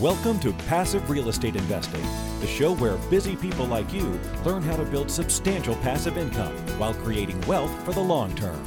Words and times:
Welcome 0.00 0.38
to 0.40 0.52
Passive 0.52 1.08
Real 1.08 1.30
Estate 1.30 1.56
Investing, 1.56 2.02
the 2.40 2.46
show 2.46 2.74
where 2.74 2.98
busy 3.08 3.34
people 3.34 3.64
like 3.64 3.94
you 3.94 4.20
learn 4.44 4.62
how 4.62 4.76
to 4.76 4.84
build 4.84 5.10
substantial 5.10 5.74
passive 5.76 6.18
income 6.18 6.54
while 6.78 6.92
creating 6.92 7.40
wealth 7.46 7.70
for 7.82 7.94
the 7.94 8.00
long 8.00 8.34
term. 8.34 8.62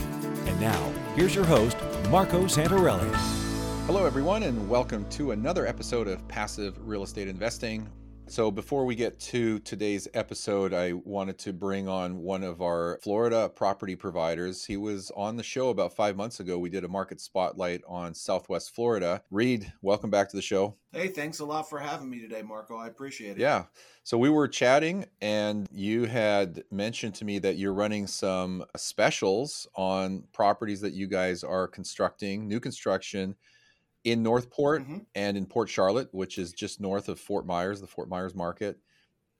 And 0.47 0.59
now, 0.59 0.91
here's 1.15 1.35
your 1.35 1.45
host, 1.45 1.77
Marco 2.09 2.45
Santarelli. 2.45 3.13
Hello, 3.85 4.07
everyone, 4.07 4.41
and 4.41 4.67
welcome 4.67 5.07
to 5.11 5.29
another 5.29 5.67
episode 5.67 6.07
of 6.07 6.27
Passive 6.27 6.75
Real 6.87 7.03
Estate 7.03 7.27
Investing. 7.27 7.87
So, 8.29 8.51
before 8.51 8.85
we 8.85 8.93
get 8.93 9.19
to 9.21 9.57
today's 9.57 10.07
episode, 10.13 10.71
I 10.71 10.93
wanted 10.93 11.39
to 11.39 11.51
bring 11.51 11.87
on 11.87 12.19
one 12.19 12.43
of 12.43 12.61
our 12.61 12.99
Florida 13.01 13.49
property 13.49 13.95
providers. 13.95 14.63
He 14.63 14.77
was 14.77 15.11
on 15.15 15.35
the 15.35 15.41
show 15.41 15.69
about 15.69 15.95
five 15.95 16.15
months 16.15 16.39
ago. 16.39 16.59
We 16.59 16.69
did 16.69 16.83
a 16.83 16.87
market 16.87 17.19
spotlight 17.19 17.81
on 17.87 18.13
Southwest 18.13 18.75
Florida. 18.75 19.23
Reed, 19.31 19.73
welcome 19.81 20.11
back 20.11 20.29
to 20.29 20.35
the 20.35 20.43
show. 20.43 20.75
Hey, 20.91 21.07
thanks 21.07 21.39
a 21.39 21.45
lot 21.45 21.67
for 21.71 21.79
having 21.79 22.07
me 22.07 22.19
today, 22.19 22.43
Marco. 22.43 22.77
I 22.77 22.85
appreciate 22.85 23.31
it. 23.31 23.39
Yeah. 23.39 23.63
So, 24.03 24.15
we 24.15 24.29
were 24.29 24.47
chatting, 24.47 25.05
and 25.21 25.67
you 25.71 26.05
had 26.05 26.63
mentioned 26.69 27.15
to 27.15 27.25
me 27.25 27.39
that 27.39 27.57
you're 27.57 27.73
running 27.73 28.05
some 28.05 28.63
specials 28.77 29.67
on 29.73 30.25
properties 30.33 30.81
that 30.81 30.93
you 30.93 31.07
guys 31.07 31.43
are 31.43 31.67
constructing, 31.67 32.47
new 32.47 32.59
construction 32.59 33.37
in 34.03 34.23
Northport 34.23 34.83
mm-hmm. 34.83 34.97
and 35.15 35.37
in 35.37 35.45
Port 35.45 35.69
Charlotte, 35.69 36.09
which 36.11 36.37
is 36.37 36.53
just 36.53 36.79
north 36.79 37.09
of 37.09 37.19
Fort 37.19 37.45
Myers, 37.45 37.81
the 37.81 37.87
Fort 37.87 38.09
Myers 38.09 38.35
market, 38.35 38.79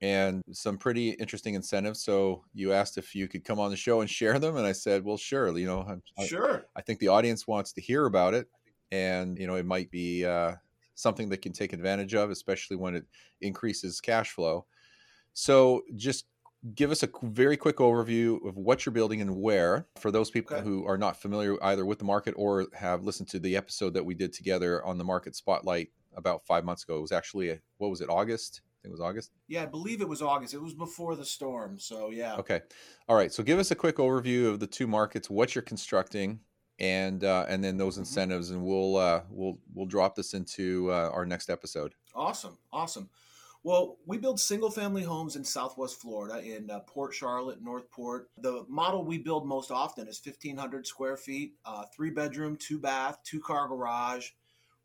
and 0.01 0.41
some 0.51 0.77
pretty 0.77 1.11
interesting 1.11 1.53
incentives. 1.53 2.01
So 2.01 2.43
you 2.53 2.73
asked 2.73 2.97
if 2.97 3.15
you 3.15 3.27
could 3.27 3.43
come 3.43 3.59
on 3.59 3.71
the 3.71 3.77
show 3.77 4.01
and 4.01 4.09
share 4.09 4.39
them, 4.39 4.57
and 4.57 4.65
I 4.65 4.71
said, 4.71 5.03
"Well, 5.03 5.17
sure. 5.17 5.57
You 5.57 5.67
know, 5.67 5.99
I, 6.17 6.25
sure. 6.25 6.65
I, 6.75 6.79
I 6.79 6.81
think 6.81 6.99
the 6.99 7.07
audience 7.09 7.47
wants 7.47 7.73
to 7.73 7.81
hear 7.81 8.05
about 8.05 8.33
it, 8.33 8.47
and 8.91 9.37
you 9.37 9.47
know, 9.47 9.55
it 9.55 9.65
might 9.65 9.91
be 9.91 10.25
uh, 10.25 10.53
something 10.95 11.29
that 11.29 11.41
can 11.41 11.53
take 11.53 11.73
advantage 11.73 12.13
of, 12.13 12.29
especially 12.29 12.77
when 12.77 12.95
it 12.95 13.05
increases 13.41 14.01
cash 14.01 14.31
flow." 14.31 14.65
So 15.33 15.83
just 15.95 16.25
give 16.75 16.91
us 16.91 17.03
a 17.03 17.09
very 17.23 17.57
quick 17.57 17.77
overview 17.77 18.45
of 18.47 18.57
what 18.57 18.85
you're 18.85 18.93
building 18.93 19.21
and 19.21 19.35
where 19.35 19.87
for 19.97 20.11
those 20.11 20.29
people 20.29 20.57
okay. 20.57 20.65
who 20.65 20.85
are 20.85 20.97
not 20.97 21.19
familiar 21.21 21.61
either 21.63 21.85
with 21.85 21.99
the 21.99 22.05
market 22.05 22.33
or 22.37 22.67
have 22.73 23.03
listened 23.03 23.29
to 23.29 23.39
the 23.39 23.55
episode 23.55 23.93
that 23.93 24.05
we 24.05 24.13
did 24.13 24.33
together 24.33 24.83
on 24.85 24.97
the 24.97 25.03
market 25.03 25.35
spotlight 25.35 25.89
about 26.15 26.45
five 26.45 26.65
months 26.65 26.83
ago. 26.83 26.97
It 26.97 27.01
was 27.01 27.11
actually, 27.11 27.49
a, 27.49 27.59
what 27.77 27.89
was 27.89 28.01
it, 28.01 28.09
August? 28.09 28.61
I 28.65 28.83
think 28.83 28.91
it 28.91 28.99
was 28.99 29.01
August. 29.01 29.31
Yeah, 29.47 29.63
I 29.63 29.67
believe 29.67 30.01
it 30.01 30.07
was 30.07 30.21
August. 30.21 30.53
It 30.53 30.61
was 30.61 30.73
before 30.73 31.15
the 31.15 31.25
storm. 31.25 31.79
So, 31.79 32.11
yeah. 32.11 32.35
Okay. 32.35 32.61
All 33.07 33.15
right. 33.15 33.31
So, 33.31 33.43
give 33.43 33.59
us 33.59 33.71
a 33.71 33.75
quick 33.75 33.97
overview 33.97 34.47
of 34.47 34.59
the 34.59 34.67
two 34.67 34.87
markets, 34.87 35.29
what 35.29 35.53
you're 35.53 35.61
constructing, 35.61 36.39
and 36.79 37.23
uh, 37.25 37.45
and 37.49 37.61
then 37.61 37.77
those 37.77 37.95
mm-hmm. 37.95 38.01
incentives, 38.01 38.51
and 38.51 38.63
we'll 38.63 38.95
uh, 38.95 39.21
we'll 39.29 39.59
we'll 39.73 39.85
drop 39.85 40.15
this 40.15 40.33
into 40.33 40.89
uh, 40.91 41.09
our 41.13 41.25
next 41.25 41.49
episode. 41.49 41.93
Awesome, 42.15 42.57
awesome. 42.71 43.09
Well, 43.61 43.97
we 44.05 44.17
build 44.17 44.39
single 44.39 44.71
family 44.71 45.03
homes 45.03 45.35
in 45.35 45.43
Southwest 45.43 45.99
Florida 45.99 46.41
in 46.41 46.69
uh, 46.69 46.79
Port 46.81 47.13
Charlotte, 47.13 47.61
Northport. 47.61 48.29
The 48.37 48.65
model 48.69 49.03
we 49.03 49.17
build 49.17 49.45
most 49.45 49.69
often 49.69 50.07
is 50.07 50.21
1,500 50.23 50.87
square 50.87 51.17
feet, 51.17 51.55
uh, 51.65 51.83
three 51.93 52.09
bedroom, 52.09 52.55
two 52.55 52.79
bath, 52.79 53.19
two 53.25 53.41
car 53.41 53.67
garage, 53.67 54.29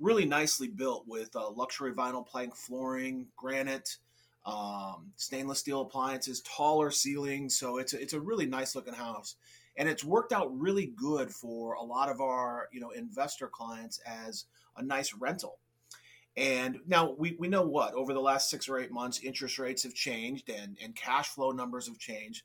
really 0.00 0.25
nicely 0.25 0.66
built 0.66 1.05
with 1.06 1.34
uh, 1.36 1.50
luxury 1.50 1.92
vinyl 1.92 2.27
plank 2.27 2.56
flooring, 2.56 3.28
granite, 3.36 3.97
um, 4.44 5.12
stainless 5.14 5.61
steel 5.61 5.83
appliances, 5.83 6.41
taller 6.42 6.91
ceilings. 6.91 7.56
So 7.56 7.78
it's 7.78 7.94
a, 7.94 8.03
it's 8.03 8.12
a 8.12 8.20
really 8.20 8.47
nice 8.47 8.75
looking 8.75 8.94
house. 8.94 9.36
And 9.77 9.88
it's 9.88 10.05
worked 10.05 10.33
out 10.33 10.56
really 10.59 10.92
good 10.97 11.31
for 11.31 11.75
a 11.75 11.83
lot 11.83 12.09
of 12.09 12.20
our 12.20 12.69
you 12.72 12.81
know 12.81 12.91
investor 12.91 13.47
clients 13.47 14.00
as 14.05 14.47
a 14.77 14.83
nice 14.83 15.14
rental. 15.14 15.59
And 16.37 16.81
now 16.87 17.15
we, 17.17 17.37
we 17.39 17.49
know 17.49 17.63
what 17.63 17.95
over 17.95 18.13
the 18.13 18.21
last 18.21 18.51
six 18.51 18.69
or 18.69 18.79
eight 18.79 18.91
months, 18.91 19.21
interest 19.21 19.59
rates 19.59 19.85
have 19.85 19.95
changed 19.95 20.51
and, 20.51 20.77
and 20.83 20.95
cash 20.95 21.29
flow 21.29 21.53
numbers 21.53 21.87
have 21.87 21.99
changed. 21.99 22.43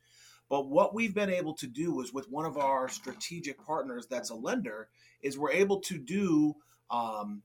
But 0.49 0.67
what 0.67 0.93
we've 0.93 1.13
been 1.13 1.29
able 1.29 1.53
to 1.55 1.67
do 1.67 2.01
is 2.01 2.13
with 2.13 2.29
one 2.29 2.45
of 2.45 2.57
our 2.57 2.87
strategic 2.89 3.63
partners 3.63 4.07
that's 4.07 4.31
a 4.31 4.35
lender, 4.35 4.89
is 5.21 5.37
we're 5.37 5.51
able 5.51 5.79
to 5.81 5.97
do 5.97 6.55
um, 6.89 7.43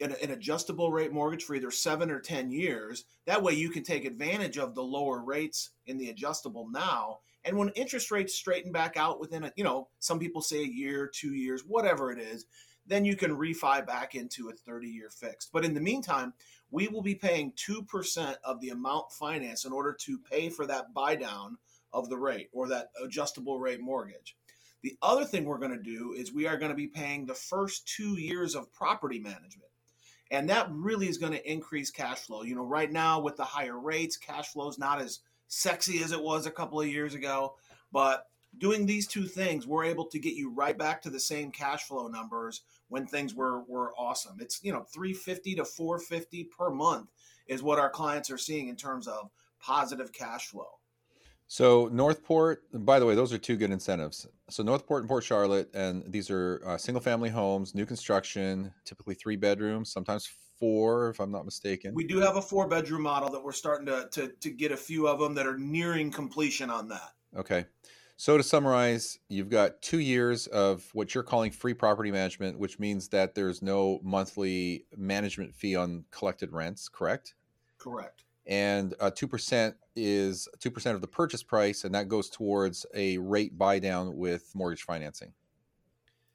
an, 0.00 0.14
an, 0.22 0.32
adjustable 0.32 0.90
rate 0.90 1.12
mortgage 1.12 1.44
for 1.44 1.54
either 1.54 1.70
seven 1.70 2.10
or 2.10 2.18
10 2.18 2.50
years. 2.50 3.04
That 3.26 3.42
way 3.42 3.52
you 3.52 3.70
can 3.70 3.84
take 3.84 4.04
advantage 4.04 4.58
of 4.58 4.74
the 4.74 4.82
lower 4.82 5.22
rates 5.22 5.70
in 5.86 5.96
the 5.96 6.10
adjustable 6.10 6.68
now. 6.70 7.18
And 7.44 7.56
when 7.56 7.68
interest 7.70 8.10
rates 8.10 8.34
straighten 8.34 8.72
back 8.72 8.96
out 8.96 9.20
within 9.20 9.44
a, 9.44 9.52
you 9.56 9.64
know, 9.64 9.88
some 10.00 10.18
people 10.18 10.42
say 10.42 10.60
a 10.60 10.66
year, 10.66 11.10
two 11.12 11.34
years, 11.34 11.62
whatever 11.62 12.10
it 12.10 12.18
is, 12.18 12.46
then 12.86 13.04
you 13.04 13.16
can 13.16 13.36
refi 13.36 13.86
back 13.86 14.14
into 14.14 14.48
a 14.48 14.52
30 14.52 14.88
year 14.88 15.10
fixed. 15.10 15.50
But 15.52 15.64
in 15.64 15.74
the 15.74 15.80
meantime, 15.80 16.32
we 16.70 16.88
will 16.88 17.02
be 17.02 17.14
paying 17.14 17.52
2% 17.52 18.36
of 18.44 18.60
the 18.60 18.70
amount 18.70 19.12
financed 19.12 19.66
in 19.66 19.72
order 19.72 19.92
to 20.00 20.18
pay 20.18 20.48
for 20.48 20.66
that 20.66 20.94
buy 20.94 21.16
down 21.16 21.58
of 21.92 22.08
the 22.08 22.18
rate 22.18 22.48
or 22.52 22.68
that 22.68 22.90
adjustable 23.02 23.58
rate 23.58 23.80
mortgage. 23.80 24.36
The 24.82 24.96
other 25.02 25.24
thing 25.24 25.44
we're 25.44 25.58
going 25.58 25.76
to 25.76 25.82
do 25.82 26.14
is 26.16 26.32
we 26.32 26.46
are 26.46 26.56
going 26.56 26.70
to 26.70 26.76
be 26.76 26.86
paying 26.86 27.26
the 27.26 27.34
first 27.34 27.86
two 27.86 28.18
years 28.18 28.54
of 28.54 28.72
property 28.72 29.18
management. 29.18 29.70
And 30.30 30.48
that 30.48 30.68
really 30.70 31.08
is 31.08 31.18
going 31.18 31.32
to 31.32 31.50
increase 31.50 31.90
cash 31.90 32.18
flow. 32.18 32.42
You 32.42 32.54
know, 32.54 32.64
right 32.64 32.90
now 32.90 33.20
with 33.20 33.36
the 33.36 33.44
higher 33.44 33.78
rates, 33.78 34.16
cash 34.16 34.48
flow 34.48 34.68
is 34.68 34.78
not 34.78 35.00
as 35.00 35.20
sexy 35.48 36.02
as 36.02 36.12
it 36.12 36.22
was 36.22 36.46
a 36.46 36.52
couple 36.52 36.80
of 36.80 36.86
years 36.86 37.14
ago. 37.14 37.56
But 37.92 38.26
doing 38.58 38.86
these 38.86 39.06
two 39.06 39.26
things, 39.26 39.66
we're 39.66 39.84
able 39.84 40.04
to 40.06 40.18
get 40.18 40.34
you 40.34 40.50
right 40.50 40.76
back 40.76 41.02
to 41.02 41.10
the 41.10 41.20
same 41.20 41.50
cash 41.50 41.84
flow 41.84 42.08
numbers 42.08 42.62
when 42.88 43.06
things 43.06 43.34
were 43.34 43.62
were 43.64 43.92
awesome. 43.96 44.36
It's 44.40 44.62
you 44.62 44.72
know 44.72 44.84
350 44.92 45.56
to 45.56 45.64
450 45.64 46.44
per 46.44 46.70
month 46.70 47.10
is 47.46 47.62
what 47.62 47.78
our 47.78 47.90
clients 47.90 48.30
are 48.30 48.38
seeing 48.38 48.68
in 48.68 48.76
terms 48.76 49.08
of 49.08 49.30
positive 49.60 50.12
cash 50.12 50.46
flow. 50.46 50.68
So 51.48 51.88
Northport, 51.92 52.62
by 52.72 53.00
the 53.00 53.06
way, 53.06 53.16
those 53.16 53.32
are 53.32 53.38
two 53.38 53.56
good 53.56 53.72
incentives. 53.72 54.24
So 54.50 54.62
Northport 54.62 55.02
and 55.02 55.08
Port 55.08 55.24
Charlotte, 55.24 55.68
and 55.74 56.04
these 56.06 56.30
are 56.30 56.62
uh, 56.64 56.78
single 56.78 57.00
family 57.00 57.28
homes, 57.28 57.74
new 57.74 57.84
construction, 57.84 58.72
typically 58.84 59.16
three 59.16 59.34
bedrooms, 59.34 59.92
sometimes 59.92 60.30
four, 60.60 61.10
if 61.10 61.18
I'm 61.18 61.32
not 61.32 61.44
mistaken. 61.44 61.92
We 61.92 62.06
do 62.06 62.20
have 62.20 62.36
a 62.36 62.42
four 62.42 62.68
bedroom 62.68 63.02
model 63.02 63.30
that 63.30 63.42
we're 63.42 63.50
starting 63.50 63.86
to, 63.86 64.08
to 64.12 64.28
to 64.28 64.50
get 64.50 64.70
a 64.70 64.76
few 64.76 65.08
of 65.08 65.18
them 65.18 65.34
that 65.34 65.46
are 65.46 65.58
nearing 65.58 66.12
completion 66.12 66.70
on 66.70 66.86
that. 66.88 67.14
Okay. 67.36 67.64
So 68.20 68.36
to 68.36 68.42
summarize, 68.42 69.18
you've 69.30 69.48
got 69.48 69.80
two 69.80 69.98
years 69.98 70.46
of 70.48 70.86
what 70.92 71.14
you're 71.14 71.24
calling 71.24 71.50
free 71.50 71.72
property 71.72 72.12
management, 72.12 72.58
which 72.58 72.78
means 72.78 73.08
that 73.08 73.34
there's 73.34 73.62
no 73.62 73.98
monthly 74.02 74.84
management 74.94 75.54
fee 75.54 75.74
on 75.74 76.04
collected 76.10 76.52
rents, 76.52 76.86
correct? 76.86 77.32
Correct. 77.78 78.24
And 78.46 78.92
uh, 79.00 79.10
two 79.10 79.26
percent 79.26 79.74
is 79.96 80.46
two 80.58 80.70
percent 80.70 80.96
of 80.96 81.00
the 81.00 81.06
purchase 81.06 81.42
price, 81.42 81.84
and 81.84 81.94
that 81.94 82.08
goes 82.08 82.28
towards 82.28 82.84
a 82.94 83.16
rate 83.16 83.56
buy 83.56 83.78
down 83.78 84.14
with 84.14 84.54
mortgage 84.54 84.82
financing. 84.82 85.32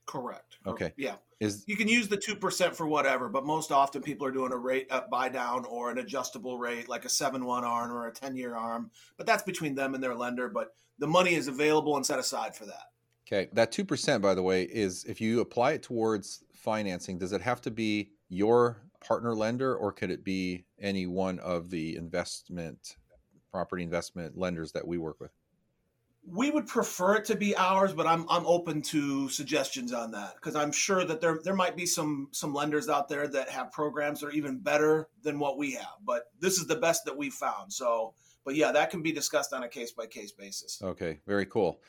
Correct. 0.07 0.57
Okay. 0.65 0.91
Yeah. 0.97 1.17
Is 1.39 1.65
you 1.67 1.77
can 1.77 1.87
use 1.87 2.07
the 2.07 2.17
two 2.17 2.35
percent 2.35 2.75
for 2.75 2.87
whatever, 2.87 3.29
but 3.29 3.45
most 3.45 3.71
often 3.71 4.01
people 4.01 4.25
are 4.25 4.31
doing 4.31 4.53
a 4.53 4.57
rate 4.57 4.87
a 4.89 5.01
buy 5.01 5.29
down 5.29 5.65
or 5.65 5.91
an 5.91 5.99
adjustable 5.99 6.57
rate, 6.57 6.89
like 6.89 7.05
a 7.05 7.09
seven 7.09 7.45
one 7.45 7.63
arm 7.63 7.91
or 7.91 8.07
a 8.07 8.11
ten 8.11 8.35
year 8.35 8.55
arm. 8.55 8.89
But 9.17 9.27
that's 9.27 9.43
between 9.43 9.75
them 9.75 9.93
and 9.93 10.03
their 10.03 10.15
lender. 10.15 10.49
But 10.49 10.73
the 10.99 11.07
money 11.07 11.33
is 11.35 11.47
available 11.47 11.95
and 11.95 12.05
set 12.05 12.19
aside 12.19 12.55
for 12.55 12.65
that. 12.65 12.83
Okay. 13.27 13.49
That 13.53 13.71
two 13.71 13.85
percent, 13.85 14.21
by 14.21 14.35
the 14.35 14.43
way, 14.43 14.63
is 14.63 15.03
if 15.05 15.19
you 15.19 15.41
apply 15.41 15.73
it 15.73 15.83
towards 15.83 16.43
financing, 16.53 17.17
does 17.17 17.33
it 17.33 17.41
have 17.41 17.61
to 17.61 17.71
be 17.71 18.11
your 18.29 18.83
partner 19.03 19.35
lender 19.35 19.75
or 19.75 19.91
could 19.91 20.11
it 20.11 20.23
be 20.23 20.65
any 20.79 21.05
one 21.05 21.39
of 21.39 21.69
the 21.69 21.95
investment 21.95 22.97
property 23.51 23.83
investment 23.83 24.37
lenders 24.37 24.71
that 24.73 24.85
we 24.85 24.97
work 24.97 25.19
with? 25.19 25.31
we 26.27 26.49
would 26.49 26.67
prefer 26.67 27.15
it 27.15 27.25
to 27.25 27.35
be 27.35 27.55
ours, 27.55 27.93
but 27.93 28.07
I'm 28.07 28.25
I'm 28.29 28.45
open 28.47 28.81
to 28.83 29.29
suggestions 29.29 29.93
on 29.93 30.11
that 30.11 30.35
because 30.35 30.55
I'm 30.55 30.71
sure 30.71 31.05
that 31.05 31.21
there 31.21 31.39
there 31.43 31.55
might 31.55 31.75
be 31.75 31.85
some 31.85 32.29
some 32.31 32.53
lenders 32.53 32.89
out 32.89 33.07
there 33.07 33.27
that 33.27 33.49
have 33.49 33.71
programs 33.71 34.21
that 34.21 34.27
are 34.27 34.31
even 34.31 34.57
better 34.57 35.07
than 35.23 35.37
what 35.37 35.57
we 35.57 35.73
have. 35.73 35.97
But 36.03 36.23
this 36.39 36.57
is 36.57 36.65
the 36.65 36.77
best 36.77 37.05
that 37.05 37.15
we 37.15 37.29
found. 37.29 37.71
So, 37.71 38.13
but 38.45 38.55
yeah, 38.55 38.71
that 38.71 38.89
can 38.89 39.01
be 39.01 39.11
discussed 39.11 39.53
on 39.53 39.63
a 39.63 39.67
case 39.67 39.91
by 39.91 40.05
case 40.05 40.31
basis. 40.31 40.79
Okay, 40.81 41.19
very 41.27 41.45
cool. 41.45 41.81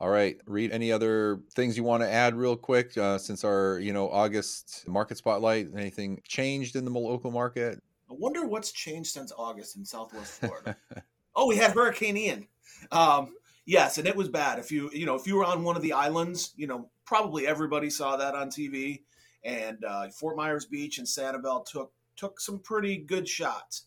All 0.00 0.10
right, 0.10 0.38
Reed. 0.46 0.70
Any 0.72 0.92
other 0.92 1.40
things 1.54 1.76
you 1.76 1.84
want 1.84 2.02
to 2.02 2.10
add, 2.10 2.34
real 2.34 2.56
quick, 2.56 2.96
uh, 2.98 3.18
since 3.18 3.44
our 3.44 3.78
you 3.78 3.92
know 3.92 4.08
August 4.10 4.84
market 4.86 5.16
spotlight? 5.16 5.68
Anything 5.76 6.20
changed 6.28 6.76
in 6.76 6.84
the 6.84 6.90
local 6.90 7.30
market? 7.30 7.82
I 8.10 8.14
wonder 8.16 8.46
what's 8.46 8.70
changed 8.70 9.10
since 9.10 9.32
August 9.36 9.76
in 9.76 9.84
Southwest 9.84 10.40
Florida. 10.40 10.76
oh, 11.36 11.46
we 11.46 11.56
had 11.56 11.72
Hurricane 11.72 12.16
Ian. 12.16 12.48
Um, 12.92 13.32
Yes, 13.66 13.96
and 13.96 14.06
it 14.06 14.16
was 14.16 14.28
bad. 14.28 14.58
If 14.58 14.70
you 14.70 14.90
you 14.92 15.06
know 15.06 15.14
if 15.14 15.26
you 15.26 15.36
were 15.36 15.44
on 15.44 15.64
one 15.64 15.76
of 15.76 15.82
the 15.82 15.92
islands, 15.92 16.52
you 16.56 16.66
know 16.66 16.90
probably 17.06 17.46
everybody 17.46 17.90
saw 17.90 18.16
that 18.16 18.34
on 18.34 18.48
TV. 18.48 19.02
And 19.44 19.84
uh, 19.84 20.08
Fort 20.08 20.36
Myers 20.36 20.66
Beach 20.66 20.98
and 20.98 21.06
Sanibel 21.06 21.64
took 21.64 21.92
took 22.16 22.40
some 22.40 22.58
pretty 22.58 22.98
good 22.98 23.28
shots. 23.28 23.86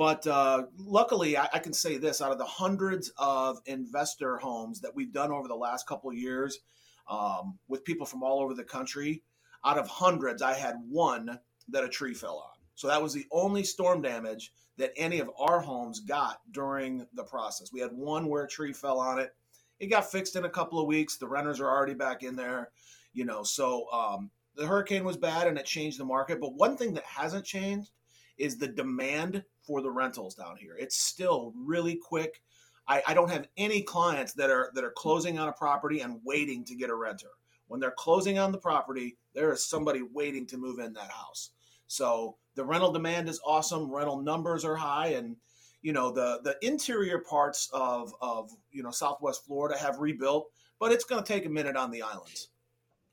But 0.00 0.26
uh, 0.26 0.62
luckily, 0.78 1.36
I, 1.36 1.46
I, 1.52 1.58
can 1.58 1.74
say 1.74 1.98
this: 1.98 2.22
out 2.22 2.32
of 2.32 2.38
the 2.38 2.46
hundreds 2.46 3.12
of 3.18 3.60
investor 3.66 4.38
homes 4.38 4.80
that 4.80 4.96
we've 4.96 5.12
done 5.12 5.30
over 5.30 5.46
the 5.46 5.54
last 5.54 5.86
couple 5.86 6.08
of 6.08 6.16
years, 6.16 6.58
um, 7.06 7.58
with 7.68 7.84
people 7.84 8.06
from 8.06 8.22
all 8.22 8.40
over 8.40 8.54
the 8.54 8.64
country, 8.64 9.22
out 9.62 9.76
of 9.76 9.86
hundreds, 9.88 10.40
I 10.40 10.54
had 10.54 10.76
one 10.88 11.38
that 11.68 11.84
a 11.84 11.88
tree 11.90 12.14
fell 12.14 12.38
on. 12.38 12.58
So 12.76 12.88
that 12.88 13.02
was 13.02 13.12
the 13.12 13.26
only 13.30 13.62
storm 13.62 14.00
damage 14.00 14.54
that 14.78 14.94
any 14.96 15.20
of 15.20 15.30
our 15.38 15.60
homes 15.60 16.00
got 16.00 16.40
during 16.50 17.06
the 17.12 17.24
process. 17.24 17.70
We 17.70 17.80
had 17.80 17.92
one 17.92 18.26
where 18.26 18.44
a 18.44 18.48
tree 18.48 18.72
fell 18.72 19.00
on 19.00 19.18
it. 19.18 19.34
It 19.80 19.88
got 19.88 20.10
fixed 20.10 20.34
in 20.34 20.46
a 20.46 20.48
couple 20.48 20.80
of 20.80 20.86
weeks. 20.86 21.18
The 21.18 21.28
renters 21.28 21.60
are 21.60 21.68
already 21.68 21.92
back 21.92 22.22
in 22.22 22.36
there, 22.36 22.70
you 23.12 23.26
know. 23.26 23.42
So 23.42 23.84
um, 23.92 24.30
the 24.56 24.66
hurricane 24.66 25.04
was 25.04 25.18
bad 25.18 25.46
and 25.46 25.58
it 25.58 25.66
changed 25.66 26.00
the 26.00 26.06
market. 26.06 26.40
But 26.40 26.54
one 26.54 26.78
thing 26.78 26.94
that 26.94 27.04
hasn't 27.04 27.44
changed 27.44 27.90
is 28.38 28.56
the 28.56 28.68
demand 28.68 29.44
for 29.70 29.80
the 29.80 29.90
rentals 29.90 30.34
down 30.34 30.56
here. 30.56 30.74
It's 30.80 30.96
still 30.96 31.54
really 31.56 31.94
quick. 31.94 32.42
I, 32.88 33.02
I 33.06 33.14
don't 33.14 33.30
have 33.30 33.46
any 33.56 33.82
clients 33.82 34.32
that 34.32 34.50
are 34.50 34.72
that 34.74 34.82
are 34.82 34.90
closing 34.90 35.38
on 35.38 35.48
a 35.48 35.52
property 35.52 36.00
and 36.00 36.18
waiting 36.24 36.64
to 36.64 36.74
get 36.74 36.90
a 36.90 36.94
renter. 36.94 37.28
When 37.68 37.78
they're 37.78 37.92
closing 37.92 38.36
on 38.36 38.50
the 38.50 38.58
property, 38.58 39.16
there 39.32 39.52
is 39.52 39.64
somebody 39.64 40.02
waiting 40.02 40.44
to 40.48 40.58
move 40.58 40.80
in 40.80 40.92
that 40.94 41.12
house. 41.12 41.50
So 41.86 42.36
the 42.56 42.64
rental 42.64 42.90
demand 42.90 43.28
is 43.28 43.40
awesome. 43.46 43.92
Rental 43.92 44.20
numbers 44.20 44.64
are 44.64 44.74
high, 44.74 45.10
and 45.10 45.36
you 45.82 45.92
know 45.92 46.10
the 46.10 46.40
the 46.42 46.56
interior 46.66 47.20
parts 47.20 47.70
of 47.72 48.12
of 48.20 48.50
you 48.72 48.82
know 48.82 48.90
Southwest 48.90 49.46
Florida 49.46 49.78
have 49.78 50.00
rebuilt, 50.00 50.50
but 50.80 50.90
it's 50.90 51.04
going 51.04 51.22
to 51.22 51.32
take 51.32 51.46
a 51.46 51.48
minute 51.48 51.76
on 51.76 51.92
the 51.92 52.02
islands. 52.02 52.48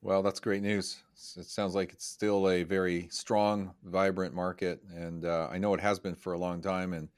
Well, 0.01 0.23
that's 0.23 0.39
great 0.39 0.63
news. 0.63 1.03
It 1.35 1.45
sounds 1.45 1.73
like 1.73 1.93
it's 1.93 2.05
still 2.05 2.47
a 2.47 2.63
very 2.63 3.07
strong, 3.09 3.73
vibrant 3.83 4.35
market, 4.35 4.81
and 4.95 5.25
uh, 5.25 5.47
I 5.51 5.57
know 5.57 5.73
it 5.73 5.79
has 5.79 5.97
been 5.97 6.15
for 6.15 6.33
a 6.33 6.37
long 6.37 6.61
time. 6.61 6.93
And 6.93 7.09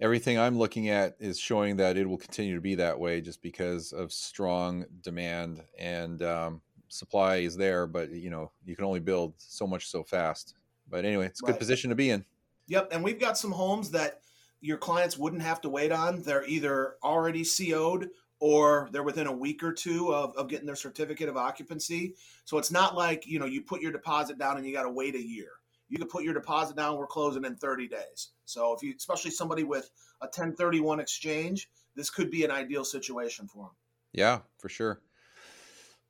everything 0.00 0.38
I'm 0.38 0.58
looking 0.58 0.88
at 0.88 1.16
is 1.20 1.38
showing 1.38 1.76
that 1.76 1.98
it 1.98 2.08
will 2.08 2.16
continue 2.16 2.54
to 2.54 2.60
be 2.60 2.74
that 2.76 2.98
way, 2.98 3.20
just 3.20 3.42
because 3.42 3.92
of 3.92 4.12
strong 4.12 4.86
demand 5.02 5.62
and 5.78 6.22
um, 6.22 6.62
supply 6.88 7.36
is 7.36 7.56
there. 7.56 7.86
But 7.86 8.10
you 8.10 8.30
know, 8.30 8.50
you 8.64 8.74
can 8.76 8.86
only 8.86 9.00
build 9.00 9.34
so 9.36 9.66
much 9.66 9.88
so 9.88 10.02
fast. 10.02 10.54
But 10.88 11.04
anyway, 11.04 11.26
it's 11.26 11.42
a 11.42 11.46
good 11.46 11.58
position 11.58 11.90
to 11.90 11.96
be 11.96 12.10
in. 12.10 12.24
Yep, 12.68 12.88
and 12.92 13.04
we've 13.04 13.20
got 13.20 13.36
some 13.36 13.52
homes 13.52 13.90
that 13.90 14.20
your 14.62 14.78
clients 14.78 15.18
wouldn't 15.18 15.42
have 15.42 15.60
to 15.62 15.68
wait 15.68 15.92
on. 15.92 16.22
They're 16.22 16.46
either 16.46 16.94
already 17.02 17.44
CO'd 17.44 18.08
or 18.42 18.88
they're 18.90 19.04
within 19.04 19.28
a 19.28 19.32
week 19.32 19.62
or 19.62 19.72
two 19.72 20.12
of, 20.12 20.36
of 20.36 20.48
getting 20.48 20.66
their 20.66 20.74
certificate 20.74 21.28
of 21.28 21.36
occupancy. 21.36 22.16
So 22.44 22.58
it's 22.58 22.72
not 22.72 22.96
like, 22.96 23.24
you 23.24 23.38
know, 23.38 23.46
you 23.46 23.62
put 23.62 23.80
your 23.80 23.92
deposit 23.92 24.36
down 24.36 24.56
and 24.56 24.66
you 24.66 24.72
got 24.72 24.82
to 24.82 24.90
wait 24.90 25.14
a 25.14 25.22
year. 25.22 25.50
You 25.88 25.96
can 25.96 26.08
put 26.08 26.24
your 26.24 26.34
deposit 26.34 26.74
down, 26.74 26.96
we're 26.96 27.06
closing 27.06 27.44
in 27.44 27.54
30 27.54 27.86
days. 27.86 28.30
So 28.44 28.74
if 28.74 28.82
you, 28.82 28.94
especially 28.96 29.30
somebody 29.30 29.62
with 29.62 29.88
a 30.22 30.24
1031 30.24 30.98
exchange, 30.98 31.70
this 31.94 32.10
could 32.10 32.32
be 32.32 32.44
an 32.44 32.50
ideal 32.50 32.84
situation 32.84 33.46
for 33.46 33.66
them. 33.66 33.76
Yeah, 34.12 34.40
for 34.58 34.68
sure. 34.68 35.00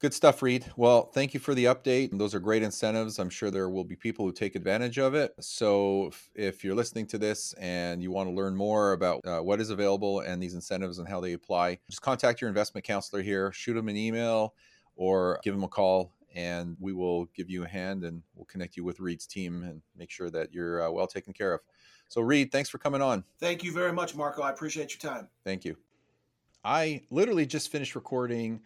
Good 0.03 0.13
stuff, 0.13 0.43
Reed. 0.43 0.67
Well, 0.77 1.13
thank 1.15 1.33
you 1.33 1.39
for 1.39 1.55
the 1.55 1.67
update. 1.67 2.19
Those 2.19 2.35
are 2.35 2.41
great 2.41 2.65
incentives. 2.65 3.21
I'm 3.21 3.31
sure 3.31 3.53
there 3.53 3.69
will 3.69 3.85
be 3.85 3.95
people 3.95 4.27
who 4.27 4.33
take 4.33 4.57
advantage 4.57 4.99
of 4.99 5.15
it. 5.15 5.33
So, 5.39 6.07
if, 6.09 6.31
if 6.35 6.65
you're 6.65 6.75
listening 6.75 7.07
to 7.07 7.19
this 7.19 7.53
and 7.53 8.03
you 8.03 8.11
want 8.11 8.29
to 8.29 8.35
learn 8.35 8.57
more 8.57 8.95
about 8.95 9.21
uh, 9.25 9.39
what 9.39 9.61
is 9.61 9.71
available 9.71 10.19
and 10.19 10.43
these 10.43 10.55
incentives 10.55 10.99
and 10.99 11.07
how 11.07 11.21
they 11.21 11.35
apply, 11.35 11.79
just 11.89 12.03
contact 12.03 12.41
your 12.41 12.49
investment 12.49 12.85
counselor 12.85 13.23
here, 13.23 13.53
shoot 13.53 13.75
them 13.75 13.89
an 13.89 13.97
email 13.97 14.55
or 14.97 15.39
give 15.45 15.55
them 15.55 15.63
a 15.63 15.69
call, 15.69 16.13
and 16.35 16.77
we 16.81 16.93
will 16.93 17.27
give 17.27 17.49
you 17.49 17.63
a 17.63 17.69
hand 17.69 18.03
and 18.03 18.25
we'll 18.35 18.47
connect 18.47 18.77
you 18.77 18.83
with 18.83 18.99
Reed's 18.99 19.29
team 19.29 19.63
and 19.63 19.83
make 19.97 20.11
sure 20.11 20.31
that 20.31 20.53
you're 20.53 20.83
uh, 20.83 20.91
well 20.91 21.07
taken 21.07 21.33
care 21.33 21.55
of. 21.55 21.61
So, 22.09 22.23
Reed, 22.23 22.51
thanks 22.51 22.69
for 22.69 22.79
coming 22.79 23.03
on. 23.03 23.23
Thank 23.39 23.63
you 23.63 23.71
very 23.71 23.93
much, 23.93 24.17
Marco. 24.17 24.43
I 24.43 24.51
appreciate 24.51 25.01
your 25.01 25.13
time. 25.13 25.29
Thank 25.45 25.65
you. 25.65 25.77
I 26.65 27.03
literally 27.11 27.47
just 27.47 27.71
finished 27.71 27.95
recording 27.95 28.63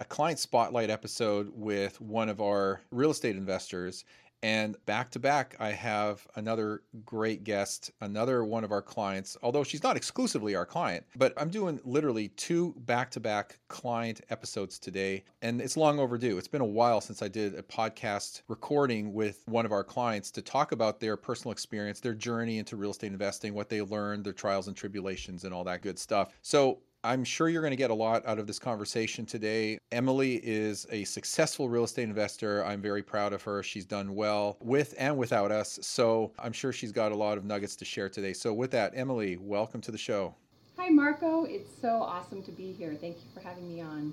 a 0.00 0.04
client 0.04 0.38
spotlight 0.38 0.88
episode 0.88 1.52
with 1.54 2.00
one 2.00 2.30
of 2.30 2.40
our 2.40 2.80
real 2.90 3.10
estate 3.10 3.36
investors. 3.36 4.04
And 4.42 4.74
back 4.86 5.10
to 5.10 5.18
back, 5.18 5.54
I 5.60 5.68
have 5.72 6.26
another 6.36 6.80
great 7.04 7.44
guest, 7.44 7.90
another 8.00 8.42
one 8.42 8.64
of 8.64 8.72
our 8.72 8.80
clients, 8.80 9.36
although 9.42 9.62
she's 9.62 9.82
not 9.82 9.98
exclusively 9.98 10.54
our 10.54 10.64
client, 10.64 11.04
but 11.16 11.34
I'm 11.36 11.50
doing 11.50 11.78
literally 11.84 12.28
two 12.28 12.74
back 12.86 13.10
to 13.10 13.20
back 13.20 13.58
client 13.68 14.22
episodes 14.30 14.78
today. 14.78 15.24
And 15.42 15.60
it's 15.60 15.76
long 15.76 15.98
overdue. 15.98 16.38
It's 16.38 16.48
been 16.48 16.62
a 16.62 16.64
while 16.64 17.02
since 17.02 17.20
I 17.20 17.28
did 17.28 17.54
a 17.54 17.62
podcast 17.62 18.40
recording 18.48 19.12
with 19.12 19.42
one 19.44 19.66
of 19.66 19.72
our 19.72 19.84
clients 19.84 20.30
to 20.30 20.40
talk 20.40 20.72
about 20.72 21.00
their 21.00 21.18
personal 21.18 21.52
experience, 21.52 22.00
their 22.00 22.14
journey 22.14 22.56
into 22.56 22.76
real 22.76 22.92
estate 22.92 23.12
investing, 23.12 23.52
what 23.52 23.68
they 23.68 23.82
learned, 23.82 24.24
their 24.24 24.32
trials 24.32 24.68
and 24.68 24.76
tribulations, 24.76 25.44
and 25.44 25.52
all 25.52 25.64
that 25.64 25.82
good 25.82 25.98
stuff. 25.98 26.32
So 26.40 26.78
I'm 27.02 27.24
sure 27.24 27.48
you're 27.48 27.62
going 27.62 27.70
to 27.70 27.78
get 27.78 27.90
a 27.90 27.94
lot 27.94 28.26
out 28.26 28.38
of 28.38 28.46
this 28.46 28.58
conversation 28.58 29.24
today. 29.24 29.78
Emily 29.90 30.34
is 30.44 30.86
a 30.90 31.04
successful 31.04 31.66
real 31.66 31.84
estate 31.84 32.02
investor. 32.02 32.62
I'm 32.62 32.82
very 32.82 33.02
proud 33.02 33.32
of 33.32 33.42
her. 33.44 33.62
She's 33.62 33.86
done 33.86 34.14
well 34.14 34.58
with 34.60 34.94
and 34.98 35.16
without 35.16 35.50
us. 35.50 35.78
So 35.80 36.30
I'm 36.38 36.52
sure 36.52 36.74
she's 36.74 36.92
got 36.92 37.10
a 37.10 37.14
lot 37.14 37.38
of 37.38 37.44
nuggets 37.46 37.74
to 37.76 37.86
share 37.86 38.10
today. 38.10 38.34
So, 38.34 38.52
with 38.52 38.70
that, 38.72 38.92
Emily, 38.94 39.38
welcome 39.38 39.80
to 39.80 39.90
the 39.90 39.96
show. 39.96 40.34
Hi, 40.76 40.90
Marco. 40.90 41.44
It's 41.44 41.70
so 41.80 42.02
awesome 42.02 42.42
to 42.42 42.52
be 42.52 42.72
here. 42.72 42.94
Thank 43.00 43.16
you 43.16 43.30
for 43.32 43.40
having 43.40 43.66
me 43.66 43.80
on. 43.80 44.12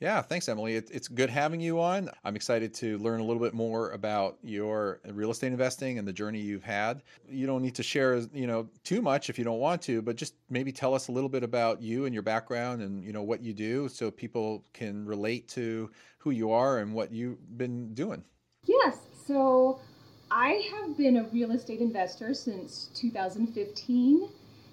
Yeah, 0.00 0.20
thanks, 0.22 0.48
Emily. 0.48 0.76
It, 0.76 0.90
it's 0.92 1.08
good 1.08 1.30
having 1.30 1.60
you 1.60 1.80
on. 1.80 2.10
I'm 2.24 2.36
excited 2.36 2.74
to 2.74 2.98
learn 2.98 3.20
a 3.20 3.24
little 3.24 3.42
bit 3.42 3.54
more 3.54 3.90
about 3.90 4.38
your 4.42 5.00
real 5.06 5.30
estate 5.30 5.48
investing 5.52 5.98
and 5.98 6.06
the 6.06 6.12
journey 6.12 6.40
you've 6.40 6.64
had. 6.64 7.02
You 7.28 7.46
don't 7.46 7.62
need 7.62 7.74
to 7.76 7.82
share, 7.82 8.16
you 8.32 8.46
know, 8.46 8.68
too 8.82 9.00
much 9.00 9.30
if 9.30 9.38
you 9.38 9.44
don't 9.44 9.60
want 9.60 9.82
to, 9.82 10.02
but 10.02 10.16
just 10.16 10.34
maybe 10.50 10.72
tell 10.72 10.94
us 10.94 11.08
a 11.08 11.12
little 11.12 11.28
bit 11.28 11.42
about 11.42 11.80
you 11.80 12.06
and 12.06 12.12
your 12.12 12.22
background 12.22 12.82
and 12.82 13.04
you 13.04 13.12
know 13.12 13.22
what 13.22 13.42
you 13.42 13.52
do, 13.52 13.88
so 13.88 14.10
people 14.10 14.64
can 14.72 15.06
relate 15.06 15.48
to 15.48 15.90
who 16.18 16.30
you 16.30 16.50
are 16.50 16.78
and 16.78 16.92
what 16.92 17.12
you've 17.12 17.56
been 17.56 17.94
doing. 17.94 18.24
Yes. 18.64 18.98
So 19.26 19.80
I 20.30 20.68
have 20.72 20.96
been 20.96 21.18
a 21.18 21.24
real 21.24 21.52
estate 21.52 21.80
investor 21.80 22.34
since 22.34 22.90
2015, 22.94 24.28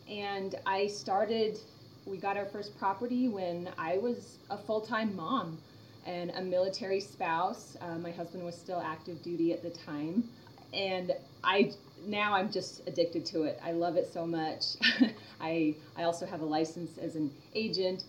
and 0.10 0.56
I 0.66 0.88
started 0.88 1.60
we 2.12 2.18
got 2.18 2.36
our 2.36 2.46
first 2.46 2.78
property 2.78 3.30
when 3.30 3.70
I 3.78 3.98
was 3.98 4.38
a 4.50 4.58
full 4.58 4.82
time 4.82 5.16
mom 5.16 5.58
and 6.06 6.30
a 6.32 6.42
military 6.42 7.00
spouse. 7.00 7.78
Uh, 7.80 7.98
my 7.98 8.12
husband 8.12 8.44
was 8.44 8.54
still 8.54 8.82
active 8.82 9.24
duty 9.24 9.54
at 9.54 9.64
the 9.64 9.70
time. 9.70 10.26
And 10.74 11.14
I 11.44 11.72
now 12.06 12.34
I'm 12.34 12.52
just 12.52 12.86
addicted 12.86 13.26
to 13.28 13.44
it. 13.44 13.60
I 13.64 13.72
love 13.72 13.96
it 13.96 14.12
so 14.12 14.28
much. 14.28 14.76
I 15.42 15.76
I 15.96 16.04
also 16.04 16.26
have 16.26 16.42
a 16.42 16.46
license 16.46 16.98
as 16.98 17.16
an 17.16 17.32
agent, 17.56 18.04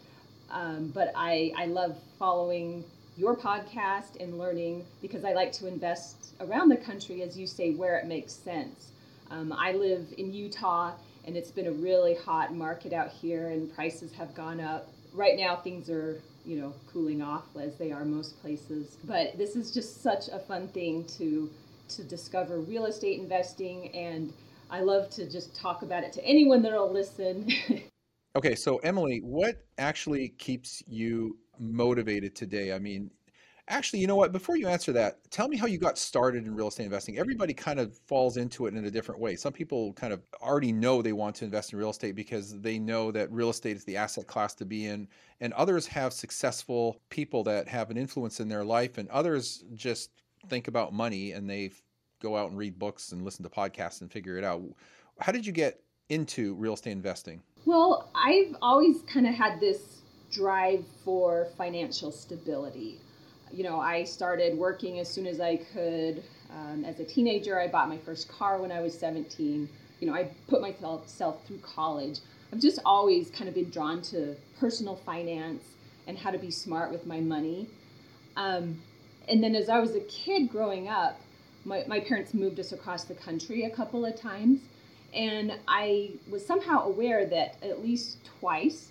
um, 0.51 0.91
but 0.93 1.13
I 1.15 1.53
I 1.57 1.67
love 1.67 1.97
following 2.19 2.85
your 3.17 3.37
podcast 3.37 4.21
and 4.21 4.37
learning 4.37 4.85
because 5.01 5.25
I 5.25 5.33
like 5.33 5.53
to 5.53 5.69
invest 5.69 6.35
around 6.41 6.71
the 6.71 6.77
country, 6.77 7.23
as 7.23 7.39
you 7.39 7.47
say, 7.47 7.71
where 7.73 7.99
it 7.99 8.07
makes 8.07 8.33
sense. 8.33 8.91
Um, 9.31 9.53
I 9.53 9.73
live 9.73 10.13
in 10.19 10.33
Utah, 10.33 10.93
and 11.25 11.37
it's 11.37 11.51
been 11.51 11.67
a 11.67 11.73
really 11.73 12.15
hot 12.15 12.55
market 12.55 12.93
out 12.93 13.11
here 13.11 13.49
and 13.49 13.73
prices 13.75 14.13
have 14.13 14.35
gone 14.35 14.61
up. 14.61 14.89
Right 15.13 15.37
now 15.37 15.57
things 15.57 15.89
are, 15.91 16.21
you 16.45 16.61
know, 16.61 16.75
cooling 16.93 17.23
off 17.23 17.45
as 17.61 17.77
they 17.77 17.93
are 17.93 18.05
most 18.05 18.41
places. 18.41 18.97
But 19.05 19.37
this 19.39 19.57
is 19.57 19.71
just 19.71 20.03
such 20.03 20.29
a 20.29 20.39
fun 20.39 20.69
thing 20.69 21.05
to 21.19 21.51
to 21.89 22.05
discover 22.05 22.59
real 22.59 22.87
estate 22.87 23.21
investing 23.21 23.95
and 23.95 24.33
I 24.71 24.81
love 24.81 25.11
to 25.11 25.29
just 25.29 25.55
talk 25.55 25.83
about 25.83 26.03
it 26.03 26.13
to 26.15 26.25
anyone 26.25 26.63
that'll 26.63 26.91
listen. 26.91 27.47
okay, 28.37 28.55
so 28.55 28.79
Emily, 28.79 29.21
what 29.23 29.67
actually 29.77 30.31
keeps 30.31 30.83
you 30.89 31.37
motivated 31.59 32.35
today? 32.35 32.73
I 32.73 32.79
mean, 32.79 33.11
Actually, 33.73 34.01
you 34.01 34.07
know 34.07 34.17
what? 34.17 34.33
Before 34.33 34.55
you 34.55 34.69
answer 34.69 34.93
that, 34.93 35.19
tell 35.31 35.49
me 35.49 35.57
how 35.57 35.67
you 35.67 35.79
got 35.79 35.97
started 35.97 36.45
in 36.45 36.55
real 36.55 36.69
estate 36.69 36.85
investing. 36.85 37.17
Everybody 37.17 37.55
kind 37.55 37.81
of 37.81 37.97
falls 38.07 38.37
into 38.37 38.67
it 38.67 38.75
in 38.75 38.85
a 38.85 38.91
different 38.91 39.19
way. 39.19 39.35
Some 39.35 39.55
people 39.55 39.95
kind 39.95 40.13
of 40.13 40.21
already 40.43 40.73
know 40.73 41.01
they 41.01 41.15
want 41.15 41.37
to 41.37 41.47
invest 41.47 41.73
in 41.73 41.79
real 41.79 41.89
estate 41.89 42.15
because 42.15 42.61
they 42.61 42.79
know 42.79 43.11
that 43.13 43.33
real 43.33 43.49
estate 43.49 43.79
is 43.79 43.85
the 43.85 43.97
asset 43.97 44.27
class 44.27 44.55
to 44.57 44.67
be 44.67 44.85
in. 44.85 45.09
And 45.41 45.55
others 45.55 45.87
have 45.87 46.13
successful 46.13 47.01
people 47.09 47.43
that 47.45 47.67
have 47.67 47.91
an 47.91 47.97
influence 47.97 48.41
in 48.41 48.49
their 48.49 48.63
life, 48.63 48.99
and 48.99 49.09
others 49.09 49.65
just 49.73 50.11
think 50.51 50.69
about 50.69 50.93
money 50.93 51.33
and 51.33 51.49
they 51.49 51.71
go 52.21 52.37
out 52.37 52.51
and 52.51 52.59
read 52.59 52.79
books 52.79 53.13
and 53.13 53.25
listen 53.25 53.43
to 53.43 53.49
podcasts 53.49 54.03
and 54.03 54.13
figure 54.13 54.37
it 54.37 54.45
out. 54.45 54.61
How 55.19 55.33
did 55.33 55.47
you 55.47 55.53
get 55.53 55.81
into 56.11 56.55
real 56.57 56.75
estate 56.75 56.93
investing? 56.93 57.43
Well, 57.65 58.11
I've 58.15 58.55
always 58.61 59.01
kind 59.11 59.27
of 59.27 59.35
had 59.35 59.61
this 59.61 60.03
drive 60.31 60.85
for 61.05 61.49
financial 61.57 62.13
stability 62.13 63.01
you 63.53 63.63
know, 63.63 63.81
I 63.81 64.05
started 64.05 64.57
working 64.57 64.99
as 64.99 65.09
soon 65.09 65.27
as 65.27 65.41
I 65.41 65.57
could. 65.57 66.23
Um, 66.51 66.85
as 66.85 67.01
a 67.01 67.05
teenager, 67.05 67.61
I 67.61 67.69
bought 67.69 67.89
my 67.89 67.99
first 67.99 68.29
car 68.29 68.61
when 68.61 68.73
I 68.73 68.81
was 68.81 68.99
17. 68.99 69.69
You 70.01 70.07
know, 70.07 70.15
I 70.15 70.31
put 70.49 70.61
myself 70.61 71.47
through 71.47 71.59
college. 71.59 72.19
I've 72.53 72.61
just 72.61 72.81
always 72.85 73.31
kind 73.31 73.49
of 73.49 73.55
been 73.55 73.71
drawn 73.71 74.03
to 74.03 74.37
personal 74.59 74.97
finance 74.97 75.65
and 76.07 76.19
how 76.19 76.31
to 76.31 76.39
be 76.39 76.51
smart 76.51 76.91
with 76.91 77.07
my 77.07 77.21
money. 77.21 77.69
Um, 78.37 78.83
and 79.29 79.43
then 79.43 79.55
as 79.55 79.69
I 79.69 79.79
was 79.79 79.95
a 79.95 80.01
kid 80.01 80.51
growing 80.51 80.89
up, 80.89 81.21
my, 81.65 81.85
my 81.87 82.01
parents 82.01 82.35
moved 82.35 82.59
us 82.59 82.73
across 82.73 83.05
the 83.05 83.15
country 83.15 83.65
a 83.65 83.71
couple 83.71 84.05
of 84.05 84.17
times. 84.17 84.61
And 85.15 85.53
I 85.69 86.13
was 86.31 86.45
somehow 86.45 86.87
aware 86.87 87.27
that 87.27 87.57
at 87.63 87.83
least 87.83 88.19
twice 88.41 88.89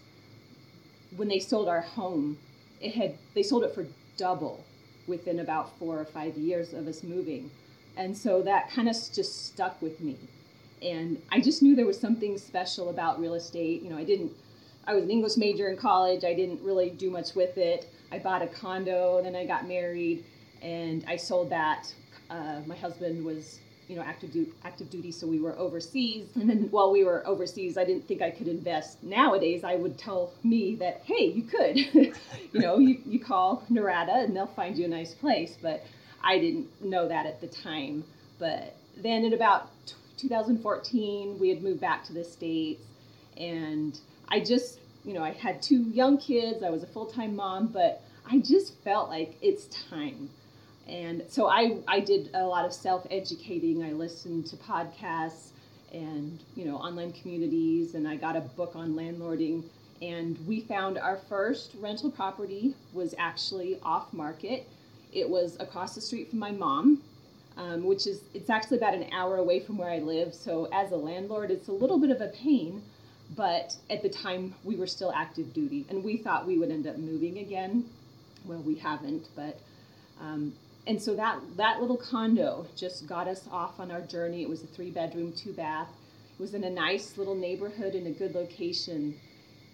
when 1.16 1.28
they 1.28 1.40
sold 1.40 1.68
our 1.68 1.82
home, 1.82 2.38
it 2.80 2.94
had 2.94 3.18
they 3.34 3.44
sold 3.44 3.64
it 3.64 3.76
for 3.76 3.86
double 4.18 4.64
within 5.08 5.40
about 5.40 5.78
four 5.78 6.00
or 6.00 6.06
five 6.06 6.38
years 6.38 6.74
of 6.74 6.88
us 6.88 7.04
moving. 7.04 7.52
And 7.98 8.18
so 8.18 8.42
that 8.44 8.70
kind 8.72 8.88
of 8.88 8.96
just 8.96 9.48
stuck 9.48 9.82
with 9.82 10.00
me. 10.00 10.18
And 10.82 11.22
I 11.32 11.42
just 11.42 11.62
knew 11.62 11.76
there 11.76 11.86
was 11.86 12.00
something 12.00 12.38
special 12.38 12.90
about 12.90 13.20
real 13.20 13.36
estate. 13.36 13.82
You 13.82 13.90
know, 13.90 13.98
I 13.98 14.04
didn't, 14.04 14.32
I 14.88 14.96
was 14.96 15.04
an 15.04 15.12
English 15.12 15.38
major 15.38 15.70
in 15.70 15.78
college. 15.78 16.24
I 16.24 16.34
didn't 16.34 16.62
really 16.64 16.90
do 16.90 17.10
much 17.10 17.36
with 17.36 17.58
it. 17.58 17.90
I 18.12 18.20
bought 18.20 18.42
a 18.42 18.48
condo, 18.48 19.22
then 19.24 19.36
I 19.36 19.46
got 19.46 19.68
married, 19.68 20.26
and 20.62 21.06
I 21.08 21.16
sold 21.16 21.50
that. 21.52 21.94
Uh, 22.30 22.62
my 22.66 22.76
husband 22.76 23.24
was 23.24 23.60
you 23.92 23.98
know 23.98 24.04
active 24.04 24.32
duty 24.32 24.54
active 24.64 24.90
duty 24.90 25.12
so 25.12 25.28
we 25.28 25.40
were 25.40 25.58
overseas. 25.60 26.26
And 26.36 26.50
then 26.50 26.70
while 26.72 26.92
we 26.92 27.04
were 27.04 27.28
overseas 27.28 27.78
i 27.78 27.84
didn't 27.84 28.08
think 28.08 28.22
i 28.22 28.32
could 28.32 28.48
invest. 28.48 29.04
Nowadays 29.04 29.66
i 29.66 29.76
would 29.76 29.98
tell 29.98 30.32
me 30.44 30.76
that 30.76 31.02
hey 31.04 31.26
you 31.26 31.44
could. 31.44 31.78
You 32.54 32.60
know 32.60 32.80
you, 32.80 33.00
you 33.06 33.20
call 33.20 33.64
Norada 33.72 34.24
and 34.24 34.36
they'll 34.36 34.48
find 34.48 34.78
you 34.78 34.86
a 34.86 34.88
nice 34.88 35.14
place 35.14 35.58
but 35.62 35.84
i 36.24 36.38
didn't 36.38 36.68
know 36.82 37.08
that 37.08 37.26
at 37.26 37.42
the 37.42 37.48
time. 37.48 38.06
But 38.40 38.76
then 38.98 39.26
in 39.26 39.34
about 39.34 39.70
2014 40.18 41.38
we 41.38 41.50
had 41.50 41.62
moved 41.62 41.82
back 41.82 42.06
to 42.06 42.14
the 42.14 42.24
states 42.24 42.84
and 43.38 44.00
i 44.30 44.40
just 44.40 44.80
you 45.04 45.14
know 45.14 45.24
i 45.24 45.32
had 45.32 45.62
two 45.62 45.82
young 45.84 46.18
kids. 46.18 46.64
I 46.64 46.70
was 46.70 46.84
a 46.84 46.88
full-time 46.88 47.36
mom 47.36 47.68
but 47.68 48.02
i 48.26 48.40
just 48.40 48.74
felt 48.84 49.10
like 49.10 49.36
it's 49.42 49.66
time 49.90 50.30
and 50.92 51.24
so 51.30 51.48
I, 51.48 51.78
I 51.88 52.02
did 52.02 52.32
a 52.34 52.44
lot 52.46 52.66
of 52.66 52.74
self-educating. 52.74 53.82
I 53.82 53.94
listened 53.94 54.46
to 54.48 54.58
podcasts 54.58 55.52
and 55.94 56.44
you 56.56 56.66
know 56.66 56.78
online 56.78 57.12
communities 57.12 57.96
and 57.96 58.08
i 58.08 58.16
got 58.16 58.36
a 58.36 58.42
book 58.42 58.74
on 58.76 58.94
landlording. 58.94 59.64
And 60.02 60.38
we 60.48 60.62
found 60.62 60.98
our 60.98 61.18
first 61.30 61.72
rental 61.80 62.12
property 62.12 62.76
was 62.92 63.14
actually 63.18 63.80
off 63.84 64.12
market. 64.12 64.68
It 65.14 65.30
was 65.30 65.58
across 65.60 65.96
the 65.96 66.02
street 66.02 66.30
from 66.30 66.40
my 66.40 66.52
mom 66.52 67.02
um, 67.58 67.84
which 67.84 68.08
is 68.08 68.22
it's 68.34 68.50
actually 68.50 68.78
about 68.78 68.94
an 68.94 69.08
hour 69.14 69.38
away 69.38 69.60
from 69.62 69.78
where 69.78 69.90
i 69.90 70.00
live. 70.00 70.34
So 70.34 70.68
as 70.74 70.92
a 70.92 70.98
landlord 70.98 71.52
it's 71.52 71.70
a 71.70 71.74
little 71.74 72.00
bit 72.00 72.10
of 72.10 72.20
a 72.20 72.28
pain 72.28 72.84
but 73.34 73.78
at 73.90 74.02
the 74.02 74.10
time 74.10 74.56
we 74.66 74.76
were 74.76 74.88
still 74.88 75.14
active 75.16 75.54
duty. 75.54 75.86
And 75.90 76.04
we 76.04 76.18
thought 76.18 76.46
we 76.46 76.58
would 76.58 76.70
end 76.70 76.86
up 76.86 76.98
moving 76.98 77.38
again. 77.38 77.86
Well 78.46 78.62
we 78.62 78.76
haven't 78.76 79.28
but 79.38 79.58
um, 80.20 80.54
and 80.88 81.02
so 81.02 81.16
that 81.16 81.40
that 81.58 81.80
little 81.80 81.98
condo 81.98 82.66
just 82.76 83.08
got 83.08 83.28
us 83.28 83.48
off 83.52 83.80
on 83.80 83.92
our 83.92 84.02
journey. 84.02 84.42
It 84.42 84.50
was 84.50 84.64
a 84.64 84.68
three 84.68 84.90
bedroom, 84.90 85.34
two 85.34 85.54
bath. 85.54 85.90
It 86.34 86.42
was 86.42 86.54
in 86.54 86.64
a 86.64 86.70
nice 86.70 87.18
little 87.18 87.36
neighborhood 87.36 87.94
in 87.94 88.08
a 88.08 88.12
good 88.12 88.34
location, 88.34 89.16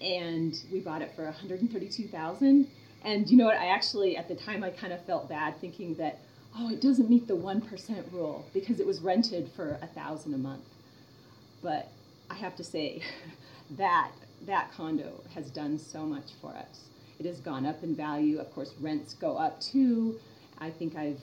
and 0.02 0.54
we 0.72 0.80
bought 0.80 1.02
it 1.02 1.16
for 1.16 1.24
132,000. 1.24 2.68
And 3.04 3.30
you 3.30 3.38
know 3.38 3.46
what? 3.46 3.58
I 3.58 3.68
actually 3.68 4.18
at 4.18 4.28
the 4.28 4.36
time 4.36 4.64
I 4.64 4.70
kind 4.70 4.92
of 4.92 5.04
felt 5.06 5.30
bad 5.30 5.60
thinking 5.62 5.96
that 5.96 6.20
oh 6.58 6.70
it 6.72 6.82
doesn't 6.82 7.10
meet 7.10 7.28
the 7.28 7.36
one 7.36 7.62
percent 7.62 8.06
rule 8.12 8.46
because 8.54 8.80
it 8.80 8.88
was 8.88 9.00
rented 9.00 9.50
for 9.56 9.80
a 9.82 9.88
thousand 9.88 10.34
a 10.34 10.38
month. 10.38 10.66
But 11.64 11.90
I 12.30 12.36
have 12.36 12.56
to 12.58 12.64
say 12.66 13.02
that 13.72 14.12
that 14.46 14.72
condo 14.74 15.24
has 15.34 15.50
done 15.50 15.80
so 15.80 16.06
much 16.06 16.32
for 16.42 16.50
us. 16.50 16.90
It 17.18 17.26
has 17.26 17.40
gone 17.40 17.66
up 17.66 17.82
in 17.82 17.96
value. 17.96 18.40
Of 18.40 18.54
course, 18.54 18.74
rents 18.80 19.14
go 19.14 19.38
up 19.38 19.60
too 19.62 20.20
I 20.60 20.70
think 20.70 20.96
I've 20.96 21.22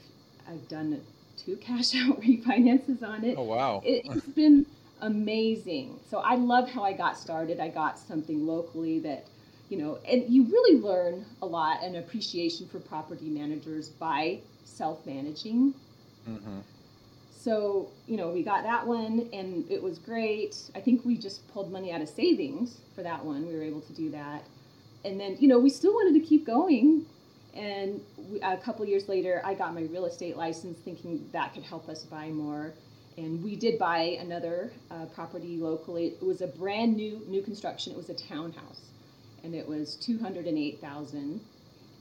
I've 0.48 0.68
done 0.68 1.00
two 1.36 1.56
cash 1.56 1.94
out 1.96 2.20
refinances 2.20 3.02
on 3.02 3.24
it. 3.24 3.36
Oh 3.38 3.44
wow! 3.44 3.82
It, 3.84 4.06
has 4.06 4.22
been 4.22 4.66
amazing. 5.00 5.98
So 6.08 6.18
I 6.18 6.36
love 6.36 6.68
how 6.68 6.82
I 6.82 6.92
got 6.92 7.18
started. 7.18 7.60
I 7.60 7.68
got 7.68 7.98
something 7.98 8.46
locally 8.46 9.00
that, 9.00 9.26
you 9.68 9.76
know, 9.76 9.98
and 10.08 10.24
you 10.28 10.44
really 10.44 10.80
learn 10.80 11.24
a 11.42 11.46
lot 11.46 11.82
and 11.82 11.96
appreciation 11.96 12.66
for 12.68 12.78
property 12.78 13.28
managers 13.28 13.90
by 13.90 14.40
self-managing. 14.64 15.74
Mm-hmm. 16.28 16.60
So 17.38 17.90
you 18.06 18.16
know, 18.16 18.30
we 18.30 18.42
got 18.42 18.62
that 18.62 18.86
one, 18.86 19.28
and 19.32 19.70
it 19.70 19.82
was 19.82 19.98
great. 19.98 20.56
I 20.74 20.80
think 20.80 21.04
we 21.04 21.16
just 21.16 21.46
pulled 21.52 21.70
money 21.70 21.92
out 21.92 22.00
of 22.00 22.08
savings 22.08 22.78
for 22.94 23.02
that 23.02 23.24
one. 23.24 23.46
We 23.46 23.54
were 23.54 23.62
able 23.62 23.82
to 23.82 23.92
do 23.92 24.10
that, 24.10 24.44
and 25.04 25.20
then 25.20 25.36
you 25.38 25.48
know, 25.48 25.58
we 25.58 25.68
still 25.68 25.92
wanted 25.92 26.18
to 26.18 26.26
keep 26.26 26.46
going 26.46 27.04
and 27.54 28.00
we, 28.16 28.40
a 28.40 28.56
couple 28.58 28.84
years 28.84 29.08
later, 29.08 29.40
I 29.44 29.54
got 29.54 29.74
my 29.74 29.82
real 29.82 30.06
estate 30.06 30.36
license 30.36 30.78
thinking 30.84 31.28
that 31.32 31.54
could 31.54 31.64
help 31.64 31.88
us 31.88 32.04
buy 32.04 32.28
more. 32.30 32.74
And 33.16 33.42
we 33.44 33.56
did 33.56 33.78
buy 33.78 34.18
another 34.20 34.72
uh, 34.90 35.06
property 35.06 35.56
locally. 35.56 36.08
It 36.20 36.22
was 36.22 36.40
a 36.40 36.48
brand 36.48 36.96
new, 36.96 37.22
new 37.28 37.42
construction. 37.42 37.92
It 37.92 37.96
was 37.96 38.10
a 38.10 38.14
townhouse, 38.14 38.80
and 39.44 39.54
it 39.54 39.66
was 39.66 39.96
two 39.96 40.18
hundred 40.18 40.46
and 40.46 40.58
eight 40.58 40.80
thousand. 40.80 41.40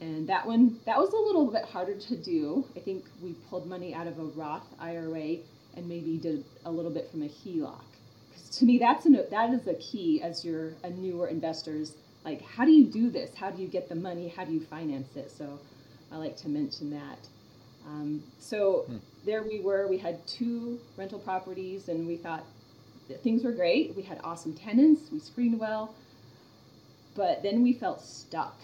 And 0.01 0.27
that 0.27 0.45
one, 0.45 0.79
that 0.85 0.97
was 0.97 1.13
a 1.13 1.17
little 1.17 1.49
bit 1.51 1.65
harder 1.65 1.95
to 1.95 2.17
do. 2.17 2.65
I 2.75 2.79
think 2.79 3.05
we 3.21 3.33
pulled 3.49 3.67
money 3.67 3.93
out 3.93 4.07
of 4.07 4.19
a 4.19 4.25
Roth 4.25 4.67
IRA 4.79 5.37
and 5.75 5.87
maybe 5.87 6.17
did 6.17 6.43
a 6.65 6.71
little 6.71 6.91
bit 6.91 7.09
from 7.11 7.21
a 7.23 7.27
HELOC. 7.27 7.83
Because 8.29 8.49
to 8.57 8.65
me, 8.65 8.79
that's 8.79 9.05
an, 9.05 9.17
that 9.29 9.51
is 9.51 9.67
a 9.67 9.75
key 9.75 10.21
as 10.21 10.43
you're 10.43 10.73
a 10.83 10.89
newer 10.89 11.27
investors 11.27 11.95
like 12.25 12.41
how 12.41 12.65
do 12.65 12.71
you 12.71 12.85
do 12.85 13.09
this? 13.09 13.35
How 13.35 13.49
do 13.49 13.61
you 13.61 13.67
get 13.67 13.89
the 13.89 13.95
money? 13.95 14.29
How 14.29 14.45
do 14.45 14.53
you 14.53 14.61
finance 14.61 15.15
it? 15.15 15.31
So 15.31 15.59
i 16.11 16.17
like 16.17 16.37
to 16.37 16.49
mention 16.49 16.91
that. 16.91 17.27
Um, 17.85 18.23
so 18.39 18.85
hmm. 18.87 18.97
there 19.25 19.43
we 19.43 19.59
were. 19.59 19.87
We 19.87 19.97
had 19.97 20.25
two 20.27 20.79
rental 20.97 21.19
properties 21.19 21.89
and 21.89 22.07
we 22.07 22.17
thought 22.17 22.45
that 23.09 23.21
things 23.23 23.43
were 23.43 23.51
great. 23.51 23.95
We 23.95 24.03
had 24.03 24.19
awesome 24.23 24.53
tenants. 24.53 25.11
We 25.11 25.19
screened 25.19 25.59
well. 25.59 25.93
But 27.15 27.43
then 27.43 27.61
we 27.61 27.73
felt 27.73 28.01
stuck. 28.01 28.59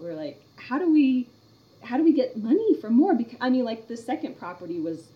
We 0.00 0.06
are 0.06 0.14
like 0.14 0.40
how 0.56 0.78
do 0.78 0.92
we 0.92 1.28
how 1.82 1.98
do 1.98 2.04
we 2.04 2.12
get 2.12 2.36
money 2.36 2.74
for 2.80 2.90
more? 2.90 3.14
Because 3.14 3.36
i 3.40 3.50
mean 3.50 3.64
like 3.64 3.88
the 3.88 3.96
second 3.96 4.38
property 4.38 4.80
was 4.80 5.08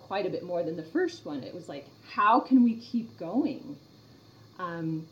quite 0.00 0.26
a 0.26 0.30
bit 0.30 0.42
more 0.42 0.62
than 0.62 0.76
the 0.76 0.84
first 0.84 1.24
one. 1.24 1.42
It 1.42 1.54
was 1.54 1.68
like 1.68 1.86
how 2.08 2.40
can 2.40 2.62
we 2.62 2.76
keep 2.76 3.18
going? 3.18 3.76
Um, 4.58 5.06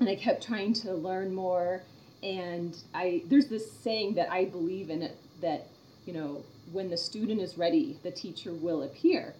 and 0.00 0.08
I 0.08 0.16
kept 0.16 0.44
trying 0.46 0.72
to 0.74 0.92
learn 0.92 1.34
more. 1.34 1.82
And 2.22 2.76
I 2.94 3.22
there's 3.26 3.46
this 3.46 3.70
saying 3.70 4.14
that 4.14 4.30
I 4.30 4.46
believe 4.46 4.90
in 4.90 5.02
it 5.02 5.16
that 5.40 5.68
you 6.04 6.12
know 6.12 6.44
when 6.72 6.90
the 6.90 6.96
student 6.96 7.40
is 7.40 7.56
ready, 7.56 7.98
the 8.02 8.10
teacher 8.10 8.52
will 8.52 8.82
appear. 8.82 9.34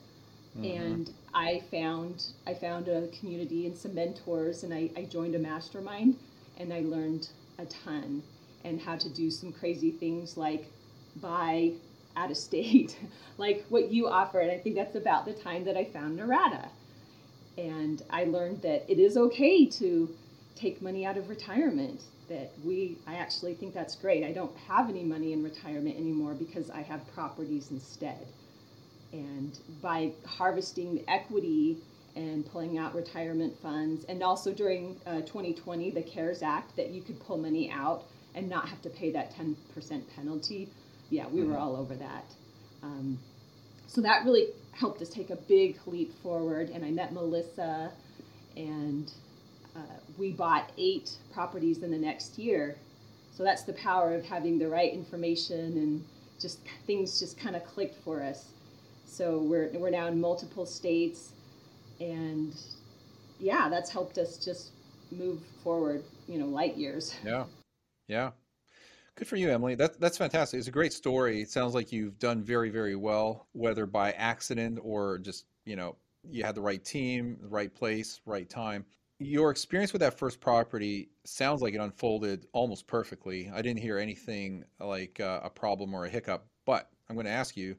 Mm-hmm. 0.57 0.83
And 0.83 1.11
I 1.35 1.63
found 1.71 2.25
I 2.47 2.55
found 2.55 2.89
a 2.89 3.09
community 3.09 3.67
and 3.67 3.77
some 3.77 3.95
mentors, 3.95 4.63
and 4.63 4.73
I, 4.73 4.91
I 4.97 5.05
joined 5.05 5.35
a 5.35 5.39
mastermind, 5.39 6.17
and 6.59 6.73
I 6.73 6.81
learned 6.81 7.29
a 7.59 7.67
ton 7.67 8.23
and 8.65 8.81
how 8.81 8.97
to 8.97 9.09
do 9.09 9.31
some 9.31 9.53
crazy 9.53 9.91
things 9.91 10.37
like 10.37 10.71
buy 11.17 11.73
out 12.17 12.31
of 12.31 12.37
state, 12.37 12.99
like 13.39 13.65
what 13.69 13.91
you 13.91 14.09
offer. 14.09 14.41
And 14.41 14.51
I 14.51 14.59
think 14.59 14.77
that's 14.77 14.97
about 14.97 15.25
the 15.25 15.35
time 15.35 15.65
that 15.65 15.77
I 15.77 15.85
found 15.85 16.19
Norada. 16.19 16.69
And 17.59 18.03
I 18.11 18.25
learned 18.25 18.63
that 18.63 18.85
it 18.91 18.99
is 18.99 19.17
okay 19.17 19.67
to 19.67 20.15
take 20.57 20.83
money 20.83 21.05
out 21.07 21.17
of 21.17 21.29
retirement 21.29 22.03
that 22.29 22.51
we 22.65 22.99
i 23.07 23.15
actually 23.15 23.55
think 23.55 23.73
that's 23.75 23.95
great. 23.95 24.25
I 24.25 24.33
don't 24.33 24.57
have 24.69 24.89
any 24.89 25.05
money 25.05 25.33
in 25.33 25.43
retirement 25.43 25.97
anymore 25.97 26.35
because 26.35 26.71
i 26.71 26.83
have 26.83 27.07
properties 27.15 27.71
instead. 27.71 28.27
And 29.13 29.59
by 29.81 30.13
harvesting 30.27 30.97
the 30.97 31.09
equity 31.09 31.79
and 32.17 32.45
pulling 32.51 32.79
out 32.79 32.95
retirement 32.95 33.55
funds 33.63 34.05
and 34.09 34.23
also 34.23 34.53
during 34.53 34.97
uh, 35.07 35.21
2020 35.21 35.91
the 35.91 36.03
cares 36.03 36.43
act 36.43 36.77
that 36.77 36.91
you 36.91 37.03
could 37.03 37.21
pull 37.21 37.39
money 37.39 37.71
out 37.71 38.05
and 38.35 38.49
not 38.49 38.69
have 38.69 38.83
to 38.83 38.91
pay 38.91 39.11
that 39.13 39.35
10% 39.35 39.55
penalty. 40.17 40.69
Yeah 41.11 41.29
we 41.29 41.41
mm-hmm. 41.41 41.53
were 41.53 41.59
all 41.59 41.77
over 41.77 41.95
that. 41.95 42.25
Um, 42.83 43.19
so 43.87 44.01
that 44.01 44.25
really 44.25 44.49
helped 44.73 45.01
us 45.01 45.09
take 45.09 45.31
a 45.31 45.37
big 45.37 45.79
leap 45.87 46.13
forward 46.23 46.69
and 46.71 46.85
i 46.85 46.91
met 46.91 47.13
melissa 47.13 47.91
and 48.57 49.13
uh, 49.75 49.81
we 50.19 50.33
bought 50.33 50.73
eight 50.79 51.17
properties 51.33 51.83
in 51.83 51.91
the 51.91 51.99
next 51.99 52.39
year. 52.39 52.77
So 53.33 53.43
that's 53.43 53.63
the 53.63 53.75
power 53.75 54.15
of 54.15 54.25
having 54.25 54.59
the 54.59 54.69
right 54.69 54.93
information 54.93 55.77
and 55.77 56.05
just 56.41 56.61
things 56.87 57.19
just 57.21 57.39
kind 57.39 57.57
of 57.57 57.65
clicked 57.65 58.03
for 58.03 58.23
us. 58.23 58.47
So 59.05 59.39
we're 59.39 59.71
we're 59.75 59.91
now 59.91 60.07
in 60.07 60.21
multiple 60.21 60.67
states, 60.67 61.33
and 62.01 62.55
yeah, 63.39 63.69
that's 63.69 63.91
helped 63.91 64.19
us 64.19 64.37
just 64.37 64.71
move 65.13 65.41
forward, 65.63 66.03
you 66.27 66.39
know, 66.39 66.47
light 66.47 66.77
years. 66.77 67.15
Yeah, 67.25 67.45
yeah. 68.09 68.31
Good 69.15 69.29
for 69.29 69.37
you, 69.37 69.51
Emily. 69.51 69.75
That, 69.75 69.99
that's 69.99 70.19
fantastic. 70.19 70.59
It's 70.59 70.69
a 70.69 70.73
great 70.73 70.93
story. 70.93 71.41
It 71.41 71.49
sounds 71.49 71.73
like 71.73 71.91
you've 71.91 72.19
done 72.19 72.43
very, 72.43 72.69
very 72.69 72.97
well, 72.97 73.47
whether 73.53 73.87
by 73.87 74.13
accident 74.13 74.79
or 74.83 75.17
just, 75.17 75.47
you 75.65 75.75
know, 75.75 75.97
you 76.29 76.45
had 76.45 76.55
the 76.55 76.61
right 76.61 76.85
team, 76.85 77.39
the 77.41 77.49
right 77.49 77.75
place, 77.75 78.21
right 78.27 78.47
time 78.49 78.85
your 79.19 79.51
experience 79.51 79.93
with 79.93 80.01
that 80.01 80.19
first 80.19 80.41
property 80.41 81.09
sounds 81.25 81.63
like 81.63 81.75
it 81.75 81.81
unfolded 81.81 82.47
almost 82.53 82.87
perfectly. 82.87 83.51
I 83.53 83.63
didn't 83.63 83.81
hear 83.81 83.99
anything 83.99 84.65
like 84.79 85.21
uh, 85.21 85.41
a 85.43 85.51
problem 85.51 85.95
or 85.95 86.05
a 86.05 86.09
hiccup, 86.09 86.47
but 86.67 86.91
I'm 87.09 87.17
going 87.17 87.27
to 87.27 87.33
ask 87.33 87.57
you 87.57 87.77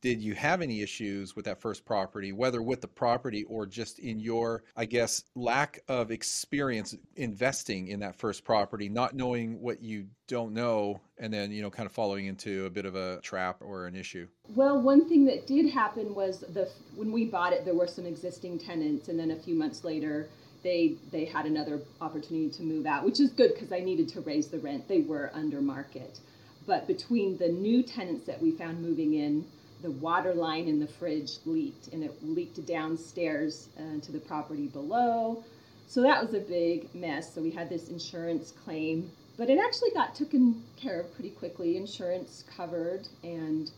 did 0.00 0.22
you 0.22 0.34
have 0.34 0.62
any 0.62 0.82
issues 0.82 1.34
with 1.34 1.44
that 1.46 1.60
first 1.60 1.84
property, 1.84 2.32
whether 2.32 2.62
with 2.62 2.80
the 2.80 2.86
property 2.86 3.44
or 3.44 3.66
just 3.66 3.98
in 3.98 4.20
your, 4.20 4.62
I 4.76 4.84
guess, 4.84 5.24
lack 5.34 5.80
of 5.88 6.12
experience 6.12 6.94
investing 7.16 7.88
in 7.88 7.98
that 8.00 8.14
first 8.14 8.44
property, 8.44 8.88
not 8.88 9.14
knowing 9.14 9.60
what 9.60 9.82
you 9.82 10.06
don't 10.28 10.52
know, 10.52 11.00
and 11.18 11.32
then, 11.32 11.50
you 11.50 11.60
know, 11.60 11.70
kind 11.70 11.86
of 11.86 11.92
following 11.92 12.26
into 12.26 12.66
a 12.66 12.70
bit 12.70 12.84
of 12.84 12.94
a 12.94 13.20
trap 13.22 13.56
or 13.60 13.86
an 13.86 13.96
issue? 13.96 14.28
Well, 14.48 14.80
one 14.80 15.08
thing 15.08 15.24
that 15.24 15.48
did 15.48 15.70
happen 15.70 16.14
was 16.14 16.40
the 16.40 16.68
when 16.94 17.10
we 17.10 17.24
bought 17.24 17.52
it, 17.52 17.64
there 17.64 17.74
were 17.74 17.88
some 17.88 18.06
existing 18.06 18.60
tenants, 18.60 19.08
and 19.08 19.18
then 19.18 19.32
a 19.32 19.36
few 19.36 19.56
months 19.56 19.82
later, 19.82 20.28
they 20.62 20.96
they 21.10 21.24
had 21.24 21.46
another 21.46 21.80
opportunity 22.00 22.50
to 22.50 22.62
move 22.62 22.86
out, 22.86 23.04
which 23.04 23.20
is 23.20 23.30
good 23.30 23.54
because 23.54 23.72
I 23.72 23.80
needed 23.80 24.08
to 24.10 24.20
raise 24.20 24.48
the 24.48 24.58
rent. 24.58 24.88
They 24.88 25.00
were 25.00 25.30
under 25.34 25.60
market. 25.60 26.20
But 26.66 26.86
between 26.86 27.38
the 27.38 27.48
new 27.48 27.82
tenants 27.82 28.26
that 28.26 28.40
we 28.40 28.52
found 28.52 28.82
moving 28.82 29.14
in, 29.14 29.44
the 29.82 29.90
water 29.90 30.34
line 30.34 30.68
in 30.68 30.78
the 30.78 30.86
fridge 30.86 31.32
leaked 31.46 31.88
and 31.88 32.04
it 32.04 32.14
leaked 32.22 32.64
downstairs 32.66 33.68
uh, 33.78 34.00
to 34.00 34.12
the 34.12 34.18
property 34.20 34.66
below. 34.66 35.42
So 35.88 36.02
that 36.02 36.22
was 36.22 36.34
a 36.34 36.40
big 36.40 36.94
mess. 36.94 37.34
So 37.34 37.40
we 37.40 37.50
had 37.50 37.68
this 37.68 37.88
insurance 37.88 38.52
claim, 38.64 39.10
but 39.36 39.48
it 39.48 39.58
actually 39.58 39.90
got 39.90 40.14
taken 40.14 40.62
care 40.76 41.00
of 41.00 41.12
pretty 41.14 41.30
quickly. 41.30 41.76
Insurance 41.76 42.44
covered 42.54 43.08
and 43.24 43.70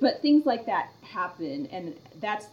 but 0.00 0.22
things 0.22 0.46
like 0.46 0.64
that 0.64 0.88
happen 1.02 1.66
and 1.70 1.94
that's 2.18 2.46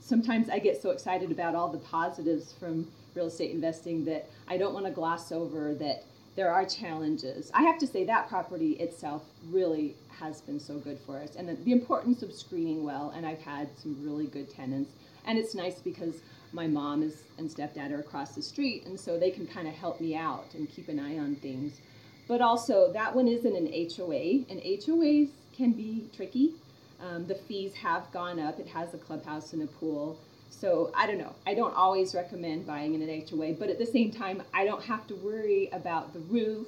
sometimes 0.00 0.48
I 0.48 0.58
get 0.58 0.80
so 0.80 0.90
excited 0.90 1.30
about 1.30 1.54
all 1.54 1.68
the 1.68 1.78
positives 1.78 2.54
from 2.58 2.88
real 3.18 3.26
estate 3.26 3.50
investing 3.50 4.04
that 4.04 4.30
I 4.46 4.56
don't 4.56 4.72
want 4.72 4.86
to 4.86 4.92
gloss 4.92 5.32
over 5.32 5.74
that 5.74 6.04
there 6.36 6.52
are 6.52 6.64
challenges. 6.64 7.50
I 7.52 7.62
have 7.62 7.78
to 7.78 7.86
say 7.86 8.04
that 8.04 8.28
property 8.28 8.74
itself 8.74 9.22
really 9.50 9.96
has 10.08 10.40
been 10.40 10.60
so 10.60 10.78
good 10.78 11.00
for 11.04 11.18
us, 11.18 11.34
and 11.34 11.48
the, 11.48 11.54
the 11.54 11.72
importance 11.72 12.22
of 12.22 12.32
screening 12.32 12.84
well. 12.84 13.12
And 13.16 13.26
I've 13.26 13.40
had 13.40 13.76
some 13.76 13.96
really 14.04 14.26
good 14.26 14.48
tenants, 14.48 14.92
and 15.26 15.36
it's 15.36 15.56
nice 15.56 15.80
because 15.80 16.22
my 16.52 16.68
mom 16.68 17.02
is 17.02 17.24
and 17.38 17.50
stepdad 17.50 17.90
are 17.90 17.98
across 17.98 18.36
the 18.36 18.42
street, 18.42 18.86
and 18.86 18.98
so 18.98 19.18
they 19.18 19.32
can 19.32 19.48
kind 19.48 19.66
of 19.66 19.74
help 19.74 20.00
me 20.00 20.14
out 20.14 20.54
and 20.54 20.70
keep 20.70 20.88
an 20.88 21.00
eye 21.00 21.18
on 21.18 21.34
things. 21.36 21.80
But 22.28 22.40
also, 22.40 22.92
that 22.92 23.16
one 23.16 23.26
isn't 23.26 23.56
an 23.56 23.66
HOA, 23.66 24.44
and 24.48 24.60
HOAs 24.60 25.30
can 25.56 25.72
be 25.72 26.08
tricky. 26.14 26.52
Um, 27.00 27.26
the 27.26 27.34
fees 27.34 27.74
have 27.74 28.12
gone 28.12 28.38
up. 28.38 28.60
It 28.60 28.68
has 28.68 28.94
a 28.94 28.98
clubhouse 28.98 29.52
and 29.54 29.62
a 29.62 29.66
pool. 29.66 30.20
So 30.50 30.90
I 30.94 31.06
don't 31.06 31.18
know. 31.18 31.34
I 31.46 31.54
don't 31.54 31.74
always 31.74 32.14
recommend 32.14 32.66
buying 32.66 32.94
in 32.94 33.02
an 33.02 33.26
HOA, 33.28 33.54
but 33.54 33.68
at 33.68 33.78
the 33.78 33.86
same 33.86 34.10
time, 34.10 34.42
I 34.52 34.64
don't 34.64 34.82
have 34.82 35.06
to 35.08 35.14
worry 35.16 35.68
about 35.72 36.12
the 36.12 36.20
roof 36.20 36.66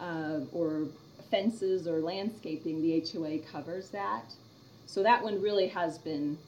uh, 0.00 0.40
or 0.52 0.88
fences 1.30 1.86
or 1.86 2.00
landscaping. 2.00 2.80
The 2.80 3.04
HOA 3.12 3.38
covers 3.40 3.90
that. 3.90 4.32
So 4.86 5.02
that 5.02 5.22
one 5.22 5.40
really 5.42 5.68
has 5.68 5.98
been 5.98 6.38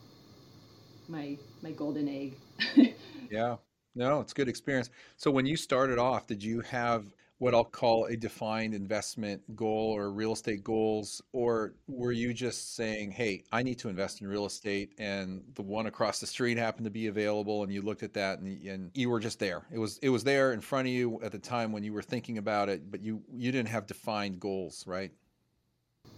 my 1.08 1.36
my 1.62 1.72
golden 1.72 2.08
egg. 2.08 2.94
yeah. 3.30 3.56
No, 3.94 4.20
it's 4.20 4.32
good 4.32 4.48
experience. 4.48 4.88
So 5.16 5.30
when 5.30 5.46
you 5.46 5.56
started 5.56 5.98
off, 5.98 6.26
did 6.26 6.42
you 6.42 6.60
have 6.60 7.04
what 7.40 7.54
I'll 7.54 7.64
call 7.64 8.04
a 8.04 8.16
defined 8.16 8.74
investment 8.74 9.40
goal 9.56 9.96
or 9.96 10.12
real 10.12 10.34
estate 10.34 10.62
goals? 10.62 11.22
Or 11.32 11.72
were 11.88 12.12
you 12.12 12.34
just 12.34 12.76
saying, 12.76 13.12
hey, 13.12 13.44
I 13.50 13.62
need 13.62 13.78
to 13.78 13.88
invest 13.88 14.20
in 14.20 14.28
real 14.28 14.44
estate 14.44 14.92
and 14.98 15.42
the 15.54 15.62
one 15.62 15.86
across 15.86 16.20
the 16.20 16.26
street 16.26 16.58
happened 16.58 16.84
to 16.84 16.90
be 16.90 17.06
available 17.06 17.62
and 17.62 17.72
you 17.72 17.80
looked 17.80 18.02
at 18.02 18.12
that 18.12 18.40
and, 18.40 18.62
and 18.66 18.90
you 18.94 19.08
were 19.08 19.20
just 19.20 19.38
there. 19.38 19.62
It 19.72 19.78
was 19.78 19.98
it 20.02 20.10
was 20.10 20.22
there 20.22 20.52
in 20.52 20.60
front 20.60 20.86
of 20.86 20.92
you 20.92 21.18
at 21.22 21.32
the 21.32 21.38
time 21.38 21.72
when 21.72 21.82
you 21.82 21.94
were 21.94 22.02
thinking 22.02 22.36
about 22.36 22.68
it, 22.68 22.90
but 22.90 23.00
you 23.00 23.22
you 23.32 23.50
didn't 23.50 23.70
have 23.70 23.86
defined 23.86 24.38
goals, 24.38 24.86
right? 24.86 25.10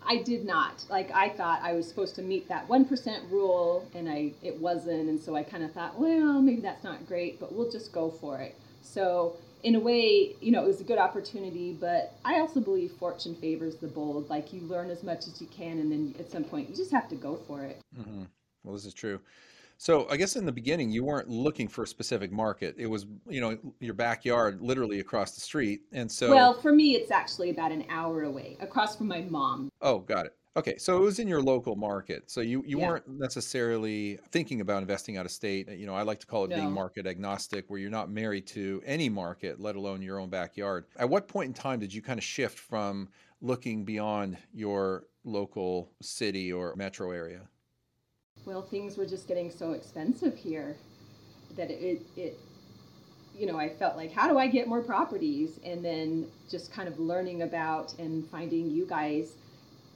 I 0.05 0.17
did 0.25 0.45
not. 0.45 0.85
Like 0.91 1.13
I 1.13 1.29
thought 1.29 1.61
I 1.63 1.75
was 1.75 1.87
supposed 1.87 2.17
to 2.17 2.23
meet 2.23 2.49
that 2.49 2.67
1% 2.67 3.31
rule 3.31 3.87
and 3.95 4.09
I 4.09 4.33
it 4.43 4.59
wasn't 4.59 5.09
and 5.09 5.21
so 5.21 5.37
I 5.37 5.45
kind 5.45 5.63
of 5.63 5.71
thought, 5.71 5.97
well, 5.97 6.43
maybe 6.43 6.63
that's 6.63 6.83
not 6.83 7.07
great, 7.07 7.39
but 7.39 7.53
we'll 7.55 7.71
just 7.71 7.93
go 7.93 8.11
for 8.11 8.41
it. 8.41 8.57
So 8.83 9.37
in 9.63 9.77
a 9.77 9.81
way, 9.81 10.35
you 10.41 10.51
know, 10.51 10.65
it 10.65 10.67
was 10.67 10.81
a 10.81 10.85
good 10.85 10.99
opportunity, 10.99 11.73
but 11.73 12.15
I 12.25 12.41
also 12.41 12.61
believe 12.61 12.93
fortune 12.93 13.35
favors 13.35 13.77
the 13.77 13.87
bold. 13.87 14.29
Like 14.29 14.53
you 14.53 14.61
learn 14.63 14.91
as 14.91 15.03
much 15.03 15.27
as 15.27 15.41
you 15.41 15.47
can, 15.49 15.79
and 15.79 15.91
then 15.91 16.15
at 16.19 16.31
some 16.31 16.45
point 16.45 16.69
you 16.69 16.75
just 16.75 16.91
have 16.91 17.09
to 17.11 17.15
go 17.15 17.37
for 17.37 17.63
it. 17.65 17.81
Mm-hmm. 17.99 18.25
Well, 18.65 18.75
this 18.75 18.85
is 18.85 18.95
true. 18.95 19.21
So 19.79 20.09
I 20.09 20.17
guess 20.17 20.37
in 20.37 20.47
the 20.47 20.53
beginning 20.53 20.91
you 20.91 21.03
weren't 21.03 21.29
looking 21.29 21.67
for 21.67 21.83
a 21.83 21.87
specific 21.87 22.31
market. 22.31 22.77
It 22.79 22.87
was, 22.87 23.07
you 23.29 23.41
know, 23.41 23.59
your 23.81 23.95
backyard, 23.95 24.61
literally 24.61 25.01
across 25.01 25.33
the 25.33 25.41
street, 25.41 25.83
and 25.93 26.11
so. 26.11 26.31
Well, 26.31 26.55
for 26.55 26.73
me, 26.73 26.95
it's 26.95 27.11
actually 27.11 27.51
about 27.51 27.73
an 27.73 27.85
hour 27.89 28.23
away, 28.23 28.57
across 28.61 28.97
from 28.97 29.09
my 29.09 29.23
mom. 29.23 29.71
Oh, 29.81 29.99
got 29.99 30.27
it. 30.27 30.37
Okay, 30.55 30.77
so 30.77 30.99
it 30.99 31.01
was 31.01 31.19
in 31.19 31.29
your 31.29 31.41
local 31.41 31.77
market. 31.77 32.31
So 32.31 32.43
you, 32.43 32.63
you 32.67 32.79
yeah. 32.79 32.89
weren't 32.89 33.09
necessarily 33.09 34.19
thinking 34.33 34.61
about 34.61 34.83
investing 34.83 35.17
out 35.17 35.25
of 35.25 35.33
state. 35.33 35.71
You 35.71 35.87
know, 35.87 35.95
I 35.95 36.03
like 36.03 36.21
to 36.21 36.27
call 36.27 36.45
it 36.45 36.51
no. 36.51 36.57
being 36.57 36.71
market 36.71 37.07
agnostic, 37.07 37.65
where 37.69 37.81
you're 37.81 37.91
not 37.91 38.11
married 38.11 38.47
to 38.49 38.83
any 38.85 39.09
market, 39.09 39.61
let 39.61 39.77
alone 39.77 40.03
your 40.03 40.21
own 40.21 40.29
backyard. 40.29 40.85
At 40.97 41.09
what 41.09 41.27
point 41.27 41.49
in 41.49 41.55
time 41.55 41.81
did 41.81 41.95
you 41.95 42.03
kind 42.03 42.19
of 42.19 42.25
shift 42.25 42.59
from 42.59 43.09
looking 43.41 43.85
beyond 43.85 44.37
your 44.53 45.05
local 45.25 45.91
city 46.03 46.53
or 46.53 46.77
metro 46.77 47.13
area? 47.13 47.49
Well, 48.45 48.61
things 48.61 48.99
were 48.99 49.07
just 49.07 49.29
getting 49.29 49.51
so 49.51 49.73
expensive 49.73 50.37
here 50.37 50.77
that 51.57 51.71
it, 51.71 52.03
it 52.17 52.39
you 53.35 53.47
know, 53.47 53.59
I 53.59 53.71
felt 53.71 53.97
like, 53.97 54.13
how 54.13 54.29
do 54.29 54.37
I 54.37 54.49
get 54.49 54.69
more 54.69 54.83
properties? 54.83 55.59
And 55.65 55.83
then 55.83 56.27
just 56.51 56.71
kind 56.71 56.89
of 56.89 56.99
learning 56.99 57.41
about 57.41 57.95
and 57.99 58.29
finding 58.29 58.71
you 58.71 58.87
guys 58.87 59.37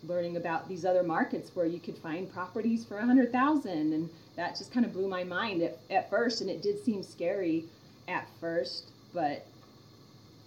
learning 0.06 0.36
about 0.36 0.68
these 0.68 0.84
other 0.84 1.02
markets 1.02 1.50
where 1.54 1.66
you 1.66 1.78
could 1.78 1.98
find 1.98 2.32
properties 2.32 2.84
for 2.84 2.98
a 2.98 3.04
hundred 3.04 3.32
thousand 3.32 3.92
and 3.92 4.08
that 4.36 4.56
just 4.56 4.72
kind 4.72 4.84
of 4.86 4.92
blew 4.92 5.08
my 5.08 5.24
mind 5.24 5.62
at, 5.62 5.78
at 5.90 6.08
first 6.10 6.40
and 6.40 6.50
it 6.50 6.62
did 6.62 6.82
seem 6.82 7.02
scary 7.02 7.64
at 8.08 8.28
first 8.40 8.90
but 9.12 9.46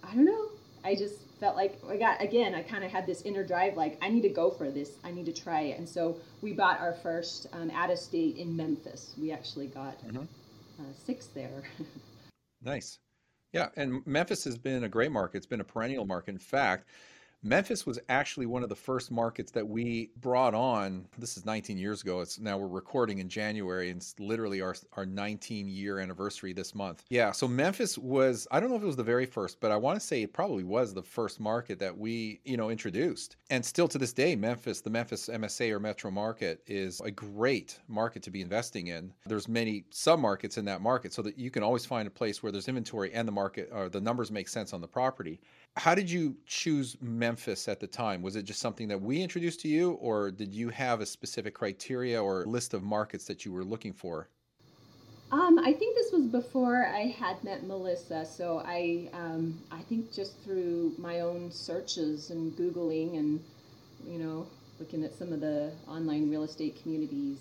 i 0.02 0.14
don't 0.14 0.24
know. 0.24 0.46
I 0.82 0.94
just 0.94 1.16
felt 1.40 1.56
like 1.56 1.78
i 1.88 1.96
got 1.96 2.22
again 2.22 2.54
i 2.54 2.62
kind 2.62 2.84
of 2.84 2.90
had 2.90 3.06
this 3.06 3.22
inner 3.22 3.44
drive 3.44 3.76
like 3.76 3.98
i 4.02 4.08
need 4.08 4.22
to 4.22 4.28
go 4.28 4.50
for 4.50 4.70
this. 4.70 4.92
I 5.04 5.10
need 5.10 5.26
to 5.26 5.32
try 5.32 5.62
it. 5.62 5.78
And 5.78 5.88
so 5.88 6.18
we 6.40 6.52
bought 6.52 6.80
our 6.80 6.94
first 6.94 7.46
um, 7.52 7.70
out 7.70 7.90
of 7.90 7.98
state 7.98 8.36
in 8.36 8.56
memphis. 8.56 9.14
We 9.20 9.30
actually 9.32 9.66
got 9.66 10.02
mm-hmm. 10.06 10.22
uh, 10.22 10.92
six 11.04 11.26
there. 11.26 11.62
Nice. 12.62 12.98
Yeah 13.52 13.68
and 13.76 14.06
memphis 14.06 14.44
has 14.44 14.58
been 14.58 14.84
a 14.84 14.88
great 14.88 15.10
market. 15.10 15.38
It's 15.38 15.46
been 15.46 15.62
a 15.62 15.64
perennial 15.64 16.06
market. 16.06 16.32
In 16.32 16.38
fact 16.38 16.86
Memphis 17.42 17.86
was 17.86 17.98
actually 18.10 18.44
one 18.44 18.62
of 18.62 18.68
the 18.68 18.76
first 18.76 19.10
markets 19.10 19.50
that 19.52 19.66
we 19.66 20.10
brought 20.20 20.54
on. 20.54 21.06
This 21.16 21.38
is 21.38 21.46
19 21.46 21.78
years 21.78 22.02
ago. 22.02 22.20
It's 22.20 22.38
now 22.38 22.58
we're 22.58 22.68
recording 22.68 23.18
in 23.18 23.30
January 23.30 23.88
and 23.88 23.96
it's 23.96 24.14
literally 24.18 24.60
our, 24.60 24.74
our 24.92 25.06
19 25.06 25.66
year 25.66 26.00
anniversary 26.00 26.52
this 26.52 26.74
month. 26.74 27.02
Yeah. 27.08 27.32
So 27.32 27.48
Memphis 27.48 27.96
was, 27.96 28.46
I 28.50 28.60
don't 28.60 28.68
know 28.68 28.76
if 28.76 28.82
it 28.82 28.86
was 28.86 28.96
the 28.96 29.02
very 29.02 29.24
first, 29.24 29.58
but 29.58 29.70
I 29.70 29.76
want 29.76 29.98
to 29.98 30.06
say 30.06 30.22
it 30.22 30.34
probably 30.34 30.64
was 30.64 30.92
the 30.92 31.02
first 31.02 31.40
market 31.40 31.78
that 31.78 31.96
we, 31.96 32.40
you 32.44 32.58
know, 32.58 32.68
introduced. 32.68 33.36
And 33.48 33.64
still 33.64 33.88
to 33.88 33.96
this 33.96 34.12
day, 34.12 34.36
Memphis, 34.36 34.82
the 34.82 34.90
Memphis 34.90 35.30
MSA 35.32 35.70
or 35.70 35.80
metro 35.80 36.10
market 36.10 36.62
is 36.66 37.00
a 37.00 37.10
great 37.10 37.78
market 37.88 38.22
to 38.24 38.30
be 38.30 38.42
investing 38.42 38.88
in. 38.88 39.14
There's 39.24 39.48
many 39.48 39.84
sub 39.88 40.20
markets 40.20 40.58
in 40.58 40.66
that 40.66 40.82
market 40.82 41.14
so 41.14 41.22
that 41.22 41.38
you 41.38 41.50
can 41.50 41.62
always 41.62 41.86
find 41.86 42.06
a 42.06 42.10
place 42.10 42.42
where 42.42 42.52
there's 42.52 42.68
inventory 42.68 43.14
and 43.14 43.26
the 43.26 43.32
market 43.32 43.70
or 43.72 43.88
the 43.88 44.00
numbers 44.00 44.30
make 44.30 44.48
sense 44.48 44.74
on 44.74 44.82
the 44.82 44.88
property. 44.88 45.40
How 45.76 45.94
did 45.94 46.10
you 46.10 46.36
choose 46.46 46.96
Memphis 47.00 47.68
at 47.68 47.80
the 47.80 47.86
time? 47.86 48.22
Was 48.22 48.36
it 48.36 48.42
just 48.42 48.60
something 48.60 48.88
that 48.88 49.00
we 49.00 49.22
introduced 49.22 49.60
to 49.60 49.68
you, 49.68 49.92
or 49.92 50.30
did 50.30 50.52
you 50.52 50.68
have 50.70 51.00
a 51.00 51.06
specific 51.06 51.54
criteria 51.54 52.22
or 52.22 52.44
list 52.44 52.74
of 52.74 52.82
markets 52.82 53.24
that 53.26 53.44
you 53.44 53.52
were 53.52 53.64
looking 53.64 53.92
for? 53.92 54.28
Um, 55.32 55.60
I 55.60 55.72
think 55.72 55.94
this 55.94 56.10
was 56.12 56.26
before 56.26 56.86
I 56.86 57.06
had 57.06 57.42
met 57.44 57.64
Melissa, 57.64 58.26
so 58.26 58.62
I 58.66 59.08
um, 59.12 59.60
I 59.70 59.80
think 59.82 60.12
just 60.12 60.36
through 60.42 60.92
my 60.98 61.20
own 61.20 61.52
searches 61.52 62.30
and 62.30 62.52
googling 62.56 63.16
and 63.16 63.40
you 64.04 64.18
know 64.18 64.48
looking 64.80 65.04
at 65.04 65.14
some 65.14 65.32
of 65.32 65.40
the 65.40 65.72
online 65.86 66.28
real 66.28 66.42
estate 66.42 66.82
communities, 66.82 67.38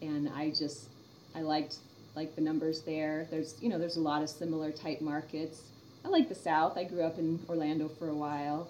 and 0.00 0.30
I 0.30 0.48
just 0.48 0.88
I 1.34 1.42
liked 1.42 1.76
like 2.16 2.34
the 2.36 2.40
numbers 2.40 2.80
there. 2.80 3.28
There's 3.30 3.56
you 3.60 3.68
know 3.68 3.78
there's 3.78 3.98
a 3.98 4.00
lot 4.00 4.22
of 4.22 4.30
similar 4.30 4.72
type 4.72 5.02
markets. 5.02 5.60
I 6.04 6.08
like 6.08 6.28
the 6.28 6.34
South. 6.34 6.76
I 6.76 6.84
grew 6.84 7.02
up 7.02 7.18
in 7.18 7.40
Orlando 7.48 7.88
for 7.88 8.08
a 8.08 8.14
while, 8.14 8.68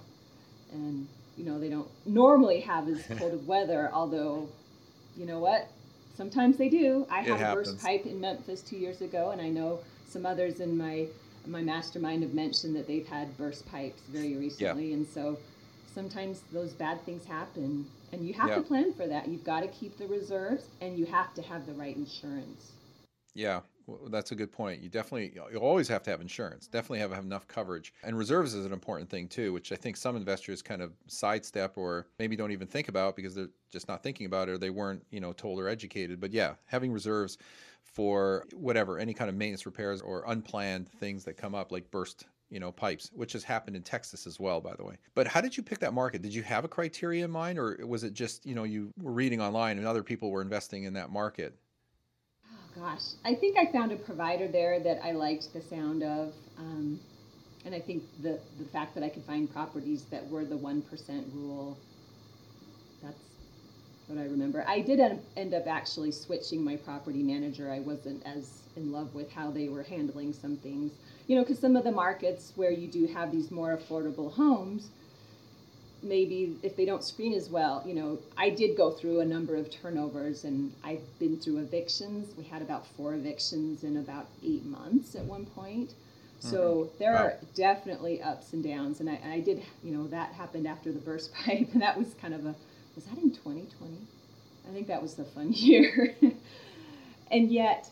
and 0.72 1.06
you 1.36 1.44
know 1.44 1.58
they 1.58 1.68
don't 1.68 1.88
normally 2.06 2.60
have 2.60 2.88
as 2.88 3.02
cold 3.18 3.34
of 3.34 3.46
weather. 3.46 3.90
Although, 3.92 4.48
you 5.16 5.26
know 5.26 5.38
what? 5.38 5.68
Sometimes 6.16 6.56
they 6.56 6.68
do. 6.68 7.06
I 7.10 7.22
had 7.22 7.40
a 7.40 7.54
burst 7.54 7.80
pipe 7.80 8.04
in 8.04 8.20
Memphis 8.20 8.62
two 8.62 8.76
years 8.76 9.00
ago, 9.00 9.30
and 9.30 9.40
I 9.40 9.48
know 9.48 9.80
some 10.08 10.26
others 10.26 10.60
in 10.60 10.76
my 10.76 11.06
my 11.46 11.62
mastermind 11.62 12.22
have 12.22 12.34
mentioned 12.34 12.76
that 12.76 12.86
they've 12.86 13.06
had 13.06 13.36
burst 13.38 13.66
pipes 13.70 14.02
very 14.08 14.36
recently, 14.36 14.88
yeah. 14.88 14.94
and 14.94 15.06
so 15.06 15.38
sometimes 15.94 16.42
those 16.52 16.72
bad 16.72 17.04
things 17.04 17.24
happen, 17.24 17.86
and 18.12 18.26
you 18.26 18.34
have 18.34 18.48
yeah. 18.48 18.56
to 18.56 18.62
plan 18.62 18.92
for 18.92 19.06
that. 19.06 19.28
You've 19.28 19.44
got 19.44 19.60
to 19.60 19.68
keep 19.68 19.96
the 19.96 20.06
reserves, 20.06 20.64
and 20.80 20.98
you 20.98 21.06
have 21.06 21.32
to 21.34 21.42
have 21.42 21.66
the 21.66 21.72
right 21.72 21.96
insurance. 21.96 22.72
Yeah, 23.34 23.60
well, 23.90 24.10
that's 24.10 24.32
a 24.32 24.34
good 24.34 24.52
point. 24.52 24.80
You 24.80 24.88
definitely, 24.88 25.32
you 25.52 25.58
always 25.58 25.88
have 25.88 26.02
to 26.04 26.10
have 26.10 26.20
insurance. 26.20 26.66
Definitely 26.68 27.00
have, 27.00 27.12
have 27.12 27.24
enough 27.24 27.48
coverage. 27.48 27.92
And 28.04 28.16
reserves 28.16 28.54
is 28.54 28.64
an 28.64 28.72
important 28.72 29.10
thing 29.10 29.28
too, 29.28 29.52
which 29.52 29.72
I 29.72 29.76
think 29.76 29.96
some 29.96 30.16
investors 30.16 30.62
kind 30.62 30.82
of 30.82 30.92
sidestep 31.08 31.76
or 31.76 32.06
maybe 32.18 32.36
don't 32.36 32.52
even 32.52 32.68
think 32.68 32.88
about 32.88 33.16
because 33.16 33.34
they're 33.34 33.48
just 33.70 33.88
not 33.88 34.02
thinking 34.02 34.26
about 34.26 34.48
it 34.48 34.52
or 34.52 34.58
they 34.58 34.70
weren't, 34.70 35.02
you 35.10 35.20
know, 35.20 35.32
told 35.32 35.58
or 35.58 35.68
educated. 35.68 36.20
But 36.20 36.32
yeah, 36.32 36.54
having 36.66 36.92
reserves 36.92 37.38
for 37.82 38.46
whatever, 38.54 38.98
any 38.98 39.14
kind 39.14 39.28
of 39.28 39.34
maintenance 39.34 39.66
repairs 39.66 40.00
or 40.00 40.24
unplanned 40.28 40.88
things 40.88 41.24
that 41.24 41.36
come 41.36 41.54
up, 41.54 41.72
like 41.72 41.90
burst 41.90 42.26
you 42.50 42.58
know 42.58 42.72
pipes 42.72 43.12
which 43.14 43.32
has 43.32 43.44
happened 43.44 43.76
in 43.76 43.82
texas 43.82 44.26
as 44.26 44.40
well 44.40 44.60
by 44.60 44.74
the 44.74 44.84
way 44.84 44.96
but 45.14 45.24
how 45.24 45.40
did 45.40 45.56
you 45.56 45.62
pick 45.62 45.78
that 45.78 45.94
market 45.94 46.20
did 46.20 46.34
you 46.34 46.42
have 46.42 46.64
a 46.64 46.68
criteria 46.68 47.24
in 47.24 47.30
mind 47.30 47.60
or 47.60 47.78
was 47.86 48.02
it 48.02 48.12
just 48.12 48.44
you 48.44 48.56
know 48.56 48.64
you 48.64 48.92
were 49.00 49.12
reading 49.12 49.40
online 49.40 49.78
and 49.78 49.86
other 49.86 50.02
people 50.02 50.32
were 50.32 50.42
investing 50.42 50.82
in 50.82 50.92
that 50.92 51.10
market 51.10 51.54
gosh 52.78 53.02
i 53.24 53.34
think 53.34 53.56
i 53.58 53.66
found 53.72 53.92
a 53.92 53.96
provider 53.96 54.48
there 54.48 54.80
that 54.80 55.00
i 55.04 55.12
liked 55.12 55.52
the 55.52 55.60
sound 55.60 56.02
of 56.02 56.32
um, 56.58 56.98
and 57.64 57.74
i 57.74 57.80
think 57.80 58.02
the 58.22 58.38
the 58.58 58.64
fact 58.66 58.94
that 58.94 59.02
i 59.04 59.08
could 59.08 59.24
find 59.24 59.52
properties 59.52 60.04
that 60.04 60.26
were 60.28 60.44
the 60.44 60.56
1% 60.56 61.34
rule 61.34 61.76
that's 63.02 63.16
what 64.06 64.18
i 64.18 64.24
remember. 64.24 64.64
I 64.66 64.80
did 64.80 65.00
end 65.36 65.54
up 65.54 65.66
actually 65.66 66.12
switching 66.12 66.64
my 66.64 66.76
property 66.76 67.22
manager. 67.22 67.70
I 67.70 67.80
wasn't 67.80 68.24
as 68.26 68.62
in 68.76 68.92
love 68.92 69.14
with 69.14 69.30
how 69.32 69.50
they 69.50 69.68
were 69.68 69.82
handling 69.82 70.32
some 70.32 70.56
things. 70.56 70.92
You 71.28 71.36
know, 71.36 71.42
because 71.42 71.58
some 71.58 71.76
of 71.76 71.84
the 71.84 71.92
markets 71.92 72.52
where 72.56 72.72
you 72.72 72.88
do 72.88 73.06
have 73.06 73.30
these 73.30 73.50
more 73.50 73.76
affordable 73.76 74.32
homes, 74.32 74.90
maybe 76.02 76.56
if 76.62 76.76
they 76.76 76.84
don't 76.84 77.04
screen 77.04 77.32
as 77.34 77.48
well, 77.48 77.82
you 77.86 77.94
know, 77.94 78.18
I 78.36 78.50
did 78.50 78.76
go 78.76 78.90
through 78.90 79.20
a 79.20 79.24
number 79.24 79.56
of 79.56 79.70
turnovers 79.70 80.44
and 80.44 80.72
I've 80.82 81.02
been 81.18 81.38
through 81.38 81.58
evictions. 81.58 82.34
We 82.36 82.44
had 82.44 82.62
about 82.62 82.86
four 82.96 83.14
evictions 83.14 83.84
in 83.84 83.96
about 83.96 84.26
eight 84.44 84.64
months 84.64 85.14
at 85.14 85.24
one 85.24 85.46
point. 85.46 85.94
So 86.38 86.58
mm-hmm. 86.58 86.98
there 86.98 87.12
wow. 87.12 87.18
are 87.18 87.34
definitely 87.54 88.22
ups 88.22 88.52
and 88.52 88.64
downs. 88.64 89.00
And 89.00 89.10
I, 89.10 89.20
I, 89.24 89.40
did, 89.40 89.62
you 89.82 89.92
know, 89.92 90.06
that 90.08 90.32
happened 90.32 90.66
after 90.66 90.90
the 90.92 90.98
burst 90.98 91.32
pipe. 91.44 91.68
And 91.72 91.82
that 91.82 91.98
was 91.98 92.14
kind 92.20 92.34
of 92.34 92.46
a, 92.46 92.54
was 92.94 93.04
that 93.04 93.18
in 93.18 93.30
2020? 93.30 93.96
I 94.68 94.72
think 94.72 94.86
that 94.86 95.02
was 95.02 95.14
the 95.14 95.24
fun 95.24 95.52
year. 95.52 96.14
and 97.30 97.50
yet, 97.50 97.90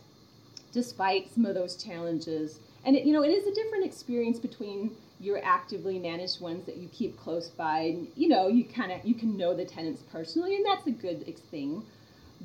despite 0.72 1.32
some 1.34 1.44
of 1.44 1.54
those 1.54 1.76
challenges, 1.82 2.58
and 2.84 2.96
it, 2.96 3.04
you 3.04 3.12
know 3.12 3.22
it 3.22 3.30
is 3.30 3.46
a 3.46 3.54
different 3.54 3.84
experience 3.84 4.38
between 4.38 4.92
your 5.20 5.40
actively 5.44 5.98
managed 5.98 6.40
ones 6.40 6.64
that 6.66 6.76
you 6.76 6.88
keep 6.88 7.16
close 7.18 7.48
by 7.48 7.80
and 7.80 8.08
you 8.14 8.28
know 8.28 8.48
you 8.48 8.64
kind 8.64 8.92
of 8.92 9.04
you 9.04 9.14
can 9.14 9.36
know 9.36 9.54
the 9.54 9.64
tenants 9.64 10.02
personally 10.12 10.56
and 10.56 10.64
that's 10.64 10.86
a 10.86 10.92
good 10.92 11.24
thing. 11.50 11.82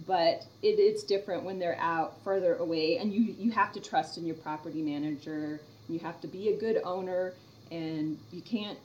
But 0.07 0.47
it, 0.63 0.79
it's 0.79 1.03
different 1.03 1.43
when 1.43 1.59
they're 1.59 1.77
out 1.79 2.15
further 2.23 2.55
away 2.55 2.97
and 2.97 3.13
you 3.13 3.35
you 3.37 3.51
have 3.51 3.71
to 3.73 3.79
trust 3.79 4.17
in 4.17 4.25
your 4.25 4.35
property 4.35 4.81
manager 4.81 5.61
you 5.87 5.99
have 5.99 6.19
to 6.21 6.27
be 6.27 6.49
a 6.49 6.57
good 6.57 6.81
owner 6.83 7.33
and 7.71 8.17
you 8.31 8.41
can't 8.41 8.79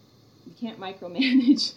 you 0.47 0.53
can't 0.61 0.79
micromanage. 0.87 1.73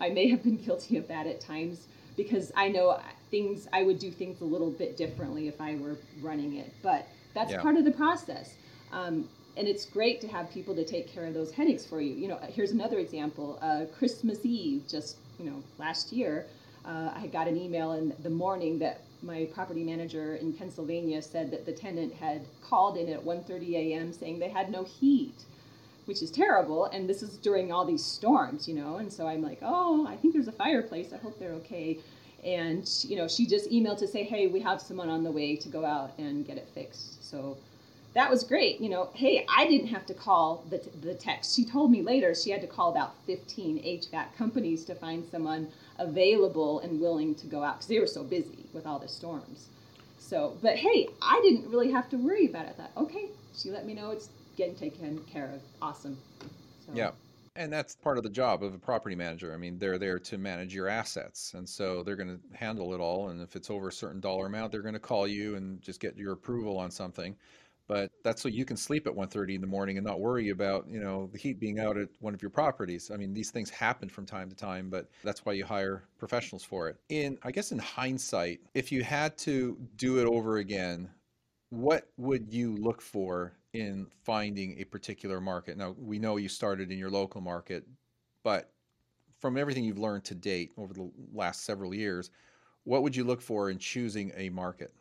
I 0.00 0.10
may 0.10 0.28
have 0.30 0.42
been 0.42 0.56
guilty 0.56 0.96
of 0.96 1.08
that 1.08 1.26
at 1.26 1.40
times 1.40 1.86
because 2.16 2.50
i 2.56 2.66
know 2.68 3.00
things 3.30 3.68
i 3.72 3.84
would 3.84 3.98
do 3.98 4.10
things 4.10 4.40
a 4.40 4.44
little 4.44 4.70
bit 4.70 4.96
differently 4.96 5.46
if 5.46 5.60
i 5.60 5.76
were 5.76 5.96
running 6.20 6.56
it 6.56 6.74
but 6.82 7.06
that's 7.34 7.52
yeah. 7.52 7.60
part 7.60 7.76
of 7.76 7.84
the 7.84 7.92
process. 7.92 8.54
Um, 8.92 9.28
and 9.56 9.66
it's 9.68 9.84
great 9.84 10.20
to 10.20 10.28
have 10.28 10.50
people 10.50 10.74
to 10.74 10.84
take 10.84 11.08
care 11.12 11.26
of 11.26 11.34
those 11.34 11.52
headaches 11.52 11.84
for 11.86 12.00
you. 12.00 12.14
You 12.14 12.28
know, 12.28 12.38
here's 12.48 12.72
another 12.72 12.98
example. 12.98 13.58
Uh, 13.60 13.84
Christmas 13.98 14.44
Eve, 14.44 14.84
just 14.88 15.16
you 15.38 15.46
know, 15.46 15.62
last 15.78 16.12
year, 16.12 16.46
uh, 16.84 17.10
I 17.14 17.26
got 17.26 17.48
an 17.48 17.56
email 17.56 17.92
in 17.92 18.14
the 18.22 18.30
morning 18.30 18.78
that 18.78 19.02
my 19.22 19.48
property 19.52 19.84
manager 19.84 20.36
in 20.36 20.52
Pennsylvania 20.52 21.20
said 21.20 21.50
that 21.50 21.66
the 21.66 21.72
tenant 21.72 22.14
had 22.14 22.42
called 22.62 22.96
in 22.96 23.08
at 23.08 23.22
1:30 23.22 23.74
a.m. 23.74 24.12
saying 24.12 24.38
they 24.38 24.48
had 24.48 24.70
no 24.70 24.84
heat, 24.84 25.44
which 26.06 26.22
is 26.22 26.30
terrible. 26.30 26.86
And 26.86 27.08
this 27.08 27.22
is 27.22 27.36
during 27.36 27.72
all 27.72 27.84
these 27.84 28.04
storms, 28.04 28.68
you 28.68 28.74
know. 28.74 28.96
And 28.96 29.12
so 29.12 29.26
I'm 29.26 29.42
like, 29.42 29.58
oh, 29.62 30.06
I 30.06 30.16
think 30.16 30.32
there's 30.32 30.48
a 30.48 30.52
fireplace. 30.52 31.12
I 31.12 31.18
hope 31.18 31.38
they're 31.38 31.52
okay. 31.54 31.98
And 32.44 32.88
you 33.02 33.16
know, 33.16 33.28
she 33.28 33.46
just 33.46 33.70
emailed 33.70 33.98
to 33.98 34.08
say, 34.08 34.22
hey, 34.24 34.46
we 34.46 34.60
have 34.60 34.80
someone 34.80 35.10
on 35.10 35.22
the 35.22 35.30
way 35.30 35.56
to 35.56 35.68
go 35.68 35.84
out 35.84 36.12
and 36.18 36.46
get 36.46 36.56
it 36.56 36.68
fixed. 36.72 37.28
So 37.28 37.58
that 38.14 38.30
was 38.30 38.42
great. 38.42 38.80
You 38.80 38.88
know, 38.88 39.10
hey, 39.14 39.46
I 39.48 39.66
didn't 39.66 39.88
have 39.88 40.06
to 40.06 40.14
call 40.14 40.64
the, 40.68 40.82
the 41.00 41.14
techs. 41.14 41.54
She 41.54 41.64
told 41.64 41.90
me 41.90 42.02
later 42.02 42.34
she 42.34 42.50
had 42.50 42.60
to 42.60 42.66
call 42.66 42.90
about 42.90 43.14
15 43.26 43.82
HVAC 43.82 44.36
companies 44.36 44.84
to 44.86 44.94
find 44.94 45.24
someone 45.30 45.68
available 45.98 46.80
and 46.80 47.00
willing 47.00 47.34
to 47.36 47.46
go 47.46 47.62
out 47.62 47.76
because 47.76 47.88
they 47.88 48.00
were 48.00 48.06
so 48.06 48.24
busy 48.24 48.66
with 48.72 48.86
all 48.86 48.98
the 48.98 49.08
storms. 49.08 49.68
So, 50.18 50.56
but 50.62 50.76
hey, 50.76 51.08
I 51.22 51.40
didn't 51.42 51.70
really 51.70 51.90
have 51.92 52.08
to 52.10 52.16
worry 52.16 52.46
about 52.46 52.66
it. 52.66 52.74
I 52.78 52.82
thought, 52.82 52.90
okay, 52.96 53.26
she 53.54 53.70
let 53.70 53.86
me 53.86 53.94
know 53.94 54.10
it's 54.10 54.28
getting 54.56 54.74
taken 54.74 55.18
care 55.20 55.50
of. 55.54 55.60
Awesome. 55.80 56.18
So. 56.86 56.92
Yeah. 56.94 57.10
And 57.56 57.72
that's 57.72 57.96
part 57.96 58.16
of 58.16 58.22
the 58.22 58.30
job 58.30 58.62
of 58.62 58.74
a 58.74 58.78
property 58.78 59.16
manager. 59.16 59.52
I 59.52 59.56
mean, 59.56 59.76
they're 59.78 59.98
there 59.98 60.20
to 60.20 60.38
manage 60.38 60.72
your 60.72 60.88
assets. 60.88 61.54
And 61.54 61.68
so 61.68 62.02
they're 62.02 62.16
going 62.16 62.38
to 62.38 62.56
handle 62.56 62.94
it 62.94 63.00
all. 63.00 63.30
And 63.30 63.42
if 63.42 63.56
it's 63.56 63.70
over 63.70 63.88
a 63.88 63.92
certain 63.92 64.20
dollar 64.20 64.46
amount, 64.46 64.70
they're 64.70 64.82
going 64.82 64.94
to 64.94 65.00
call 65.00 65.26
you 65.26 65.56
and 65.56 65.82
just 65.82 66.00
get 66.00 66.16
your 66.16 66.32
approval 66.32 66.78
on 66.78 66.90
something 66.90 67.34
but 67.90 68.12
that's 68.22 68.40
so 68.40 68.48
you 68.48 68.64
can 68.64 68.76
sleep 68.76 69.08
at 69.08 69.12
1.30 69.12 69.56
in 69.56 69.60
the 69.60 69.66
morning 69.66 69.98
and 69.98 70.06
not 70.06 70.20
worry 70.20 70.50
about 70.50 70.88
you 70.88 71.00
know 71.00 71.28
the 71.32 71.38
heat 71.38 71.58
being 71.58 71.80
out 71.80 71.96
at 71.96 72.08
one 72.20 72.32
of 72.32 72.40
your 72.40 72.50
properties. 72.50 73.10
I 73.12 73.16
mean 73.16 73.34
these 73.34 73.50
things 73.50 73.68
happen 73.68 74.08
from 74.08 74.24
time 74.24 74.48
to 74.48 74.54
time 74.54 74.88
but 74.88 75.08
that's 75.24 75.44
why 75.44 75.54
you 75.54 75.64
hire 75.64 76.04
professionals 76.16 76.62
for 76.62 76.88
it. 76.88 76.98
In 77.08 77.36
i 77.42 77.50
guess 77.50 77.72
in 77.72 77.80
hindsight 77.80 78.60
if 78.74 78.92
you 78.92 79.02
had 79.02 79.36
to 79.38 79.76
do 79.96 80.20
it 80.20 80.26
over 80.26 80.58
again 80.58 81.10
what 81.70 82.08
would 82.16 82.54
you 82.54 82.76
look 82.76 83.02
for 83.02 83.54
in 83.72 84.06
finding 84.24 84.78
a 84.78 84.84
particular 84.84 85.40
market? 85.40 85.76
Now 85.76 85.96
we 85.98 86.20
know 86.20 86.36
you 86.36 86.48
started 86.48 86.92
in 86.92 86.98
your 86.98 87.10
local 87.10 87.40
market 87.40 87.84
but 88.44 88.70
from 89.40 89.56
everything 89.56 89.82
you've 89.82 89.98
learned 89.98 90.22
to 90.26 90.36
date 90.36 90.70
over 90.78 90.94
the 90.94 91.10
last 91.32 91.64
several 91.64 91.92
years 91.92 92.30
what 92.84 93.02
would 93.02 93.16
you 93.16 93.24
look 93.24 93.42
for 93.42 93.68
in 93.68 93.78
choosing 93.78 94.30
a 94.36 94.48
market 94.50 94.92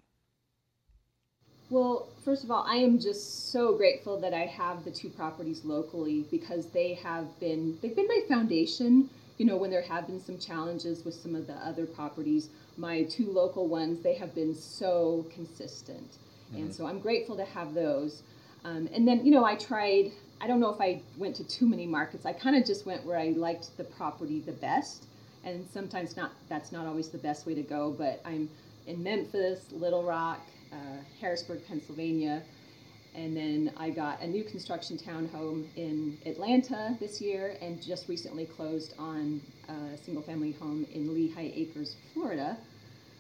well, 1.70 2.08
first 2.26 2.44
of 2.44 2.52
all, 2.52 2.66
I 2.68 2.76
am 2.76 3.00
just 3.00 3.52
so 3.52 3.76
grateful 3.76 4.20
that 4.22 4.34
I 4.34 4.46
have 4.46 4.84
the 4.84 4.92
two 4.92 5.10
properties 5.10 5.64
locally 5.64 6.26
because 6.32 6.68
they 6.68 6.96
have 6.96 7.40
been 7.40 7.78
they've 7.82 7.96
been 7.96 8.08
my 8.08 8.22
foundation. 8.28 9.10
You 9.38 9.46
know, 9.46 9.56
when 9.56 9.70
there 9.70 9.84
have 9.84 10.08
been 10.08 10.20
some 10.20 10.38
challenges 10.38 11.06
with 11.06 11.14
some 11.14 11.36
of 11.36 11.48
the 11.48 11.54
other 11.54 11.86
properties, 11.86 12.50
my 12.76 13.04
two 13.04 13.32
local 13.32 13.68
ones, 13.68 14.02
they 14.02 14.16
have 14.16 14.36
been 14.36 14.54
so 14.54 15.26
consistent. 15.34 16.18
Mm-hmm. 16.52 16.64
And 16.64 16.76
so 16.76 16.88
I'm 16.88 17.00
grateful 17.00 17.38
to 17.38 17.46
have 17.46 17.74
those. 17.74 18.24
Um, 18.66 18.90
and 18.94 19.08
then, 19.08 19.26
you 19.26 19.32
know, 19.32 19.46
I 19.46 19.56
tried, 19.56 20.12
I 20.42 20.48
don't 20.48 20.60
know 20.60 20.74
if 20.74 20.82
I 20.82 21.02
went 21.18 21.38
to 21.38 21.46
too 21.46 21.68
many 21.68 21.86
markets. 21.86 22.26
I 22.26 22.34
kind 22.34 22.58
of 22.58 22.66
just 22.66 22.86
went 22.86 23.06
where 23.06 23.18
I 23.18 23.30
liked 23.30 23.78
the 23.78 23.86
property 23.86 24.42
the 24.42 24.52
best. 24.52 25.06
And 25.46 25.66
sometimes 25.72 26.18
not 26.18 26.32
that's 26.50 26.74
not 26.74 26.86
always 26.86 27.08
the 27.10 27.18
best 27.18 27.46
way 27.46 27.56
to 27.56 27.62
go, 27.62 27.96
but 27.98 28.22
I'm 28.26 28.50
in 28.88 29.02
Memphis, 29.02 29.72
Little 29.72 30.04
Rock, 30.04 30.42
uh, 30.72 30.76
Harrisburg, 31.20 31.66
Pennsylvania. 31.68 32.44
And 33.16 33.36
then 33.36 33.74
I 33.76 33.90
got 33.90 34.22
a 34.22 34.28
new 34.28 34.44
construction 34.44 34.98
townhome 34.98 35.66
in 35.76 36.18
Atlanta 36.26 36.96
this 37.00 37.20
year 37.20 37.58
and 37.62 37.82
just 37.82 38.08
recently 38.08 38.46
closed 38.46 38.94
on 39.00 39.42
a 39.68 39.98
single 39.98 40.24
family 40.24 40.52
home 40.52 40.86
in 40.94 41.14
Lehigh 41.14 41.52
Acres, 41.56 41.96
Florida. 42.14 42.58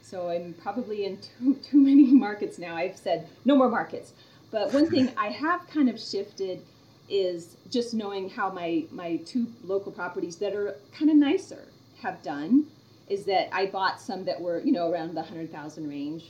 So 0.01 0.29
I'm 0.29 0.53
probably 0.61 1.05
in 1.05 1.17
too, 1.17 1.55
too 1.55 1.79
many 1.79 2.05
markets 2.13 2.57
now. 2.57 2.75
I've 2.75 2.97
said 2.97 3.27
no 3.45 3.55
more 3.55 3.69
markets. 3.69 4.13
But 4.51 4.73
one 4.73 4.89
thing 4.89 5.11
I 5.17 5.27
have 5.27 5.67
kind 5.67 5.89
of 5.89 5.99
shifted 5.99 6.61
is 7.09 7.57
just 7.71 7.93
knowing 7.93 8.29
how 8.29 8.51
my, 8.51 8.85
my 8.91 9.17
two 9.17 9.47
local 9.63 9.91
properties 9.91 10.35
that 10.37 10.53
are 10.53 10.75
kind 10.93 11.09
of 11.09 11.17
nicer 11.17 11.67
have 12.01 12.21
done 12.21 12.67
is 13.09 13.25
that 13.25 13.49
I 13.51 13.65
bought 13.65 13.99
some 13.99 14.25
that 14.25 14.39
were, 14.39 14.59
you 14.59 14.71
know, 14.71 14.91
around 14.91 15.09
the 15.09 15.21
100,000 15.21 15.89
range 15.89 16.25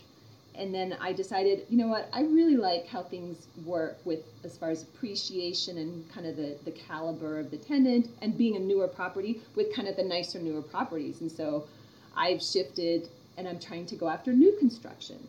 and 0.55 0.73
then 0.73 0.97
I 0.99 1.13
decided, 1.13 1.65
you 1.69 1.77
know 1.77 1.87
what, 1.87 2.09
I 2.11 2.21
really 2.21 2.57
like 2.57 2.87
how 2.87 3.03
things 3.03 3.47
work 3.65 3.97
with 4.05 4.19
as 4.43 4.57
far 4.57 4.69
as 4.69 4.83
appreciation 4.83 5.77
and 5.77 6.11
kind 6.11 6.25
of 6.27 6.35
the, 6.35 6.57
the 6.65 6.71
caliber 6.71 7.39
of 7.39 7.51
the 7.51 7.57
tenant 7.57 8.09
and 8.21 8.37
being 8.37 8.55
a 8.55 8.59
newer 8.59 8.87
property 8.87 9.41
with 9.55 9.73
kind 9.73 9.87
of 9.87 9.95
the 9.95 10.03
nicer 10.03 10.39
newer 10.39 10.61
properties. 10.61 11.21
And 11.21 11.31
so 11.31 11.67
I've 12.15 12.43
shifted 12.43 13.09
and 13.37 13.47
I'm 13.47 13.59
trying 13.59 13.85
to 13.87 13.95
go 13.95 14.09
after 14.09 14.33
new 14.33 14.55
construction. 14.59 15.25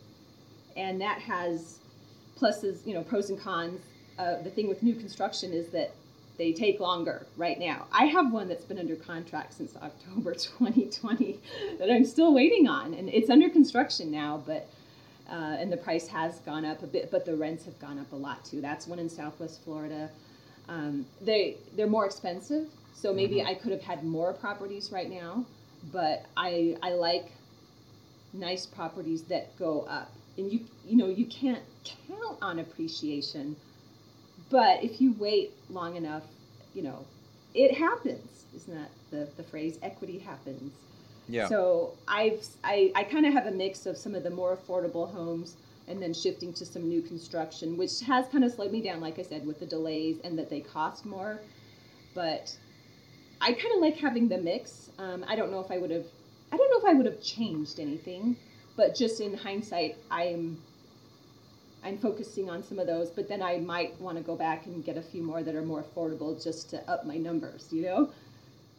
And 0.75 0.99
that 0.99 1.19
has 1.19 1.79
pluses, 2.37 2.85
you 2.85 2.93
know, 2.93 3.03
pros 3.03 3.29
and 3.29 3.39
cons. 3.39 3.79
Uh, 4.19 4.41
the 4.41 4.49
thing 4.49 4.67
with 4.67 4.83
new 4.83 4.95
construction 4.95 5.53
is 5.53 5.69
that 5.69 5.93
they 6.37 6.51
take 6.51 6.79
longer 6.79 7.25
right 7.37 7.59
now. 7.59 7.87
I 7.91 8.05
have 8.05 8.31
one 8.31 8.47
that's 8.47 8.65
been 8.65 8.79
under 8.79 8.95
contract 8.95 9.53
since 9.53 9.75
October 9.81 10.33
2020 10.33 11.39
that 11.79 11.89
I'm 11.89 12.05
still 12.05 12.33
waiting 12.33 12.67
on, 12.67 12.93
and 12.93 13.07
it's 13.09 13.29
under 13.29 13.49
construction 13.49 14.11
now, 14.11 14.43
but 14.45 14.67
uh, 15.31 15.57
and 15.59 15.71
the 15.71 15.77
price 15.77 16.07
has 16.07 16.39
gone 16.39 16.65
up 16.65 16.83
a 16.83 16.87
bit, 16.87 17.09
but 17.09 17.25
the 17.25 17.35
rents 17.35 17.65
have 17.65 17.79
gone 17.79 17.97
up 17.97 18.11
a 18.11 18.15
lot 18.15 18.43
too. 18.43 18.61
That's 18.61 18.85
one 18.87 18.99
in 18.99 19.09
Southwest 19.09 19.63
Florida. 19.63 20.09
Um, 20.67 21.05
they 21.21 21.57
they're 21.75 21.87
more 21.87 22.05
expensive, 22.05 22.67
so 22.93 23.13
maybe 23.13 23.37
mm-hmm. 23.37 23.47
I 23.47 23.55
could 23.55 23.71
have 23.71 23.81
had 23.81 24.03
more 24.03 24.33
properties 24.33 24.91
right 24.91 25.09
now, 25.09 25.45
but 25.91 26.25
I 26.37 26.77
I 26.83 26.91
like 26.93 27.31
nice 28.33 28.65
properties 28.65 29.23
that 29.23 29.57
go 29.57 29.81
up 29.81 30.11
and 30.37 30.51
you 30.51 30.61
you 30.85 30.97
know 30.97 31.07
you 31.07 31.25
can't 31.25 31.63
count 32.07 32.37
on 32.41 32.59
appreciation 32.59 33.55
but 34.49 34.83
if 34.83 35.01
you 35.01 35.13
wait 35.19 35.51
long 35.69 35.95
enough 35.95 36.23
you 36.73 36.81
know 36.81 37.05
it 37.53 37.73
happens 37.73 38.45
isn't 38.55 38.73
that 38.73 38.89
the, 39.11 39.27
the 39.35 39.43
phrase 39.43 39.77
equity 39.81 40.19
happens 40.19 40.71
yeah. 41.27 41.47
So 41.47 41.93
i've 42.07 42.45
i, 42.63 42.91
I 42.95 43.03
kind 43.03 43.25
of 43.25 43.33
have 43.33 43.47
a 43.47 43.51
mix 43.51 43.85
of 43.85 43.97
some 43.97 44.15
of 44.15 44.23
the 44.23 44.29
more 44.29 44.57
affordable 44.57 45.11
homes 45.11 45.55
and 45.87 46.01
then 46.01 46.13
shifting 46.13 46.53
to 46.53 46.65
some 46.65 46.87
new 46.87 47.01
construction 47.01 47.77
which 47.77 47.99
has 48.01 48.27
kind 48.27 48.43
of 48.43 48.51
slowed 48.51 48.71
me 48.71 48.81
down 48.81 49.01
like 49.01 49.19
i 49.19 49.23
said 49.23 49.45
with 49.45 49.59
the 49.59 49.65
delays 49.65 50.17
and 50.23 50.37
that 50.37 50.49
they 50.49 50.61
cost 50.61 51.05
more. 51.05 51.39
But 52.13 52.55
i 53.39 53.53
kind 53.53 53.73
of 53.75 53.81
like 53.81 53.97
having 53.97 54.27
the 54.27 54.37
mix. 54.37 54.89
Um, 54.99 55.25
i 55.27 55.35
don't 55.35 55.51
know 55.51 55.59
if 55.59 55.71
i 55.71 55.77
would 55.77 55.91
have 55.91 56.05
i 56.51 56.57
don't 56.57 56.69
know 56.71 56.79
if 56.79 56.85
i 56.85 56.93
would 56.93 57.05
have 57.05 57.21
changed 57.21 57.79
anything 57.79 58.35
but 58.75 58.95
just 58.95 59.19
in 59.21 59.35
hindsight, 59.35 59.97
I'm 60.09 60.61
I'm 61.83 61.97
focusing 61.97 62.49
on 62.49 62.63
some 62.63 62.77
of 62.77 62.85
those, 62.85 63.09
but 63.09 63.27
then 63.27 63.41
I 63.41 63.57
might 63.57 63.99
want 63.99 64.17
to 64.17 64.23
go 64.23 64.35
back 64.35 64.67
and 64.67 64.85
get 64.85 64.97
a 64.97 65.01
few 65.01 65.23
more 65.23 65.41
that 65.41 65.55
are 65.55 65.63
more 65.63 65.83
affordable 65.83 66.41
just 66.41 66.69
to 66.71 66.89
up 66.89 67.05
my 67.05 67.17
numbers, 67.17 67.67
you 67.71 67.81
know? 67.81 68.11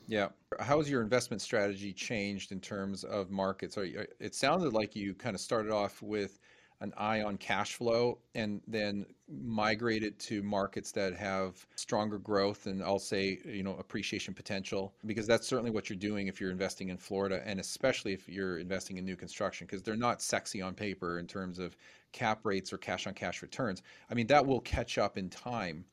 Yeah. 0.07 0.29
How 0.61 0.79
has 0.79 0.91
your 0.91 1.03
investment 1.03 1.41
strategy 1.41 1.93
changed 1.93 2.53
in 2.53 2.61
terms 2.61 3.05
of 3.05 3.31
markets? 3.31 3.77
You, 3.77 4.01
uh, 4.01 4.05
it 4.21 4.35
sounded 4.35 4.73
like 4.73 4.95
you 4.95 5.15
kind 5.15 5.35
of 5.35 5.41
started 5.41 5.73
off 5.73 6.03
with 6.03 6.39
an 6.83 6.93
eye 6.97 7.23
on 7.23 7.37
cash 7.37 7.75
flow 7.75 8.19
and 8.35 8.61
then 8.67 9.07
migrated 9.29 10.19
to 10.19 10.43
markets 10.43 10.91
that 10.91 11.15
have 11.15 11.65
stronger 11.77 12.19
growth 12.19 12.67
and 12.67 12.83
I'll 12.83 12.99
say, 12.99 13.39
you 13.45 13.63
know, 13.63 13.77
appreciation 13.77 14.35
potential 14.35 14.93
because 15.07 15.29
that's 15.29 15.47
certainly 15.47 15.71
what 15.71 15.89
you're 15.89 15.97
doing 15.97 16.27
if 16.27 16.41
you're 16.41 16.51
investing 16.51 16.89
in 16.89 16.97
Florida 16.97 17.41
and 17.47 17.61
especially 17.61 18.13
if 18.13 18.29
you're 18.29 18.59
investing 18.59 18.97
in 18.97 19.05
new 19.05 19.15
construction 19.15 19.65
because 19.65 19.85
they're 19.85 19.95
not 19.95 20.21
sexy 20.21 20.61
on 20.61 20.75
paper 20.75 21.21
in 21.21 21.27
terms 21.29 21.61
of 21.61 21.77
cap 22.11 22.41
rates 22.45 22.73
or 22.73 22.79
cash 22.79 23.07
on 23.07 23.15
cash 23.15 23.43
returns. 23.43 23.83
I 24.11 24.15
mean, 24.15 24.27
that 24.27 24.45
will 24.45 24.61
catch 24.61 24.99
up 24.99 25.17
in 25.17 25.31
time 25.31 25.85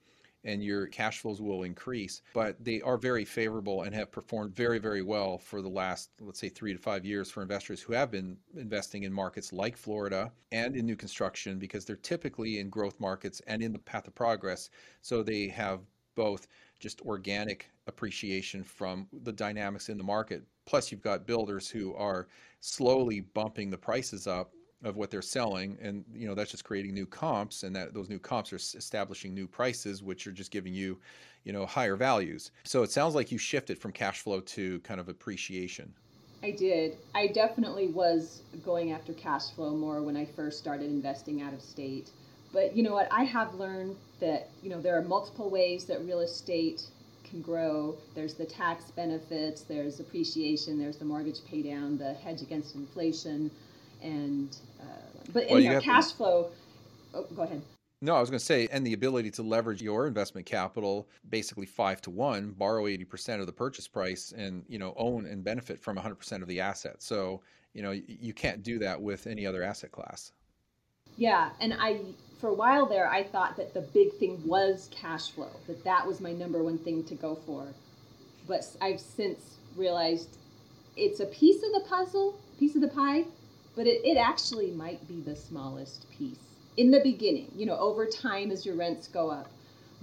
and 0.44 0.64
your 0.64 0.88
cash 0.88 1.20
flows 1.20 1.42
will 1.42 1.64
increase. 1.64 2.22
But 2.34 2.64
they 2.64 2.82
are 2.82 2.98
very 2.98 3.26
favorable 3.26 3.84
and 3.84 3.94
have 3.94 4.12
performed 4.12 4.56
very, 4.56 4.80
very 4.80 5.02
well 5.02 5.38
for 5.38 5.62
the 5.62 5.70
last, 5.70 6.12
let's 6.20 6.40
say, 6.40 6.50
three 6.50 6.74
to 6.74 6.80
five 6.80 7.06
years 7.06 7.30
for 7.30 7.42
investors 7.42 7.82
who 7.82 7.94
have 7.94 8.12
been 8.12 8.38
investing 8.56 9.04
in 9.04 9.14
markets 9.14 9.52
like 9.52 9.78
Florida 9.78 10.32
and 10.52 10.76
in 10.76 10.86
new 10.86 10.96
construction 10.96 11.60
because 11.60 11.86
they're 11.86 11.96
typically 11.98 12.60
in 12.60 12.70
growth 12.70 13.00
markets 13.00 13.42
and 13.48 13.62
in 13.62 13.74
the 13.74 13.80
path 13.80 14.08
of 14.08 14.16
progress. 14.16 14.70
So 15.02 15.24
they 15.24 15.48
have 15.50 15.82
both 16.16 16.48
just 16.80 17.02
organic 17.02 17.70
appreciation 17.88 18.64
from 18.64 19.08
the 19.24 19.32
dynamics 19.32 19.90
in 19.90 19.98
the 19.98 20.04
market. 20.04 20.44
Plus, 20.66 20.92
you've 20.92 21.02
got 21.02 21.26
builders 21.26 21.70
who 21.70 21.94
are 21.96 22.28
slowly 22.60 23.22
bumping 23.22 23.70
the 23.70 23.78
prices 23.78 24.28
up 24.28 24.54
of 24.84 24.96
what 24.96 25.12
they're 25.12 25.22
selling 25.22 25.78
and 25.82 26.06
you 26.14 26.26
know 26.26 26.34
that's 26.34 26.52
just 26.52 26.64
creating 26.64 26.94
new 26.94 27.06
comps 27.06 27.64
and 27.64 27.76
that 27.76 27.94
those 27.94 28.08
new 28.08 28.20
comps 28.20 28.54
are 28.54 28.56
establishing 28.56 29.34
new 29.34 29.46
prices 29.46 30.02
which 30.02 30.26
are 30.26 30.32
just 30.32 30.52
giving 30.52 30.74
you 30.74 30.98
you 31.44 31.54
know 31.54 31.66
higher 31.66 31.96
values. 31.96 32.52
So 32.64 32.84
it 32.84 32.92
sounds 32.92 33.16
like 33.16 33.32
you 33.32 33.38
shifted 33.38 33.78
from 33.78 33.92
cash 33.92 34.22
flow 34.22 34.40
to 34.42 34.80
kind 34.80 35.00
of 35.00 35.10
appreciation. 35.10 35.94
I 36.42 36.52
did. 36.52 36.98
I 37.14 37.28
definitely 37.28 37.88
was 37.88 38.42
going 38.64 38.92
after 38.92 39.14
cash 39.14 39.50
flow 39.52 39.72
more 39.72 40.02
when 40.02 40.16
i 40.16 40.26
first 40.26 40.60
started 40.60 40.90
investing 40.90 41.42
out 41.42 41.54
of 41.54 41.62
state. 41.62 42.12
But 42.54 42.76
you 42.76 42.84
know 42.84 42.94
what? 42.94 43.08
I 43.12 43.24
have 43.24 43.54
learned 43.56 43.96
that 44.20 44.50
you 44.62 44.70
know 44.70 44.82
there 44.82 44.98
are 44.98 45.02
multiple 45.02 45.50
ways 45.50 45.86
that 45.86 46.04
real 46.06 46.20
estate 46.20 46.84
can 47.30 47.42
grow. 47.42 47.96
There's 48.16 48.34
the 48.34 48.46
tax 48.46 48.92
benefits 48.92 49.62
there's 49.62 50.00
appreciation 50.00 50.80
there's 50.80 50.98
the 50.98 51.06
mortgage 51.06 51.44
pay 51.46 51.62
down 51.62 51.98
the 51.98 52.14
hedge 52.14 52.42
against 52.42 52.76
inflation 52.76 53.52
and 54.02 54.56
uh, 54.80 54.86
but 55.34 55.46
well, 55.50 55.58
anyhow, 55.58 55.80
cash 55.80 56.10
to... 56.10 56.16
flow. 56.16 56.52
Oh, 57.14 57.26
go 57.36 57.44
ahead. 57.44 57.62
No, 58.02 58.16
I 58.16 58.22
was 58.22 58.30
going 58.30 58.40
to 58.40 58.46
say, 58.46 58.70
and 58.72 58.88
the 58.88 58.94
ability 58.94 59.30
to 59.32 59.44
leverage 59.44 59.82
your 59.82 60.08
investment 60.08 60.46
capital, 60.46 61.10
basically 61.30 61.66
five 61.66 62.02
to 62.04 62.10
one, 62.10 62.52
borrow 62.52 62.88
eighty 62.88 63.04
percent 63.04 63.42
of 63.42 63.46
the 63.46 63.54
purchase 63.54 63.88
price, 63.88 64.34
and 64.36 64.64
you 64.70 64.80
know 64.80 64.94
own 64.96 65.26
and 65.26 65.44
benefit 65.44 65.80
from 65.80 65.96
one 65.96 66.04
hundred 66.04 66.16
percent 66.16 66.42
of 66.42 66.48
the 66.48 66.62
asset. 66.62 67.02
So 67.04 67.42
you 67.74 67.82
know 67.82 67.92
you 67.92 68.34
can't 68.34 68.64
do 68.64 68.80
that 68.80 69.02
with 69.02 69.28
any 69.28 69.46
other 69.46 69.64
asset 69.64 69.92
class. 69.92 70.32
Yeah, 71.18 71.50
and 71.60 71.74
I 71.74 72.00
for 72.40 72.48
a 72.48 72.54
while 72.54 72.86
there 72.86 73.10
I 73.10 73.24
thought 73.24 73.58
that 73.58 73.74
the 73.74 73.82
big 73.82 74.14
thing 74.14 74.42
was 74.46 74.88
cash 74.92 75.32
flow, 75.32 75.52
that 75.68 75.84
that 75.84 76.08
was 76.08 76.22
my 76.22 76.32
number 76.32 76.64
one 76.64 76.78
thing 76.78 77.04
to 77.04 77.16
go 77.16 77.36
for, 77.46 77.68
but 78.48 78.66
I've 78.80 79.02
since 79.02 79.58
realized 79.76 80.38
it's 80.96 81.20
a 81.20 81.26
piece 81.26 81.58
of 81.58 81.74
the 81.74 81.84
puzzle, 81.90 82.40
piece 82.58 82.76
of 82.76 82.82
the 82.82 82.88
pie, 82.88 83.26
but 83.80 83.88
it, 83.88 84.02
it 84.04 84.18
actually 84.18 84.72
might 84.72 85.08
be 85.08 85.22
the 85.22 85.34
smallest 85.34 86.06
piece 86.12 86.36
in 86.76 86.92
the 86.92 87.00
beginning, 87.00 87.50
you 87.56 87.66
know, 87.66 87.78
over 87.78 88.06
time 88.06 88.52
as 88.52 88.66
your 88.66 88.76
rents 88.76 89.08
go 89.08 89.32
up. 89.32 89.50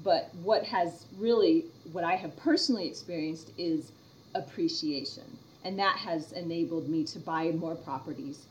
But 0.02 0.30
what 0.42 0.64
has 0.64 1.04
really, 1.18 1.66
what 1.92 2.02
I 2.02 2.16
have 2.16 2.34
personally 2.38 2.86
experienced 2.86 3.50
is 3.58 3.92
appreciation. 4.34 5.24
And 5.62 5.78
that 5.78 5.98
has 5.98 6.32
enabled 6.32 6.88
me 6.88 7.04
to 7.04 7.18
buy 7.18 7.50
more 7.50 7.74
properties, 7.74 8.46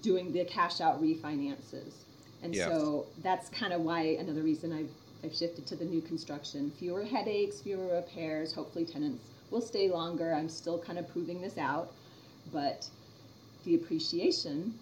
doing 0.00 0.32
the 0.32 0.46
cash 0.46 0.80
out 0.80 1.02
refinances. 1.02 1.92
And 2.42 2.54
yeah. 2.54 2.68
so 2.68 3.04
that's 3.22 3.50
kind 3.50 3.74
of 3.74 3.82
why 3.82 4.16
another 4.20 4.40
reason 4.40 4.72
I've, 4.72 4.88
I've 5.22 5.36
shifted 5.36 5.66
to 5.66 5.76
the 5.76 5.84
new 5.84 6.00
construction. 6.00 6.72
Fewer 6.78 7.04
headaches, 7.04 7.60
fewer 7.60 7.94
repairs. 7.94 8.54
Hopefully, 8.54 8.86
tenants 8.86 9.22
will 9.50 9.60
stay 9.60 9.90
longer. 9.90 10.32
I'm 10.32 10.48
still 10.48 10.78
kind 10.78 10.98
of 10.98 11.06
proving 11.12 11.42
this 11.42 11.58
out. 11.58 11.92
But 12.50 12.88
the 13.64 13.74
appreciation 13.74 14.74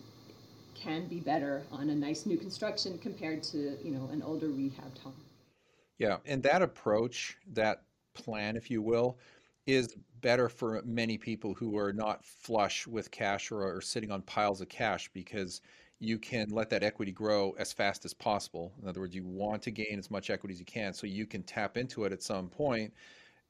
can 0.74 1.06
be 1.06 1.20
better 1.20 1.62
on 1.70 1.90
a 1.90 1.94
nice 1.94 2.26
new 2.26 2.36
construction 2.36 2.98
compared 2.98 3.42
to 3.42 3.76
you 3.84 3.90
know 3.90 4.08
an 4.12 4.22
older 4.22 4.48
rehabbed 4.48 4.98
home 5.02 5.14
yeah 5.98 6.16
and 6.26 6.42
that 6.42 6.62
approach 6.62 7.36
that 7.52 7.82
plan 8.14 8.56
if 8.56 8.70
you 8.70 8.80
will 8.80 9.18
is 9.66 9.94
better 10.20 10.48
for 10.48 10.82
many 10.84 11.16
people 11.16 11.54
who 11.54 11.76
are 11.76 11.92
not 11.92 12.24
flush 12.24 12.86
with 12.86 13.10
cash 13.10 13.50
or 13.50 13.76
are 13.76 13.80
sitting 13.80 14.10
on 14.10 14.22
piles 14.22 14.60
of 14.60 14.68
cash 14.68 15.10
because 15.12 15.60
you 15.98 16.18
can 16.18 16.48
let 16.48 16.70
that 16.70 16.82
equity 16.82 17.12
grow 17.12 17.54
as 17.58 17.72
fast 17.72 18.04
as 18.04 18.14
possible. 18.14 18.72
In 18.82 18.88
other 18.88 19.00
words, 19.00 19.14
you 19.14 19.24
want 19.26 19.62
to 19.62 19.70
gain 19.70 19.98
as 19.98 20.10
much 20.10 20.30
equity 20.30 20.54
as 20.54 20.58
you 20.58 20.64
can 20.64 20.94
so 20.94 21.06
you 21.06 21.26
can 21.26 21.42
tap 21.42 21.76
into 21.76 22.04
it 22.04 22.12
at 22.12 22.22
some 22.22 22.48
point 22.48 22.92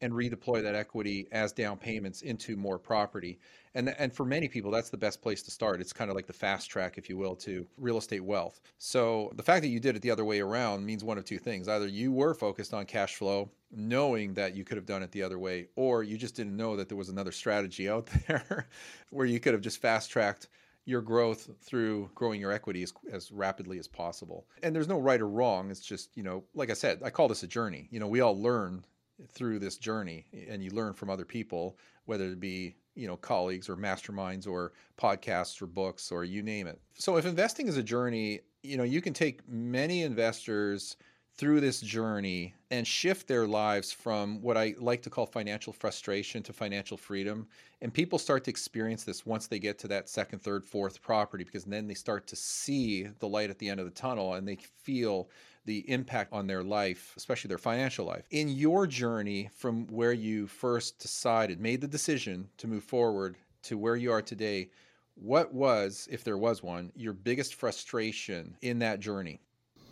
and 0.00 0.12
redeploy 0.12 0.62
that 0.62 0.74
equity 0.74 1.28
as 1.32 1.52
down 1.52 1.76
payments 1.76 2.22
into 2.22 2.56
more 2.56 2.78
property. 2.78 3.38
And, 3.74 3.94
and 3.98 4.12
for 4.12 4.24
many 4.24 4.48
people, 4.48 4.70
that's 4.70 4.90
the 4.90 4.96
best 4.96 5.22
place 5.22 5.42
to 5.42 5.50
start. 5.50 5.80
It's 5.80 5.92
kind 5.92 6.10
of 6.10 6.16
like 6.16 6.26
the 6.26 6.32
fast 6.32 6.70
track, 6.70 6.98
if 6.98 7.08
you 7.08 7.16
will, 7.16 7.36
to 7.36 7.66
real 7.76 7.98
estate 7.98 8.24
wealth. 8.24 8.60
So 8.78 9.30
the 9.36 9.42
fact 9.42 9.62
that 9.62 9.68
you 9.68 9.78
did 9.78 9.96
it 9.96 10.02
the 10.02 10.10
other 10.10 10.24
way 10.24 10.40
around 10.40 10.84
means 10.84 11.04
one 11.04 11.18
of 11.18 11.24
two 11.24 11.38
things. 11.38 11.68
Either 11.68 11.86
you 11.86 12.12
were 12.12 12.34
focused 12.34 12.74
on 12.74 12.86
cash 12.86 13.16
flow, 13.16 13.50
knowing 13.70 14.34
that 14.34 14.56
you 14.56 14.64
could 14.64 14.76
have 14.76 14.86
done 14.86 15.02
it 15.02 15.12
the 15.12 15.22
other 15.22 15.38
way, 15.38 15.68
or 15.76 16.02
you 16.02 16.18
just 16.18 16.34
didn't 16.34 16.56
know 16.56 16.76
that 16.76 16.88
there 16.88 16.98
was 16.98 17.08
another 17.08 17.32
strategy 17.32 17.88
out 17.88 18.06
there 18.26 18.68
where 19.10 19.26
you 19.26 19.38
could 19.38 19.52
have 19.52 19.62
just 19.62 19.80
fast 19.80 20.10
tracked 20.10 20.48
your 20.86 21.02
growth 21.02 21.48
through 21.60 22.10
growing 22.14 22.40
your 22.40 22.52
equity 22.52 22.82
as, 22.82 22.92
as 23.12 23.30
rapidly 23.30 23.78
as 23.78 23.86
possible. 23.86 24.46
And 24.62 24.74
there's 24.74 24.88
no 24.88 24.98
right 24.98 25.20
or 25.20 25.28
wrong. 25.28 25.70
It's 25.70 25.80
just, 25.80 26.16
you 26.16 26.22
know, 26.22 26.42
like 26.54 26.70
I 26.70 26.74
said, 26.74 27.02
I 27.04 27.10
call 27.10 27.28
this 27.28 27.42
a 27.42 27.46
journey. 27.46 27.86
You 27.90 28.00
know, 28.00 28.08
we 28.08 28.20
all 28.20 28.40
learn 28.40 28.84
through 29.28 29.58
this 29.58 29.76
journey 29.76 30.24
and 30.48 30.62
you 30.62 30.70
learn 30.70 30.92
from 30.92 31.10
other 31.10 31.24
people 31.24 31.76
whether 32.06 32.24
it 32.24 32.40
be 32.40 32.74
you 32.94 33.06
know 33.06 33.16
colleagues 33.16 33.68
or 33.68 33.76
masterminds 33.76 34.46
or 34.46 34.72
podcasts 34.98 35.60
or 35.60 35.66
books 35.66 36.10
or 36.10 36.24
you 36.24 36.42
name 36.42 36.66
it 36.66 36.80
so 36.94 37.16
if 37.16 37.26
investing 37.26 37.68
is 37.68 37.76
a 37.76 37.82
journey 37.82 38.40
you 38.62 38.76
know 38.76 38.84
you 38.84 39.00
can 39.00 39.12
take 39.12 39.46
many 39.48 40.02
investors 40.02 40.96
through 41.40 41.58
this 41.58 41.80
journey 41.80 42.54
and 42.70 42.86
shift 42.86 43.26
their 43.26 43.46
lives 43.46 43.90
from 43.90 44.42
what 44.42 44.58
I 44.58 44.74
like 44.78 45.00
to 45.02 45.10
call 45.10 45.24
financial 45.24 45.72
frustration 45.72 46.42
to 46.42 46.52
financial 46.52 46.98
freedom. 46.98 47.46
And 47.80 47.94
people 47.94 48.18
start 48.18 48.44
to 48.44 48.50
experience 48.50 49.04
this 49.04 49.24
once 49.24 49.46
they 49.46 49.58
get 49.58 49.78
to 49.78 49.88
that 49.88 50.10
second, 50.10 50.40
third, 50.40 50.66
fourth 50.66 51.00
property 51.00 51.44
because 51.44 51.64
then 51.64 51.86
they 51.86 51.94
start 51.94 52.26
to 52.26 52.36
see 52.36 53.04
the 53.20 53.26
light 53.26 53.48
at 53.48 53.58
the 53.58 53.70
end 53.70 53.80
of 53.80 53.86
the 53.86 53.92
tunnel 53.92 54.34
and 54.34 54.46
they 54.46 54.58
feel 54.82 55.30
the 55.64 55.88
impact 55.90 56.32
on 56.32 56.46
their 56.46 56.62
life, 56.62 57.14
especially 57.16 57.48
their 57.48 57.58
financial 57.58 58.06
life. 58.06 58.24
In 58.30 58.48
your 58.48 58.86
journey 58.86 59.50
from 59.54 59.86
where 59.88 60.12
you 60.12 60.46
first 60.46 60.98
decided, 60.98 61.60
made 61.60 61.80
the 61.80 61.88
decision 61.88 62.48
to 62.58 62.66
move 62.66 62.84
forward 62.84 63.36
to 63.62 63.76
where 63.76 63.96
you 63.96 64.10
are 64.12 64.22
today, 64.22 64.70
what 65.14 65.52
was, 65.52 66.08
if 66.10 66.24
there 66.24 66.38
was 66.38 66.62
one, 66.62 66.92
your 66.96 67.12
biggest 67.12 67.54
frustration 67.54 68.56
in 68.62 68.78
that 68.78 69.00
journey? 69.00 69.40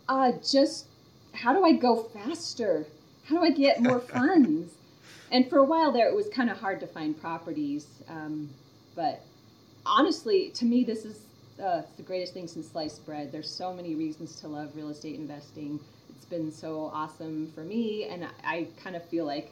Uh, 0.07 0.31
just 0.43 0.87
how 1.33 1.53
do 1.53 1.63
I 1.63 1.73
go 1.73 2.03
faster? 2.03 2.85
How 3.25 3.35
do 3.35 3.43
I 3.43 3.51
get 3.51 3.81
more 3.81 3.99
funds? 3.99 4.73
and 5.31 5.47
for 5.49 5.59
a 5.59 5.63
while 5.63 5.91
there, 5.91 6.09
it 6.09 6.15
was 6.15 6.27
kind 6.29 6.49
of 6.49 6.57
hard 6.57 6.79
to 6.79 6.87
find 6.87 7.19
properties. 7.19 7.85
Um, 8.07 8.49
but 8.95 9.23
honestly, 9.85 10.49
to 10.55 10.65
me, 10.65 10.83
this 10.83 11.05
is 11.05 11.25
uh, 11.61 11.81
the 11.97 12.03
greatest 12.03 12.33
thing 12.33 12.47
since 12.47 12.69
sliced 12.69 13.05
bread. 13.05 13.31
There's 13.31 13.49
so 13.49 13.73
many 13.73 13.95
reasons 13.95 14.35
to 14.41 14.47
love 14.47 14.75
real 14.75 14.89
estate 14.89 15.19
investing. 15.19 15.79
It's 16.15 16.25
been 16.25 16.51
so 16.51 16.91
awesome 16.93 17.51
for 17.53 17.61
me, 17.61 18.05
and 18.05 18.25
I, 18.25 18.29
I 18.43 18.67
kind 18.83 18.95
of 18.95 19.03
feel 19.05 19.25
like, 19.25 19.51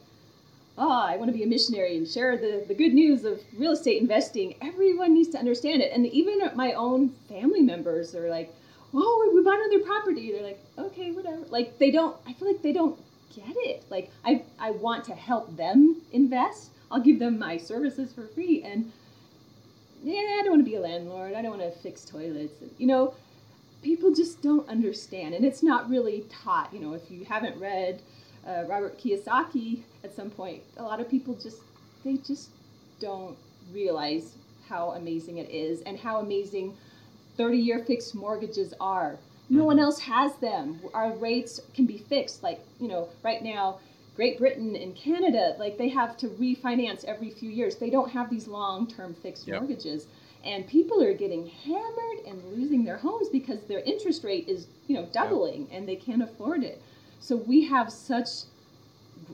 oh, 0.78 1.02
I 1.02 1.18
want 1.18 1.30
to 1.30 1.38
be 1.38 1.44
a 1.44 1.48
missionary 1.48 1.98
and 1.98 2.08
share 2.08 2.38
the, 2.38 2.64
the 2.68 2.76
good 2.76 2.94
news 2.94 3.26
of 3.26 3.42
real 3.58 3.72
estate 3.72 4.02
investing. 4.02 4.56
Everyone 4.62 5.14
needs 5.14 5.30
to 5.30 5.40
understand 5.40 5.82
it. 5.82 5.92
And 5.92 6.06
even 6.06 6.40
my 6.56 6.74
own 6.74 7.10
family 7.28 7.62
members 7.62 8.14
are 8.14 8.30
like, 8.30 8.54
oh, 8.94 9.32
we 9.34 9.44
bought 9.44 9.60
another 9.60 9.84
property. 9.84 10.32
They're 10.32 10.44
like, 10.44 10.64
okay, 10.78 11.12
whatever. 11.12 11.46
Like 11.50 11.80
they 11.80 11.92
don't. 11.92 12.16
I 12.28 12.34
feel 12.34 12.48
like 12.48 12.62
they 12.62 12.74
don't 12.74 12.98
get 13.36 13.56
it. 13.58 13.84
Like 13.90 14.12
I, 14.24 14.44
I 14.60 14.72
want 14.72 15.04
to 15.06 15.16
help 15.16 15.56
them 15.58 16.02
invest. 16.12 16.72
I'll 16.90 17.02
give 17.02 17.20
them 17.20 17.38
my 17.40 17.58
services 17.58 18.14
for 18.14 18.28
free, 18.28 18.64
and 18.64 18.92
yeah, 20.04 20.38
I 20.40 20.42
don't 20.44 20.52
want 20.52 20.66
to 20.66 20.70
be 20.70 20.76
a 20.76 20.82
landlord. 20.82 21.34
I 21.34 21.42
don't 21.42 21.58
want 21.58 21.74
to 21.74 21.80
fix 21.80 22.06
toilets. 22.06 22.54
You 22.78 22.88
know, 22.88 23.14
people 23.82 24.14
just 24.14 24.42
don't 24.42 24.68
understand, 24.70 25.34
and 25.34 25.46
it's 25.46 25.64
not 25.64 25.90
really 25.90 26.26
taught. 26.30 26.74
You 26.74 26.80
know, 26.80 26.94
if 26.94 27.10
you 27.10 27.26
haven't 27.26 27.60
read 27.60 28.02
uh, 28.48 28.64
Robert 28.68 29.00
Kiyosaki 29.00 29.82
at 30.04 30.16
some 30.16 30.30
point, 30.30 30.64
a 30.78 30.84
lot 30.84 31.00
of 31.00 31.10
people 31.10 31.36
just 31.36 31.58
they 32.04 32.18
just 32.18 32.50
don't 33.00 33.38
realize 33.72 34.36
how 34.70 34.92
amazing 34.92 35.38
it 35.38 35.50
is 35.50 35.82
and 35.82 35.98
how 36.00 36.20
amazing 36.20 36.76
30 37.38 37.58
year 37.58 37.80
fixed 37.80 38.16
mortgages 38.16 38.74
are. 38.80 39.18
No 39.50 39.64
one 39.64 39.78
mm-hmm. 39.78 39.86
else 39.86 40.00
has 40.00 40.36
them. 40.38 40.82
Our 40.94 41.16
rates 41.16 41.62
can 41.74 41.86
be 41.86 41.98
fixed. 41.98 42.44
Like, 42.44 42.60
you 42.80 42.88
know, 42.88 43.08
right 43.24 43.42
now, 43.42 43.80
Great 44.18 44.40
Britain 44.40 44.76
and 44.76 44.96
Canada, 44.96 45.56
like 45.60 45.78
they 45.78 45.90
have 45.90 46.18
to 46.18 46.28
refinance 46.28 47.06
every 47.06 47.30
few 47.30 47.52
years. 47.52 47.76
They 47.76 47.92
don't 47.92 48.10
have 48.10 48.32
these 48.32 48.48
long 48.48 48.88
term 48.88 49.14
fixed 49.14 49.48
yep. 49.48 49.62
mortgages. 49.62 50.08
And 50.44 50.68
people 50.68 51.04
are 51.04 51.14
getting 51.14 51.46
hammered 51.46 52.26
and 52.26 52.44
losing 52.52 52.84
their 52.84 52.98
homes 52.98 53.30
because 53.30 53.62
their 53.68 53.82
interest 53.82 54.24
rate 54.24 54.48
is, 54.48 54.68
you 54.88 54.96
know, 54.96 55.06
doubling 55.14 55.62
yep. 55.62 55.70
and 55.72 55.88
they 55.88 55.96
can't 55.96 56.24
afford 56.24 56.64
it. 56.64 56.82
So 57.20 57.36
we 57.36 57.66
have 57.66 57.92
such 57.92 58.30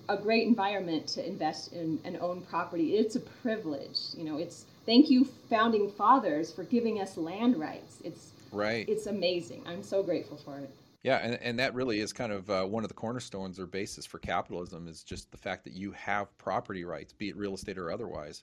a 0.09 0.17
great 0.17 0.45
environment 0.45 1.07
to 1.07 1.25
invest 1.25 1.71
in 1.71 1.99
and 2.03 2.17
own 2.17 2.41
property. 2.41 2.97
It's 2.97 3.15
a 3.15 3.21
privilege. 3.21 3.99
You 4.17 4.25
know, 4.25 4.37
it's 4.37 4.65
thank 4.85 5.09
you 5.09 5.23
founding 5.49 5.91
fathers 5.91 6.51
for 6.51 6.65
giving 6.65 6.99
us 6.99 7.15
land 7.15 7.57
rights. 7.57 7.99
It's 8.03 8.31
right. 8.51 8.87
It's 8.89 9.05
amazing. 9.05 9.63
I'm 9.65 9.81
so 9.83 10.03
grateful 10.03 10.35
for 10.35 10.57
it. 10.59 10.69
Yeah, 11.03 11.17
and, 11.17 11.35
and 11.41 11.59
that 11.59 11.75
really 11.75 11.99
is 11.99 12.13
kind 12.13 12.31
of 12.31 12.49
uh, 12.49 12.63
one 12.63 12.83
of 12.83 12.87
the 12.87 12.95
cornerstones 12.95 13.59
or 13.59 13.65
basis 13.65 14.05
for 14.05 14.19
capitalism 14.19 14.87
is 14.87 15.03
just 15.03 15.29
the 15.31 15.37
fact 15.37 15.65
that 15.65 15.73
you 15.73 15.91
have 15.91 16.35
property 16.37 16.85
rights, 16.85 17.11
be 17.11 17.27
it 17.27 17.35
real 17.35 17.53
estate 17.53 17.77
or 17.77 17.91
otherwise. 17.91 18.41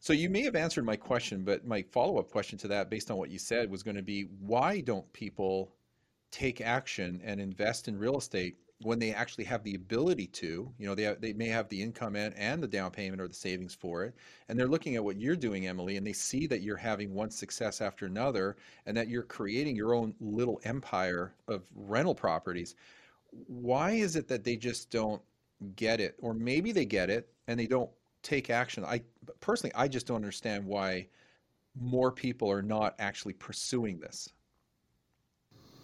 So 0.00 0.12
you 0.12 0.28
may 0.28 0.42
have 0.42 0.56
answered 0.56 0.84
my 0.84 0.96
question, 0.96 1.44
but 1.44 1.64
my 1.64 1.82
follow 1.82 2.18
up 2.18 2.30
question 2.30 2.58
to 2.58 2.68
that, 2.68 2.90
based 2.90 3.10
on 3.10 3.16
what 3.16 3.30
you 3.30 3.38
said, 3.38 3.70
was 3.70 3.84
going 3.84 3.96
to 3.96 4.02
be 4.02 4.22
why 4.40 4.80
don't 4.80 5.10
people 5.12 5.72
take 6.32 6.60
action 6.60 7.20
and 7.24 7.40
invest 7.40 7.86
in 7.86 7.96
real 7.96 8.18
estate 8.18 8.56
when 8.82 8.98
they 8.98 9.12
actually 9.12 9.44
have 9.44 9.62
the 9.62 9.74
ability 9.74 10.26
to, 10.26 10.70
you 10.78 10.86
know, 10.86 10.94
they, 10.94 11.14
they 11.18 11.32
may 11.32 11.48
have 11.48 11.68
the 11.68 11.82
income 11.82 12.14
and, 12.14 12.34
and 12.36 12.62
the 12.62 12.68
down 12.68 12.90
payment 12.90 13.22
or 13.22 13.28
the 13.28 13.34
savings 13.34 13.74
for 13.74 14.04
it. 14.04 14.14
And 14.48 14.58
they're 14.58 14.68
looking 14.68 14.96
at 14.96 15.04
what 15.04 15.18
you're 15.18 15.36
doing, 15.36 15.66
Emily, 15.66 15.96
and 15.96 16.06
they 16.06 16.12
see 16.12 16.46
that 16.48 16.60
you're 16.60 16.76
having 16.76 17.14
one 17.14 17.30
success 17.30 17.80
after 17.80 18.04
another 18.04 18.56
and 18.84 18.94
that 18.96 19.08
you're 19.08 19.22
creating 19.22 19.76
your 19.76 19.94
own 19.94 20.14
little 20.20 20.60
empire 20.64 21.34
of 21.48 21.62
rental 21.74 22.14
properties. 22.14 22.74
Why 23.46 23.92
is 23.92 24.14
it 24.14 24.28
that 24.28 24.44
they 24.44 24.56
just 24.56 24.90
don't 24.90 25.22
get 25.74 25.98
it? 26.00 26.16
Or 26.18 26.34
maybe 26.34 26.70
they 26.72 26.84
get 26.84 27.08
it 27.08 27.30
and 27.48 27.58
they 27.58 27.66
don't 27.66 27.90
take 28.22 28.50
action. 28.50 28.84
I 28.84 29.02
personally, 29.40 29.72
I 29.74 29.88
just 29.88 30.06
don't 30.06 30.16
understand 30.16 30.66
why 30.66 31.08
more 31.80 32.12
people 32.12 32.50
are 32.50 32.62
not 32.62 32.94
actually 32.98 33.34
pursuing 33.34 34.00
this. 34.00 34.28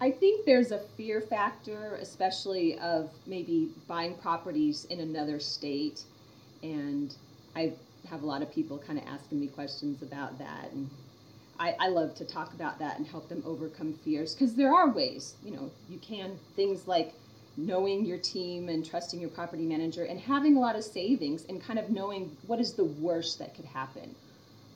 I 0.02 0.10
think 0.10 0.46
there's 0.46 0.72
a 0.72 0.80
fear 0.96 1.20
factor, 1.20 1.96
especially 2.00 2.76
of 2.80 3.08
maybe 3.24 3.68
buying 3.86 4.16
properties 4.16 4.84
in 4.86 4.98
another 4.98 5.38
state. 5.38 6.02
And 6.60 7.14
I 7.54 7.74
have 8.10 8.24
a 8.24 8.26
lot 8.26 8.42
of 8.42 8.52
people 8.52 8.78
kind 8.78 8.98
of 8.98 9.04
asking 9.06 9.38
me 9.38 9.46
questions 9.46 10.02
about 10.02 10.40
that. 10.40 10.72
And 10.72 10.90
I, 11.60 11.76
I 11.78 11.88
love 11.90 12.16
to 12.16 12.24
talk 12.24 12.52
about 12.52 12.80
that 12.80 12.98
and 12.98 13.06
help 13.06 13.28
them 13.28 13.44
overcome 13.46 13.92
fears 14.04 14.34
because 14.34 14.56
there 14.56 14.74
are 14.74 14.90
ways, 14.90 15.36
you 15.44 15.52
know, 15.52 15.70
you 15.88 15.98
can, 15.98 16.36
things 16.56 16.88
like 16.88 17.14
knowing 17.56 18.04
your 18.04 18.18
team 18.18 18.68
and 18.68 18.84
trusting 18.84 19.20
your 19.20 19.30
property 19.30 19.64
manager 19.64 20.02
and 20.02 20.18
having 20.18 20.56
a 20.56 20.60
lot 20.60 20.74
of 20.74 20.82
savings 20.82 21.44
and 21.44 21.62
kind 21.62 21.78
of 21.78 21.90
knowing 21.90 22.36
what 22.48 22.58
is 22.58 22.72
the 22.72 22.82
worst 22.82 23.38
that 23.38 23.54
could 23.54 23.66
happen. 23.66 24.16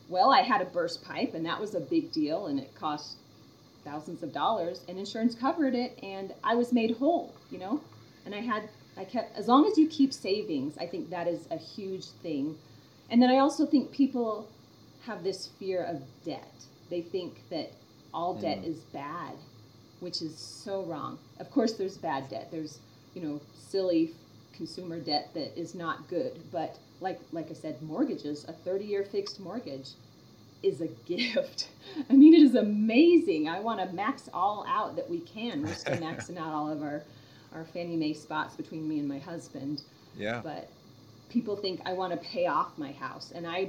Well, 0.08 0.32
I 0.32 0.42
had 0.42 0.60
a 0.60 0.66
burst 0.66 1.04
pipe 1.04 1.34
and 1.34 1.44
that 1.46 1.60
was 1.60 1.74
a 1.74 1.80
big 1.80 2.12
deal 2.12 2.46
and 2.46 2.60
it 2.60 2.72
cost 2.76 3.16
thousands 3.86 4.22
of 4.22 4.32
dollars 4.32 4.84
and 4.88 4.98
insurance 4.98 5.34
covered 5.34 5.74
it 5.74 5.98
and 6.02 6.34
I 6.44 6.54
was 6.54 6.72
made 6.72 6.96
whole, 6.96 7.34
you 7.50 7.58
know? 7.58 7.80
And 8.24 8.34
I 8.34 8.40
had 8.40 8.68
I 8.98 9.04
kept 9.04 9.36
as 9.36 9.46
long 9.46 9.66
as 9.66 9.78
you 9.78 9.86
keep 9.86 10.12
savings, 10.12 10.76
I 10.78 10.86
think 10.86 11.10
that 11.10 11.28
is 11.28 11.46
a 11.50 11.56
huge 11.56 12.06
thing. 12.22 12.56
And 13.10 13.22
then 13.22 13.30
I 13.30 13.38
also 13.38 13.64
think 13.64 13.92
people 13.92 14.48
have 15.02 15.22
this 15.22 15.48
fear 15.58 15.84
of 15.84 16.02
debt. 16.24 16.64
They 16.90 17.02
think 17.02 17.34
that 17.50 17.70
all 18.12 18.34
debt 18.34 18.62
mm. 18.62 18.68
is 18.68 18.78
bad, 18.92 19.34
which 20.00 20.22
is 20.22 20.36
so 20.36 20.82
wrong. 20.84 21.18
Of 21.38 21.50
course 21.50 21.74
there's 21.74 21.96
bad 21.96 22.28
debt. 22.28 22.48
There's, 22.50 22.80
you 23.14 23.22
know, 23.22 23.40
silly 23.56 24.14
consumer 24.52 24.98
debt 24.98 25.30
that 25.34 25.58
is 25.58 25.74
not 25.74 26.08
good, 26.08 26.40
but 26.50 26.78
like 27.00 27.20
like 27.32 27.50
I 27.50 27.54
said, 27.54 27.80
mortgages, 27.82 28.44
a 28.48 28.68
30-year 28.68 29.04
fixed 29.04 29.38
mortgage 29.38 29.90
is 30.66 30.80
a 30.80 30.88
gift. 31.06 31.68
I 32.10 32.12
mean, 32.12 32.34
it 32.34 32.42
is 32.42 32.54
amazing. 32.54 33.48
I 33.48 33.60
want 33.60 33.80
to 33.80 33.94
max 33.94 34.28
all 34.34 34.64
out 34.68 34.96
that 34.96 35.08
we 35.08 35.20
can. 35.20 35.62
We're 35.62 35.74
still 35.74 35.96
maxing 35.96 36.38
out 36.38 36.52
all 36.52 36.70
of 36.70 36.82
our, 36.82 37.02
our 37.54 37.64
Fannie 37.64 37.96
Mae 37.96 38.12
spots 38.12 38.56
between 38.56 38.88
me 38.88 38.98
and 38.98 39.08
my 39.08 39.18
husband. 39.18 39.82
Yeah. 40.16 40.40
But 40.42 40.68
people 41.28 41.56
think 41.56 41.80
I 41.86 41.92
want 41.92 42.12
to 42.12 42.28
pay 42.28 42.46
off 42.46 42.76
my 42.76 42.92
house. 42.92 43.32
And 43.34 43.46
I, 43.46 43.68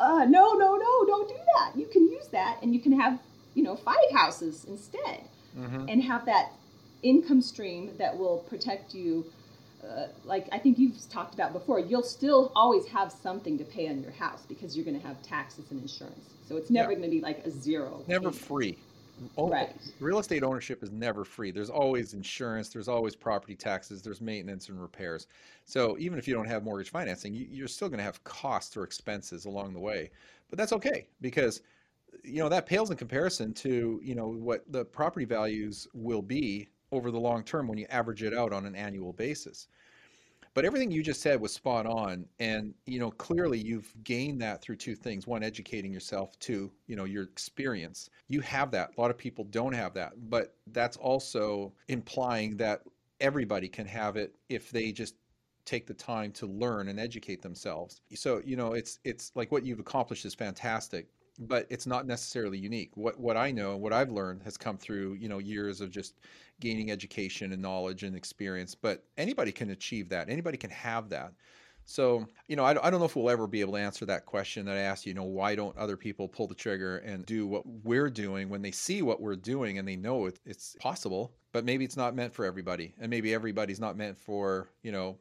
uh, 0.00 0.24
no, 0.24 0.54
no, 0.54 0.76
no, 0.76 1.06
don't 1.06 1.28
do 1.28 1.36
that. 1.56 1.76
You 1.76 1.86
can 1.86 2.08
use 2.10 2.28
that 2.28 2.58
and 2.62 2.74
you 2.74 2.80
can 2.80 2.98
have, 2.98 3.20
you 3.54 3.62
know, 3.62 3.76
five 3.76 4.10
houses 4.12 4.64
instead 4.64 5.28
mm-hmm. 5.56 5.88
and 5.88 6.02
have 6.02 6.26
that 6.26 6.52
income 7.02 7.42
stream 7.42 7.90
that 7.98 8.16
will 8.16 8.38
protect 8.48 8.94
you 8.94 9.26
uh, 9.84 10.06
like 10.24 10.48
I 10.52 10.58
think 10.58 10.78
you've 10.78 10.96
talked 11.08 11.34
about 11.34 11.52
before, 11.52 11.78
you'll 11.78 12.02
still 12.02 12.52
always 12.54 12.86
have 12.86 13.12
something 13.12 13.58
to 13.58 13.64
pay 13.64 13.88
on 13.88 14.02
your 14.02 14.12
house 14.12 14.44
because 14.46 14.76
you're 14.76 14.84
going 14.84 14.98
to 15.00 15.06
have 15.06 15.22
taxes 15.22 15.70
and 15.70 15.80
insurance. 15.80 16.30
So 16.48 16.56
it's 16.56 16.70
never 16.70 16.92
yeah. 16.92 16.98
going 16.98 17.10
to 17.10 17.16
be 17.16 17.20
like 17.20 17.44
a 17.46 17.50
zero. 17.50 18.02
Never 18.06 18.30
payment. 18.30 18.36
free. 18.36 18.78
right. 19.38 19.74
Real 20.00 20.18
estate 20.18 20.42
ownership 20.42 20.82
is 20.82 20.90
never 20.90 21.24
free. 21.24 21.50
There's 21.50 21.70
always 21.70 22.14
insurance, 22.14 22.68
there's 22.68 22.88
always 22.88 23.14
property 23.14 23.54
taxes, 23.54 24.02
there's 24.02 24.20
maintenance 24.20 24.68
and 24.68 24.80
repairs. 24.80 25.26
So 25.64 25.96
even 25.98 26.18
if 26.18 26.26
you 26.26 26.34
don't 26.34 26.48
have 26.48 26.64
mortgage 26.64 26.90
financing, 26.90 27.34
you, 27.34 27.64
are 27.64 27.68
still 27.68 27.88
going 27.88 27.98
to 27.98 28.04
have 28.04 28.22
costs 28.24 28.76
or 28.76 28.84
expenses 28.84 29.44
along 29.44 29.72
the 29.72 29.80
way. 29.80 30.10
But 30.50 30.58
that's 30.58 30.72
okay 30.72 31.06
because 31.20 31.62
you 32.22 32.38
know 32.38 32.48
that 32.48 32.66
pales 32.66 32.90
in 32.90 32.96
comparison 32.96 33.52
to 33.52 34.00
you 34.02 34.14
know 34.14 34.28
what 34.28 34.64
the 34.70 34.84
property 34.84 35.24
values 35.24 35.88
will 35.94 36.22
be 36.22 36.68
over 36.94 37.10
the 37.10 37.20
long 37.20 37.44
term 37.44 37.68
when 37.68 37.78
you 37.78 37.86
average 37.90 38.22
it 38.22 38.34
out 38.34 38.52
on 38.52 38.66
an 38.66 38.74
annual 38.74 39.12
basis. 39.12 39.68
But 40.54 40.64
everything 40.64 40.92
you 40.92 41.02
just 41.02 41.20
said 41.20 41.40
was 41.40 41.52
spot 41.52 41.84
on, 41.84 42.26
and 42.38 42.74
you 42.86 43.00
know 43.00 43.10
clearly 43.10 43.58
you've 43.58 43.92
gained 44.04 44.40
that 44.40 44.62
through 44.62 44.76
two 44.76 44.94
things: 44.94 45.26
one, 45.26 45.42
educating 45.42 45.92
yourself; 45.92 46.38
two, 46.38 46.70
you 46.86 46.94
know 46.94 47.04
your 47.04 47.24
experience. 47.24 48.08
You 48.28 48.40
have 48.40 48.70
that. 48.70 48.90
A 48.96 49.00
lot 49.00 49.10
of 49.10 49.18
people 49.18 49.44
don't 49.44 49.72
have 49.72 49.94
that, 49.94 50.12
but 50.30 50.54
that's 50.68 50.96
also 50.96 51.72
implying 51.88 52.56
that 52.58 52.82
everybody 53.20 53.68
can 53.68 53.86
have 53.86 54.16
it 54.16 54.36
if 54.48 54.70
they 54.70 54.92
just 54.92 55.16
take 55.64 55.86
the 55.86 55.94
time 55.94 56.30
to 56.30 56.46
learn 56.46 56.88
and 56.88 57.00
educate 57.00 57.42
themselves. 57.42 58.00
So 58.14 58.40
you 58.44 58.54
know 58.56 58.74
it's 58.74 59.00
it's 59.02 59.32
like 59.34 59.50
what 59.50 59.64
you've 59.64 59.80
accomplished 59.80 60.24
is 60.24 60.34
fantastic 60.34 61.08
but 61.38 61.66
it's 61.70 61.86
not 61.86 62.06
necessarily 62.06 62.58
unique. 62.58 62.90
What 62.96 63.18
what 63.18 63.36
I 63.36 63.50
know, 63.50 63.76
what 63.76 63.92
I've 63.92 64.10
learned, 64.10 64.42
has 64.42 64.56
come 64.56 64.76
through 64.76 65.14
you 65.14 65.28
know 65.28 65.38
years 65.38 65.80
of 65.80 65.90
just 65.90 66.14
gaining 66.60 66.90
education 66.90 67.52
and 67.52 67.62
knowledge 67.62 68.02
and 68.02 68.16
experience. 68.16 68.74
But 68.74 69.04
anybody 69.16 69.52
can 69.52 69.70
achieve 69.70 70.08
that. 70.10 70.28
Anybody 70.28 70.56
can 70.56 70.70
have 70.70 71.08
that. 71.10 71.32
So 71.86 72.26
you 72.48 72.56
know, 72.56 72.64
I, 72.64 72.70
I 72.86 72.90
don't 72.90 73.00
know 73.00 73.06
if 73.06 73.16
we'll 73.16 73.30
ever 73.30 73.46
be 73.46 73.60
able 73.60 73.74
to 73.74 73.78
answer 73.78 74.06
that 74.06 74.26
question 74.26 74.64
that 74.66 74.76
I 74.76 74.80
asked. 74.80 75.06
You 75.06 75.14
know, 75.14 75.24
why 75.24 75.54
don't 75.54 75.76
other 75.76 75.96
people 75.96 76.28
pull 76.28 76.46
the 76.46 76.54
trigger 76.54 76.98
and 76.98 77.26
do 77.26 77.46
what 77.46 77.66
we're 77.66 78.10
doing 78.10 78.48
when 78.48 78.62
they 78.62 78.70
see 78.70 79.02
what 79.02 79.20
we're 79.20 79.36
doing 79.36 79.78
and 79.78 79.86
they 79.86 79.96
know 79.96 80.26
it, 80.26 80.38
it's 80.46 80.76
possible? 80.80 81.34
But 81.52 81.64
maybe 81.64 81.84
it's 81.84 81.96
not 81.96 82.14
meant 82.14 82.32
for 82.32 82.44
everybody, 82.44 82.94
and 83.00 83.10
maybe 83.10 83.34
everybody's 83.34 83.80
not 83.80 83.96
meant 83.96 84.16
for 84.16 84.70
you 84.82 84.92
know 84.92 85.18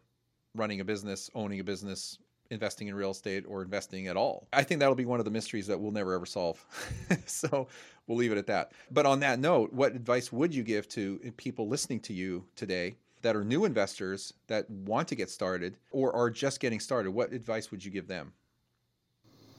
running 0.56 0.80
a 0.80 0.86
business, 0.86 1.30
owning 1.34 1.60
a 1.60 1.63
business, 1.63 2.19
investing 2.54 2.88
in 2.88 2.96
real 2.96 3.12
estate 3.12 3.46
or 3.48 3.62
investing 3.62 4.08
at 4.08 4.18
all. 4.18 4.48
I 4.54 4.63
think 4.63 4.80
that'll 4.80 4.96
be 4.96 5.06
one 5.06 5.20
of 5.20 5.26
the 5.26 5.32
mysteries 5.32 5.68
that 5.68 5.80
we'll 5.80 5.92
never 5.92 6.13
ever 6.13 6.26
solve. 6.26 6.63
so 7.26 7.68
we'll 8.08 8.18
leave 8.18 8.32
it 8.32 8.38
at 8.38 8.48
that. 8.48 8.72
But 8.92 9.06
on 9.06 9.20
that 9.22 9.39
note, 9.39 9.74
what 9.74 9.96
advice 9.96 10.32
would 10.32 10.54
you 10.54 10.63
give 10.63 10.88
to 10.89 11.20
people 11.38 11.68
listening 11.68 12.00
to 12.02 12.13
you 12.13 12.46
today 12.56 12.96
that 13.22 13.36
are 13.36 13.44
new 13.44 13.66
investors 13.66 14.34
that 14.48 14.70
want 14.70 15.08
to 15.10 15.16
get 15.16 15.30
started 15.30 15.78
or 15.92 16.16
are 16.16 16.30
just 16.30 16.60
getting 16.60 16.80
started? 16.80 17.12
What 17.12 17.34
advice 17.34 17.72
would 17.72 17.84
you 17.84 17.92
give 17.92 18.08
them? 18.08 18.34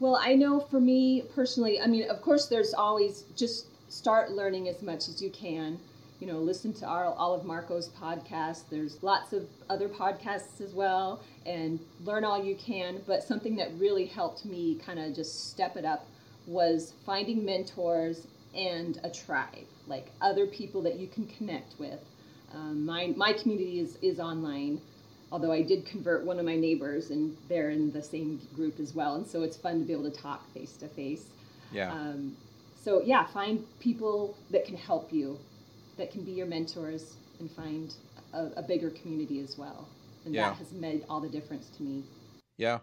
Well, 0.01 0.17
I 0.21 0.35
know 0.35 0.61
for 0.61 0.81
me 0.81 1.23
personally, 1.35 1.81
I 1.81 1.87
mean, 1.87 2.11
of 2.11 2.21
course, 2.21 2.47
there's 2.47 2.75
always 2.75 3.25
just 3.37 3.67
start 3.91 4.33
learning 4.33 4.69
as 4.69 4.83
much 4.83 5.09
as 5.09 5.23
you 5.23 5.31
can 5.31 5.79
you 6.25 6.33
know, 6.33 6.39
listen 6.39 6.73
to 6.73 6.87
our, 6.87 7.05
all 7.05 7.35
of 7.35 7.45
Marco's 7.45 7.91
podcasts. 7.91 8.63
There's 8.71 9.03
lots 9.03 9.35
of 9.35 9.47
other 9.69 9.91
podcasts 9.91 10.63
as 10.63 10.73
well, 10.73 11.23
and 11.45 11.79
learn 12.03 12.25
all 12.25 12.43
you 12.43 12.55
can. 12.55 13.03
But 13.07 13.23
something 13.23 13.57
that 13.57 13.69
really 13.77 14.07
helped 14.07 14.47
me 14.47 14.77
kind 14.77 14.99
of 14.99 15.15
just 15.15 15.51
step 15.51 15.77
it 15.77 15.85
up 15.85 16.07
was 16.47 16.95
finding 17.05 17.45
mentors 17.45 18.27
and 18.55 18.99
a 19.05 19.11
tribe. 19.11 19.67
like 19.87 20.07
other 20.23 20.47
people 20.47 20.81
that 20.81 20.99
you 20.99 21.07
can 21.07 21.27
connect 21.27 21.79
with. 21.79 22.01
Um, 22.55 22.87
my 22.87 23.13
my 23.17 23.35
community 23.35 23.81
is 23.81 23.99
is 24.01 24.19
online, 24.19 24.81
although 25.31 25.53
I 25.53 25.61
did 25.61 25.85
convert 25.85 26.25
one 26.25 26.39
of 26.39 26.47
my 26.47 26.57
neighbors, 26.57 27.11
and 27.11 27.37
they're 27.51 27.69
in 27.69 27.93
the 27.93 28.03
same 28.03 28.41
group 28.57 28.81
as 28.81 28.95
well, 28.95 29.17
and 29.17 29.27
so 29.27 29.43
it's 29.43 29.59
fun 29.59 29.81
to 29.81 29.85
be 29.85 29.93
able 29.93 30.11
to 30.11 30.17
talk 30.17 30.51
face 30.55 30.73
to 30.79 30.89
face. 30.89 31.27
Yeah. 31.71 31.93
Um, 31.93 32.35
so 32.81 33.03
yeah, 33.03 33.27
find 33.27 33.67
people 33.79 34.39
that 34.53 34.65
can 34.65 34.77
help 34.77 35.13
you, 35.13 35.39
that 35.97 36.11
can 36.11 36.25
be 36.25 36.33
your 36.33 36.47
mentors, 36.47 37.15
and 37.41 37.51
find 37.51 37.95
a, 38.33 38.47
a 38.57 38.63
bigger 38.63 38.91
community 38.91 39.41
as 39.41 39.59
well. 39.59 39.89
And 40.25 40.35
Yeah. 40.35 40.51
that 40.51 40.59
has 40.59 40.73
made 40.73 41.05
all 41.09 41.21
the 41.21 41.29
difference 41.29 41.69
to 41.77 41.83
me. 41.83 42.05
Yeah. 42.57 42.79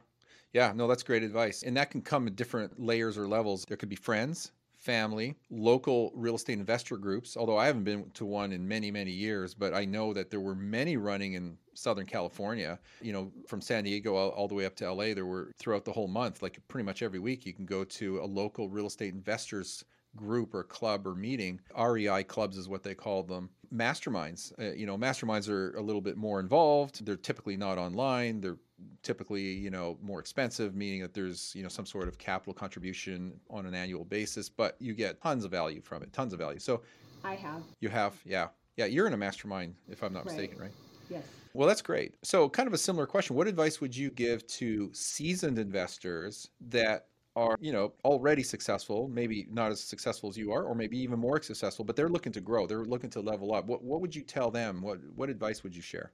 Yeah. 0.54 0.74
No, 0.76 0.88
that's 0.88 1.04
great 1.04 1.24
advice. 1.24 1.64
And 1.64 1.76
that 1.78 1.92
can 1.92 2.02
come 2.02 2.28
in 2.28 2.36
different 2.36 2.80
layers 2.80 3.18
or 3.18 3.28
levels. 3.28 3.66
There 3.68 3.78
could 3.78 3.90
be 3.90 3.96
friends, 3.96 4.52
family, 4.76 5.36
local 5.50 6.12
real 6.16 6.36
estate 6.36 6.58
investor 6.58 6.98
groups, 6.98 7.38
although 7.38 7.58
I 7.58 7.68
haven't 7.68 7.84
been 7.84 8.10
to 8.16 8.26
one 8.26 8.52
in 8.52 8.68
many, 8.68 8.92
many 8.92 9.12
years, 9.12 9.54
but 9.54 9.74
I 9.74 9.86
know 9.86 10.14
that 10.14 10.30
there 10.30 10.40
were 10.40 10.56
many 10.56 10.98
running 10.98 11.34
in 11.34 11.58
Southern 11.74 12.06
California, 12.06 12.80
you 13.02 13.14
know, 13.14 13.32
from 13.48 13.62
San 13.62 13.84
Diego 13.84 14.16
all, 14.16 14.30
all 14.30 14.48
the 14.48 14.56
way 14.56 14.66
up 14.66 14.76
to 14.78 14.92
LA. 14.92 15.14
There 15.14 15.26
were 15.26 15.52
throughout 15.58 15.86
the 15.86 15.92
whole 15.92 16.08
month, 16.08 16.42
like 16.42 16.60
pretty 16.68 16.86
much 16.86 17.02
every 17.02 17.20
week, 17.20 17.46
you 17.46 17.54
can 17.54 17.66
go 17.66 17.84
to 17.86 18.20
a 18.20 18.26
local 18.26 18.70
real 18.70 18.88
estate 18.88 19.14
investors 19.14 19.86
group 20.16 20.54
or 20.54 20.64
club 20.64 21.08
or 21.08 21.16
meeting. 21.16 21.60
REI 21.78 22.24
clubs 22.24 22.58
is 22.58 22.68
what 22.68 22.84
they 22.84 22.94
call 22.96 23.24
them. 23.24 23.50
Masterminds, 23.74 24.52
uh, 24.60 24.74
you 24.74 24.86
know, 24.86 24.98
masterminds 24.98 25.50
are 25.50 25.76
a 25.78 25.82
little 25.82 26.02
bit 26.02 26.18
more 26.18 26.40
involved. 26.40 27.06
They're 27.06 27.16
typically 27.16 27.56
not 27.56 27.78
online. 27.78 28.42
They're 28.42 28.58
typically, 29.04 29.44
you 29.44 29.70
know, 29.70 29.98
more 30.02 30.20
expensive, 30.20 30.76
meaning 30.76 31.02
that 31.02 31.14
there's, 31.14 31.54
you 31.56 31.64
know, 31.64 31.70
some 31.70 31.86
sort 31.86 32.08
of 32.08 32.18
capital 32.18 32.54
contribution 32.54 33.40
on 33.50 33.66
an 33.66 33.74
annual 33.74 34.04
basis, 34.04 34.50
but 34.50 34.76
you 34.80 34.94
get 34.94 35.22
tons 35.22 35.46
of 35.46 35.52
value 35.52 35.82
from 35.82 36.04
it, 36.04 36.12
tons 36.12 36.34
of 36.34 36.40
value. 36.40 36.60
So 36.60 36.82
I 37.24 37.36
have, 37.36 37.64
you 37.80 37.90
have, 37.90 38.20
yeah. 38.26 38.48
Yeah, 38.78 38.86
you're 38.86 39.06
in 39.06 39.14
a 39.14 39.18
mastermind, 39.18 39.76
if 39.90 40.02
I'm 40.02 40.14
not 40.14 40.26
Right. 40.26 40.38
mistaken, 40.38 40.58
right? 40.58 40.72
yes. 41.10 41.24
Well, 41.54 41.68
that's 41.68 41.82
great. 41.82 42.16
So, 42.24 42.48
kind 42.48 42.68
of 42.68 42.74
a 42.74 42.78
similar 42.78 43.06
question. 43.06 43.36
What 43.36 43.48
advice 43.48 43.82
would 43.82 43.96
you 43.96 44.10
give 44.10 44.48
to 44.48 44.90
seasoned 44.94 45.60
investors 45.60 46.50
that 46.70 47.08
are, 47.36 47.58
you 47.62 47.72
know, 47.72 47.94
already 48.04 48.44
successful, 48.44 49.08
maybe 49.08 49.48
not 49.52 49.72
as 49.72 49.80
successful 49.80 50.30
as 50.30 50.38
you 50.38 50.52
are, 50.52 50.64
or 50.64 50.76
maybe 50.76 50.98
even 50.98 51.20
more 51.20 51.42
successful, 51.42 51.86
but 51.86 51.96
they're 51.96 52.10
looking 52.10 52.32
to 52.34 52.42
grow, 52.42 52.68
they're 52.68 52.86
looking 52.86 53.10
to 53.12 53.22
level 53.22 53.54
up. 53.54 53.66
What 53.66 53.84
what 53.84 54.02
would 54.02 54.16
you 54.16 54.22
tell 54.22 54.52
them? 54.52 54.82
What 54.82 55.00
what 55.16 55.30
advice 55.30 55.64
would 55.64 55.76
you 55.76 55.82
share? 55.82 56.12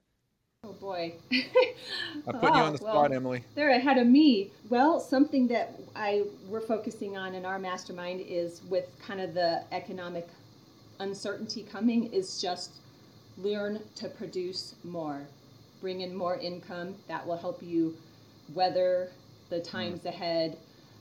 Oh 0.64 0.72
boy. 0.72 1.14
I'm 2.26 2.34
putting 2.40 2.56
you 2.56 2.62
on 2.62 2.72
the 2.72 2.78
Oh, 2.80 2.82
spot, 2.82 3.10
well, 3.10 3.12
Emily. 3.12 3.44
They're 3.54 3.70
ahead 3.70 3.98
of 3.98 4.06
me. 4.06 4.50
Well, 4.68 5.00
something 5.00 5.46
that 5.48 5.78
I 5.94 6.24
we're 6.48 6.60
focusing 6.60 7.16
on 7.16 7.34
in 7.34 7.44
our 7.44 7.58
mastermind 7.58 8.20
is 8.20 8.62
with 8.68 8.86
kind 9.00 9.20
of 9.20 9.34
the 9.34 9.62
economic 9.72 10.28
uncertainty 11.00 11.62
coming 11.62 12.12
is 12.12 12.40
just 12.40 12.72
learn 13.36 13.80
to 13.96 14.08
produce 14.08 14.74
more. 14.84 15.26
Bring 15.80 16.00
in 16.00 16.14
more 16.14 16.36
income 16.38 16.96
that 17.06 17.24
will 17.24 17.36
help 17.36 17.62
you 17.62 17.96
weather 18.52 19.10
the 19.50 19.58
hmm. 19.58 19.64
times 19.64 20.04
ahead, 20.06 20.58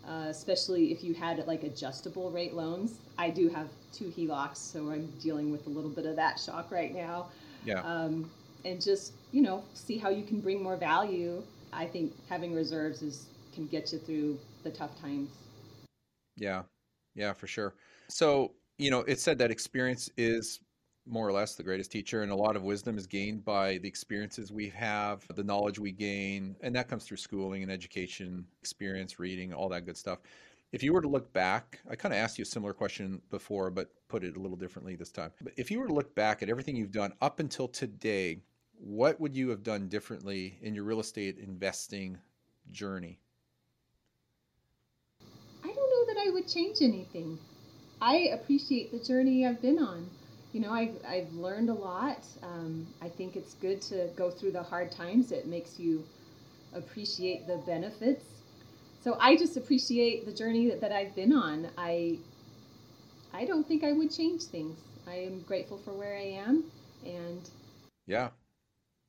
uh, 0.08 0.26
especially 0.30 0.92
if 0.92 1.04
you 1.04 1.14
had 1.14 1.46
like 1.48 1.64
adjustable 1.64 2.32
rate 2.32 2.54
loans. 2.54 3.00
I 3.18 3.30
do 3.30 3.50
have 3.50 3.68
two 3.92 4.06
HELOCs, 4.06 4.58
so 4.58 4.90
I'm 4.90 5.08
dealing 5.20 5.52
with 5.52 5.68
a 5.68 5.70
little 5.70 5.90
bit 5.90 6.06
of 6.06 6.16
that 6.16 6.40
shock 6.40 6.72
right 6.72 6.94
now 6.94 7.28
Yeah. 7.66 7.82
um, 7.82 8.30
and 8.66 8.82
just 8.82 9.14
you 9.32 9.42
know 9.42 9.64
see 9.74 9.98
how 9.98 10.10
you 10.10 10.24
can 10.24 10.40
bring 10.40 10.62
more 10.64 10.78
value. 10.78 11.44
I 11.74 11.86
think 11.86 12.14
having 12.30 12.54
reserves 12.54 13.02
is 13.02 13.26
can 13.54 13.68
get 13.68 13.92
you 13.92 14.00
through 14.00 14.40
the 14.64 14.70
tough 14.70 15.00
times. 15.02 15.30
Yeah, 16.36 16.64
yeah, 17.16 17.34
for 17.34 17.48
sure. 17.48 17.74
So, 18.10 18.54
you 18.78 18.92
know, 18.92 19.00
it 19.02 19.20
said 19.20 19.40
that 19.40 19.52
experience 19.52 20.10
is 20.18 20.60
more 21.08 21.28
or 21.28 21.32
less 21.32 21.56
the 21.56 21.64
greatest 21.64 21.92
teacher, 21.92 22.22
and 22.22 22.32
a 22.32 22.36
lot 22.36 22.56
of 22.56 22.64
wisdom 22.64 22.98
is 22.98 23.08
gained 23.08 23.46
by 23.46 23.78
the 23.78 23.88
experiences 23.88 24.52
we 24.52 24.70
have, 24.70 25.26
the 25.36 25.44
knowledge 25.44 25.80
we 25.80 25.92
gain, 25.92 26.56
and 26.62 26.76
that 26.76 26.88
comes 26.88 27.06
through 27.06 27.18
schooling 27.18 27.64
and 27.64 27.72
education, 27.72 28.46
experience, 28.62 29.20
reading, 29.20 29.54
all 29.54 29.70
that 29.70 29.86
good 29.86 29.98
stuff. 29.98 30.20
If 30.74 30.84
you 30.84 30.92
were 30.92 31.02
to 31.02 31.08
look 31.08 31.32
back, 31.32 31.80
I 31.90 31.96
kind 31.96 32.14
of 32.14 32.20
asked 32.20 32.38
you 32.38 32.44
a 32.44 32.46
similar 32.46 32.74
question 32.74 33.22
before, 33.30 33.70
but 33.70 33.90
put 34.10 34.24
it 34.24 34.36
a 34.36 34.40
little 34.40 34.58
differently 34.58 34.96
this 34.96 35.12
time. 35.12 35.32
But 35.42 35.54
if 35.56 35.72
you 35.72 35.80
were 35.80 35.88
to 35.88 35.94
look 35.94 36.14
back 36.14 36.44
at 36.44 36.50
everything 36.50 36.76
you've 36.76 36.92
done 36.92 37.14
up 37.22 37.40
until 37.40 37.70
today, 37.70 38.42
what 38.78 39.20
would 39.20 39.34
you 39.36 39.50
have 39.50 39.64
done 39.64 39.88
differently 39.88 40.60
in 40.62 40.76
your 40.76 40.84
real 40.84 41.00
estate 41.00 41.38
investing 41.40 42.18
journey? 42.72 43.18
I 45.64 45.68
don't 45.68 45.76
know 45.76 46.14
that 46.14 46.22
I 46.28 46.32
would 46.32 46.48
change 46.48 46.82
anything. 46.82 47.40
I 48.02 48.30
appreciate 48.34 48.92
the 48.92 49.00
journey 49.00 49.48
I've 49.48 49.62
been 49.62 49.80
on. 49.80 50.10
You 50.58 50.64
know, 50.64 50.74
I've, 50.74 50.98
I've 51.08 51.32
learned 51.34 51.70
a 51.70 51.74
lot. 51.76 52.26
Um, 52.42 52.88
I 53.00 53.10
think 53.10 53.36
it's 53.36 53.54
good 53.54 53.80
to 53.84 54.10
go 54.16 54.32
through 54.32 54.54
the 54.54 54.64
hard 54.64 54.92
times. 54.92 55.32
It 55.32 55.46
makes 55.46 55.80
you 55.80 56.04
appreciate 56.74 57.46
the 57.46 57.58
benefits. 57.58 58.26
So 59.04 59.20
I 59.20 59.36
just 59.38 59.56
appreciate 59.56 60.26
the 60.26 60.32
journey 60.32 60.68
that, 60.70 60.82
that 60.82 60.92
I've 60.92 61.14
been 61.16 61.32
on. 61.32 61.68
I 61.78 62.18
I 63.32 63.46
don't 63.46 63.68
think 63.68 63.84
I 63.84 63.92
would 63.92 64.12
change 64.12 64.46
things. 64.46 64.80
I 65.08 65.18
am 65.18 65.42
grateful 65.42 65.78
for 65.78 65.92
where 65.92 66.18
I 66.18 66.24
am, 66.24 66.64
and 67.06 67.48
Yeah. 68.08 68.32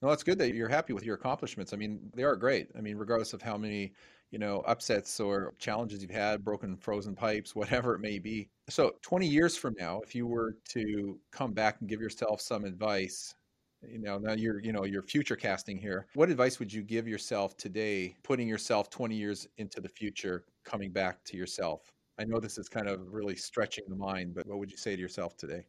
No, 0.01 0.11
it's 0.11 0.23
good 0.23 0.39
that 0.39 0.55
you're 0.55 0.69
happy 0.69 0.93
with 0.93 1.05
your 1.05 1.17
accomplishments. 1.17 1.73
I 1.73 1.77
mean, 1.77 2.11
they 2.15 2.23
are 2.23 2.37
great. 2.37 2.69
I 2.77 2.81
mean, 2.81 2.97
regardless 2.97 3.33
of 3.33 3.43
how 3.43 3.57
many, 3.57 3.93
you 4.31 4.39
know, 4.39 4.61
upsets 4.61 5.19
or 5.19 5.55
challenges 5.59 6.03
you've 6.03 6.11
had, 6.11 6.45
broken 6.45 6.77
frozen 6.77 7.17
pipes, 7.17 7.55
whatever 7.57 7.95
it 7.95 8.01
may 8.01 8.19
be. 8.19 8.49
So, 8.69 8.95
20 9.03 9.27
years 9.27 9.57
from 9.57 9.75
now, 9.79 10.01
if 10.05 10.15
you 10.15 10.27
were 10.27 10.57
to 10.71 11.19
come 11.33 11.53
back 11.53 11.81
and 11.81 11.89
give 11.89 12.01
yourself 12.01 12.41
some 12.41 12.65
advice, 12.65 13.35
you 13.83 13.99
know, 13.99 14.19
now 14.19 14.35
you're, 14.35 14.61
you 14.61 14.73
know, 14.73 14.85
you're 14.85 15.03
future 15.03 15.37
casting 15.37 15.79
here. 15.79 16.07
What 16.15 16.31
advice 16.31 16.59
would 16.61 16.73
you 16.73 16.83
give 16.83 17.09
yourself 17.09 17.57
today, 17.57 18.15
putting 18.23 18.49
yourself 18.49 18.91
20 18.91 19.17
years 19.17 19.49
into 19.57 19.81
the 19.81 19.89
future, 19.89 20.45
coming 20.65 20.93
back 20.93 21.25
to 21.25 21.37
yourself? 21.37 21.93
I 22.21 22.25
know 22.25 22.39
this 22.41 22.59
is 22.59 22.69
kind 22.69 22.89
of 22.89 23.01
really 23.13 23.37
stretching 23.37 23.85
the 23.89 23.97
mind, 23.97 24.35
but 24.35 24.47
what 24.47 24.59
would 24.59 24.71
you 24.71 24.77
say 24.77 24.95
to 24.95 25.01
yourself 25.03 25.37
today? 25.37 25.65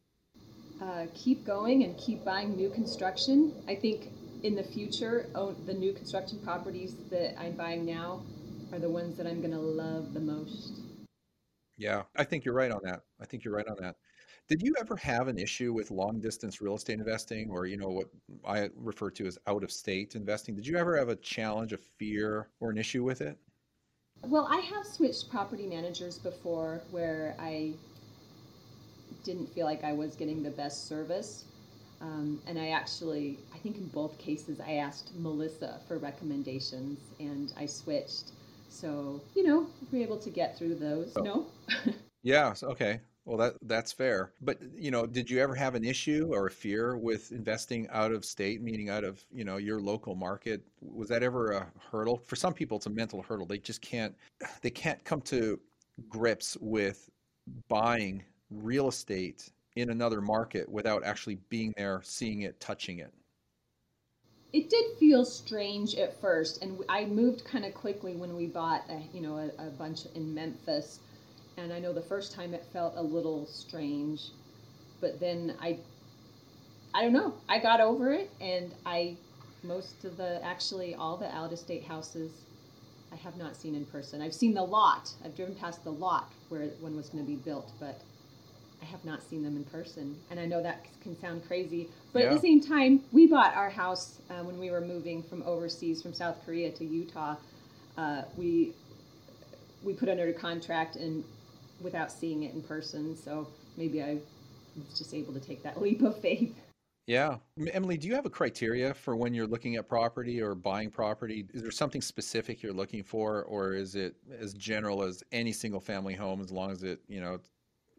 uh, 0.80 1.06
keep 1.14 1.44
going 1.44 1.84
and 1.84 1.96
keep 1.96 2.24
buying 2.24 2.56
new 2.56 2.70
construction. 2.70 3.52
I 3.68 3.74
think 3.74 4.08
in 4.42 4.54
the 4.54 4.62
future, 4.62 5.28
own, 5.34 5.56
the 5.66 5.74
new 5.74 5.92
construction 5.92 6.38
properties 6.40 6.94
that 7.10 7.38
I'm 7.38 7.52
buying 7.52 7.84
now 7.84 8.22
are 8.72 8.78
the 8.78 8.88
ones 8.88 9.16
that 9.16 9.26
I'm 9.26 9.40
going 9.40 9.52
to 9.52 9.58
love 9.58 10.14
the 10.14 10.20
most. 10.20 10.80
Yeah, 11.76 12.02
I 12.16 12.24
think 12.24 12.44
you're 12.44 12.54
right 12.54 12.70
on 12.70 12.80
that. 12.84 13.00
I 13.20 13.24
think 13.24 13.44
you're 13.44 13.54
right 13.54 13.66
on 13.66 13.76
that. 13.80 13.96
Did 14.48 14.62
you 14.62 14.74
ever 14.80 14.96
have 14.96 15.28
an 15.28 15.38
issue 15.38 15.72
with 15.72 15.90
long 15.90 16.20
distance 16.20 16.60
real 16.60 16.74
estate 16.74 16.98
investing 16.98 17.48
or, 17.50 17.66
you 17.66 17.76
know, 17.76 17.88
what 17.88 18.08
I 18.44 18.68
refer 18.76 19.10
to 19.10 19.26
as 19.26 19.38
out 19.46 19.62
of 19.62 19.70
state 19.70 20.16
investing? 20.16 20.54
Did 20.54 20.66
you 20.66 20.76
ever 20.76 20.96
have 20.96 21.08
a 21.08 21.16
challenge, 21.16 21.72
a 21.72 21.78
fear, 21.78 22.48
or 22.58 22.70
an 22.70 22.78
issue 22.78 23.04
with 23.04 23.20
it? 23.20 23.38
Well, 24.22 24.46
I 24.50 24.58
have 24.60 24.86
switched 24.86 25.30
property 25.30 25.66
managers 25.66 26.18
before 26.18 26.82
where 26.90 27.36
I 27.38 27.74
didn't 29.24 29.46
feel 29.54 29.66
like 29.66 29.84
I 29.84 29.92
was 29.92 30.16
getting 30.16 30.42
the 30.42 30.50
best 30.50 30.88
service. 30.88 31.44
Um, 32.00 32.40
and 32.46 32.58
I 32.58 32.70
actually, 32.70 33.38
I 33.54 33.58
think 33.58 33.76
in 33.76 33.86
both 33.88 34.16
cases, 34.18 34.60
I 34.60 34.74
asked 34.74 35.12
Melissa 35.16 35.80
for 35.86 35.98
recommendations 35.98 36.98
and 37.18 37.52
I 37.58 37.66
switched. 37.66 38.32
So, 38.70 39.20
you 39.34 39.44
know, 39.46 39.66
we 39.92 39.98
were 39.98 40.04
able 40.04 40.18
to 40.18 40.30
get 40.30 40.56
through 40.56 40.76
those. 40.76 41.12
Oh. 41.16 41.22
No? 41.22 41.46
Yeah, 42.22 42.52
okay. 42.62 43.00
Well, 43.24 43.38
that 43.38 43.54
that's 43.62 43.92
fair. 43.92 44.32
But, 44.42 44.58
you 44.74 44.90
know, 44.90 45.06
did 45.06 45.30
you 45.30 45.40
ever 45.40 45.54
have 45.54 45.74
an 45.74 45.84
issue 45.84 46.28
or 46.32 46.46
a 46.46 46.50
fear 46.50 46.96
with 46.96 47.32
investing 47.32 47.88
out 47.90 48.12
of 48.12 48.24
state, 48.24 48.60
meaning 48.60 48.90
out 48.90 49.04
of, 49.04 49.24
you 49.32 49.44
know, 49.44 49.56
your 49.56 49.80
local 49.80 50.14
market? 50.14 50.62
Was 50.82 51.08
that 51.08 51.22
ever 51.22 51.52
a 51.52 51.66
hurdle? 51.90 52.18
For 52.18 52.36
some 52.36 52.52
people, 52.52 52.76
it's 52.76 52.86
a 52.86 52.90
mental 52.90 53.22
hurdle. 53.22 53.46
They 53.46 53.58
just 53.58 53.80
can't 53.80 54.14
they 54.60 54.70
can't 54.70 55.02
come 55.04 55.20
to 55.22 55.58
grips 56.08 56.56
with 56.60 57.08
buying 57.68 58.22
real 58.50 58.88
estate 58.88 59.50
in 59.80 59.90
another 59.90 60.20
market 60.20 60.68
without 60.68 61.04
actually 61.04 61.38
being 61.48 61.74
there, 61.76 62.00
seeing 62.02 62.42
it, 62.42 62.58
touching 62.60 62.98
it. 62.98 63.12
It 64.52 64.68
did 64.68 64.84
feel 64.98 65.24
strange 65.24 65.94
at 65.94 66.20
first, 66.20 66.62
and 66.62 66.82
I 66.88 67.04
moved 67.04 67.44
kind 67.44 67.64
of 67.64 67.72
quickly 67.72 68.16
when 68.16 68.34
we 68.34 68.46
bought, 68.46 68.82
a, 68.88 69.00
you 69.14 69.20
know, 69.20 69.36
a, 69.36 69.66
a 69.66 69.70
bunch 69.70 70.06
in 70.14 70.34
Memphis. 70.34 70.98
And 71.56 71.72
I 71.72 71.78
know 71.78 71.92
the 71.92 72.02
first 72.02 72.34
time 72.34 72.54
it 72.54 72.64
felt 72.72 72.94
a 72.96 73.02
little 73.02 73.46
strange, 73.46 74.30
but 75.00 75.20
then 75.20 75.56
I, 75.60 75.78
I 76.94 77.02
don't 77.02 77.12
know, 77.12 77.34
I 77.48 77.60
got 77.60 77.80
over 77.80 78.12
it, 78.12 78.30
and 78.40 78.74
I, 78.84 79.16
most 79.62 80.04
of 80.04 80.16
the, 80.16 80.44
actually 80.44 80.94
all 80.94 81.16
the 81.16 81.32
out 81.32 81.52
of 81.52 81.58
state 81.58 81.84
houses, 81.84 82.32
I 83.12 83.16
have 83.16 83.36
not 83.36 83.56
seen 83.56 83.74
in 83.74 83.84
person. 83.86 84.22
I've 84.22 84.34
seen 84.34 84.54
the 84.54 84.62
lot. 84.62 85.10
I've 85.24 85.36
driven 85.36 85.54
past 85.54 85.84
the 85.84 85.92
lot 85.92 86.32
where 86.48 86.62
one 86.80 86.96
was 86.96 87.08
going 87.08 87.24
to 87.24 87.28
be 87.28 87.36
built, 87.36 87.72
but 87.78 88.00
I 88.80 88.84
have 88.86 89.04
not 89.04 89.22
seen 89.22 89.42
them 89.42 89.56
in 89.56 89.64
person. 89.64 90.16
And 90.30 90.40
I 90.40 90.46
know 90.46 90.62
that 90.62 90.86
can 91.02 91.18
sound 91.20 91.46
crazy, 91.46 91.88
but 92.12 92.22
at 92.22 92.32
the 92.32 92.40
same 92.40 92.60
time, 92.60 93.00
we 93.12 93.26
bought 93.26 93.54
our 93.54 93.70
house 93.70 94.20
uh, 94.30 94.42
when 94.42 94.58
we 94.58 94.70
were 94.70 94.80
moving 94.80 95.22
from 95.22 95.42
overseas, 95.42 96.02
from 96.02 96.14
South 96.14 96.36
Korea 96.44 96.70
to 96.72 96.84
Utah. 96.84 97.36
Uh, 97.96 98.22
we 98.36 98.72
we 99.82 99.94
put 99.94 100.08
under 100.08 100.28
a 100.28 100.32
contract 100.32 100.96
and 100.96 101.24
without 101.80 102.12
seeing 102.12 102.42
it 102.42 102.54
in 102.54 102.62
person. 102.62 103.16
So 103.16 103.48
maybe 103.76 104.02
I 104.02 104.18
was 104.76 104.98
just 104.98 105.14
able 105.14 105.32
to 105.32 105.40
take 105.40 105.62
that 105.62 105.80
leap 105.82 106.02
of 106.02 106.20
faith. 106.20 106.54
Yeah. 107.06 107.38
Emily, 107.72 107.96
do 107.96 108.06
you 108.06 108.14
have 108.14 108.26
a 108.26 108.30
criteria 108.30 108.94
for 108.94 109.16
when 109.16 109.34
you're 109.34 109.46
looking 109.46 109.76
at 109.76 109.88
property 109.88 110.40
or 110.40 110.54
buying 110.54 110.90
property? 110.90 111.46
Is 111.52 111.62
there 111.62 111.72
something 111.72 112.00
specific 112.00 112.62
you're 112.62 112.72
looking 112.72 113.02
for, 113.02 113.42
or 113.44 113.72
is 113.72 113.96
it 113.96 114.14
as 114.38 114.54
general 114.54 115.02
as 115.02 115.24
any 115.32 115.52
single 115.52 115.80
family 115.80 116.14
home 116.14 116.40
as 116.40 116.52
long 116.52 116.70
as 116.70 116.84
it, 116.84 117.00
you 117.08 117.20
know, 117.20 117.40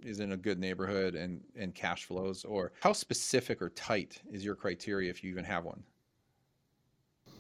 is 0.04 0.20
in 0.20 0.32
a 0.32 0.38
good 0.38 0.60
neighborhood 0.60 1.16
and, 1.16 1.42
and 1.56 1.74
cash 1.76 2.06
flows? 2.06 2.44
Or 2.46 2.72
how 2.82 2.94
specific 2.94 3.62
or 3.62 3.70
tight 3.70 4.22
is 4.32 4.44
your 4.44 4.56
criteria 4.56 5.10
if 5.10 5.24
you 5.24 5.32
even 5.32 5.46
have 5.46 5.66
one? 5.66 5.84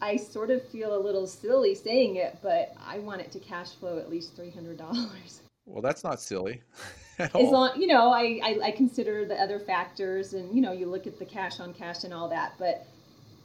I 0.01 0.17
sort 0.17 0.49
of 0.49 0.67
feel 0.69 0.95
a 0.95 0.99
little 0.99 1.27
silly 1.27 1.75
saying 1.75 2.15
it, 2.15 2.37
but 2.41 2.73
I 2.83 2.99
want 2.99 3.21
it 3.21 3.31
to 3.33 3.39
cash 3.39 3.71
flow 3.75 3.99
at 3.99 4.09
least 4.09 4.35
$300. 4.35 5.39
Well, 5.65 5.81
that's 5.81 6.03
not 6.03 6.19
silly. 6.19 6.61
at 7.21 7.35
all. 7.35 7.45
as 7.45 7.51
long 7.51 7.81
you 7.81 7.87
know 7.87 8.11
I, 8.11 8.39
I, 8.43 8.59
I 8.65 8.71
consider 8.71 9.25
the 9.25 9.35
other 9.35 9.59
factors 9.59 10.33
and 10.33 10.53
you 10.53 10.61
know 10.61 10.71
you 10.71 10.87
look 10.87 11.07
at 11.07 11.19
the 11.19 11.25
cash 11.25 11.59
on 11.59 11.73
cash 11.73 12.03
and 12.03 12.13
all 12.13 12.27
that 12.29 12.53
but 12.57 12.85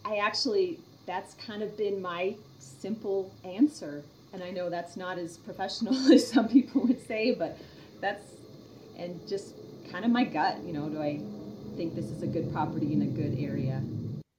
i 0.05 0.17
actually 0.17 0.79
that's 1.05 1.35
kind 1.35 1.62
of 1.62 1.77
been 1.77 2.01
my 2.01 2.35
simple 2.59 3.33
answer 3.45 4.03
and 4.33 4.43
i 4.43 4.51
know 4.51 4.71
that's 4.71 4.97
not 4.97 5.19
as 5.19 5.37
professional 5.37 5.95
as 6.12 6.29
some 6.29 6.49
people 6.49 6.83
would 6.83 7.05
say 7.07 7.35
but 7.35 7.59
that's 8.01 8.36
and 8.97 9.26
just 9.28 9.55
kind 9.90 10.05
of 10.05 10.11
my 10.11 10.24
gut 10.24 10.59
you 10.64 10.72
know 10.72 10.88
do 10.88 11.01
i 11.01 11.20
think 11.76 11.94
this 11.94 12.07
is 12.07 12.22
a 12.22 12.26
good 12.26 12.51
property 12.53 12.92
in 12.92 13.03
a 13.03 13.07
good 13.07 13.36
area? 13.38 13.82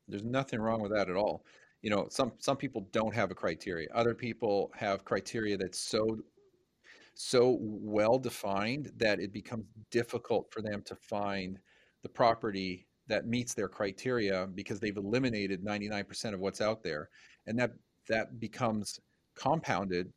There's 0.07 0.23
nothing 0.23 0.59
wrong 0.59 0.81
with 0.81 0.91
that 0.91 1.09
at 1.09 1.15
all. 1.15 1.45
You 1.81 1.91
know 1.91 2.07
some 2.09 2.31
some 2.39 2.57
people 2.57 2.87
don't 2.91 3.13
have 3.13 3.29
a 3.29 3.35
criteria. 3.35 3.87
Other 3.93 4.15
people 4.15 4.71
have 4.75 5.05
criteria 5.05 5.57
that's 5.57 5.79
so 5.79 6.17
so 7.13 7.57
well 7.61 8.17
defined 8.17 8.91
that 8.97 9.19
it 9.19 9.31
becomes 9.31 9.65
difficult 9.91 10.51
for 10.51 10.61
them 10.61 10.81
to 10.83 10.95
find 10.95 11.59
the 12.03 12.09
property 12.09 12.87
that 13.07 13.27
meets 13.27 13.53
their 13.53 13.67
criteria 13.67 14.47
because 14.53 14.79
they've 14.79 14.97
eliminated 14.97 15.63
99% 15.63 16.33
of 16.33 16.39
what's 16.39 16.61
out 16.61 16.83
there. 16.83 17.09
And 17.45 17.57
that 17.59 17.71
that 18.09 18.39
becomes 18.39 18.99
compounded 19.35 20.11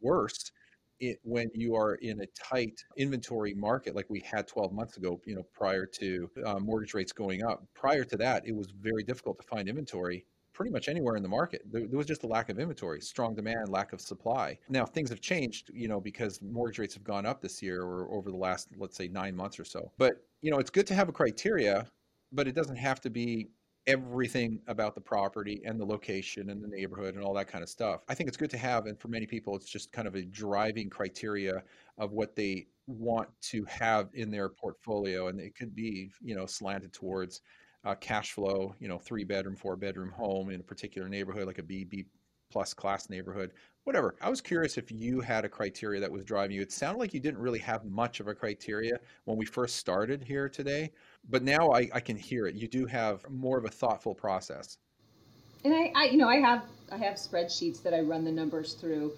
worse 0.00 0.52
it, 1.00 1.18
when 1.22 1.50
you 1.54 1.74
are 1.74 1.94
in 1.96 2.20
a 2.20 2.26
tight 2.26 2.84
inventory 2.96 3.54
market 3.54 3.94
like 3.94 4.06
we 4.08 4.20
had 4.20 4.46
12 4.46 4.72
months 4.72 4.96
ago 4.96 5.20
you 5.24 5.34
know 5.34 5.44
prior 5.54 5.86
to 5.86 6.30
uh, 6.44 6.58
mortgage 6.58 6.94
rates 6.94 7.12
going 7.12 7.44
up 7.44 7.64
prior 7.74 8.04
to 8.04 8.16
that 8.16 8.46
it 8.46 8.54
was 8.54 8.70
very 8.70 9.02
difficult 9.02 9.38
to 9.40 9.46
find 9.46 9.68
inventory 9.68 10.24
pretty 10.56 10.72
much 10.72 10.88
anywhere 10.88 11.16
in 11.16 11.22
the 11.22 11.28
market. 11.28 11.60
There, 11.70 11.86
there, 11.86 11.98
was 11.98 12.06
just 12.06 12.24
a 12.24 12.26
lack 12.26 12.48
of 12.48 12.58
inventory, 12.58 13.02
strong 13.02 13.34
demand, 13.34 13.68
lack 13.68 13.92
of 13.92 14.00
supply. 14.00 14.58
Now 14.70 14.86
things 14.86 15.10
have 15.10 15.20
changed, 15.20 15.70
you 15.74 15.86
know, 15.86 16.00
because 16.00 16.40
mortgage 16.40 16.78
rates 16.78 16.94
have 16.94 17.04
gone 17.04 17.26
up 17.26 17.42
this 17.42 17.62
year 17.62 17.82
or 17.82 18.10
over 18.10 18.30
the 18.30 18.38
last, 18.38 18.68
let's 18.78 18.96
say, 18.96 19.06
nine 19.06 19.36
months 19.36 19.60
or 19.60 19.66
so. 19.66 19.92
But 19.98 20.24
you 20.40 20.50
know, 20.50 20.58
it's 20.58 20.70
good 20.70 20.86
to 20.86 20.94
have 20.94 21.10
a 21.10 21.12
criteria, 21.12 21.86
but 22.32 22.48
it 22.48 22.54
doesn't 22.54 22.76
have 22.76 23.02
to 23.02 23.10
be 23.10 23.50
everything 23.86 24.60
about 24.66 24.94
the 24.94 25.00
property 25.00 25.62
and 25.64 25.78
the 25.78 25.84
location 25.84 26.50
and 26.50 26.62
the 26.62 26.68
neighborhood 26.68 27.14
and 27.14 27.22
all 27.22 27.34
that 27.34 27.46
kind 27.46 27.62
of 27.62 27.68
stuff. 27.68 28.00
I 28.08 28.14
think 28.14 28.28
it's 28.28 28.36
good 28.36 28.50
to 28.50 28.58
have, 28.58 28.86
and 28.86 28.98
for 28.98 29.08
many 29.08 29.26
people, 29.26 29.54
it's 29.54 29.70
just 29.70 29.92
kind 29.92 30.08
of 30.08 30.14
a 30.16 30.22
driving 30.22 30.90
criteria 30.90 31.62
of 31.98 32.12
what 32.12 32.34
they 32.34 32.66
want 32.86 33.28
to 33.42 33.64
have 33.64 34.08
in 34.14 34.30
their 34.30 34.48
portfolio, 34.48 35.28
and 35.28 35.40
it 35.40 35.54
could 35.54 35.74
be, 35.74 36.10
you 36.20 36.34
know, 36.34 36.46
slanted 36.46 36.92
towards 36.92 37.42
uh, 37.84 37.94
cash 37.94 38.32
flow, 38.32 38.74
you 38.80 38.88
know, 38.88 38.98
three 38.98 39.24
bedroom, 39.24 39.56
four 39.56 39.76
bedroom 39.76 40.10
home 40.10 40.50
in 40.50 40.60
a 40.60 40.64
particular 40.64 41.08
neighborhood, 41.08 41.46
like 41.46 41.58
a 41.58 41.62
B, 41.62 41.84
B 41.84 42.06
plus 42.50 42.74
class 42.74 43.10
neighborhood, 43.10 43.52
whatever. 43.84 44.16
I 44.20 44.28
was 44.28 44.40
curious 44.40 44.78
if 44.78 44.90
you 44.90 45.20
had 45.20 45.44
a 45.44 45.48
criteria 45.48 46.00
that 46.00 46.10
was 46.10 46.24
driving 46.24 46.56
you. 46.56 46.62
It 46.62 46.72
sounded 46.72 46.98
like 46.98 47.14
you 47.14 47.20
didn't 47.20 47.40
really 47.40 47.58
have 47.60 47.84
much 47.84 48.20
of 48.20 48.28
a 48.28 48.34
criteria 48.34 48.98
when 49.24 49.36
we 49.36 49.44
first 49.44 49.76
started 49.76 50.22
here 50.22 50.48
today, 50.48 50.90
but 51.28 51.42
now 51.42 51.70
I, 51.72 51.88
I 51.92 52.00
can 52.00 52.16
hear 52.16 52.46
it. 52.46 52.54
You 52.54 52.68
do 52.68 52.86
have 52.86 53.28
more 53.30 53.58
of 53.58 53.64
a 53.64 53.70
thoughtful 53.70 54.14
process. 54.14 54.78
And 55.64 55.74
I, 55.74 55.92
I, 55.94 56.04
you 56.06 56.18
know, 56.18 56.28
I 56.28 56.36
have 56.36 56.62
I 56.92 56.96
have 56.98 57.14
spreadsheets 57.14 57.82
that 57.82 57.92
I 57.92 58.00
run 58.00 58.24
the 58.24 58.30
numbers 58.30 58.74
through, 58.74 59.12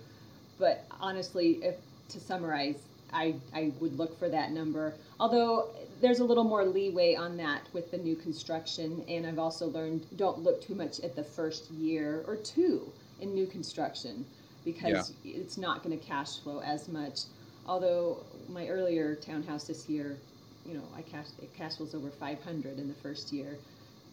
but 0.59 0.85
honestly, 1.01 1.61
if 1.63 1.77
to 2.09 2.19
summarize, 2.19 2.77
I, 3.13 3.35
I 3.55 3.73
would 3.81 3.99
look 3.99 4.19
for 4.19 4.31
that 4.31 4.53
number. 4.53 4.95
Although 5.21 5.71
there's 6.01 6.21
a 6.21 6.25
little 6.25 6.45
more 6.45 6.65
leeway 6.65 7.15
on 7.15 7.37
that 7.37 7.63
with 7.75 7.91
the 7.91 7.99
new 7.99 8.17
construction, 8.17 9.05
and 9.09 9.27
I've 9.27 9.39
also 9.39 9.67
learned 9.67 10.07
don't 10.17 10.39
look 10.39 10.63
too 10.63 10.75
much 10.75 11.01
at 11.01 11.15
the 11.15 11.25
first 11.25 11.71
year 11.71 12.25
or 12.27 12.37
two 12.37 12.91
in 13.21 13.35
new 13.35 13.47
construction 13.47 14.25
because 14.65 15.13
yeah. 15.23 15.33
it's 15.41 15.57
not 15.57 15.83
going 15.83 15.99
to 15.99 16.05
cash 16.05 16.39
flow 16.39 16.61
as 16.61 16.89
much. 16.89 17.21
Although 17.67 18.25
my 18.49 18.69
earlier 18.69 19.15
townhouse 19.15 19.65
this 19.65 19.89
year, 19.89 20.19
you 20.65 20.75
know, 20.75 20.85
I 20.97 21.03
cash 21.03 21.27
it 21.41 21.55
cash 21.55 21.77
flows 21.77 21.95
over 21.95 22.11
500 22.11 22.79
in 22.79 22.89
the 22.89 22.95
first 22.95 23.33
year, 23.33 23.59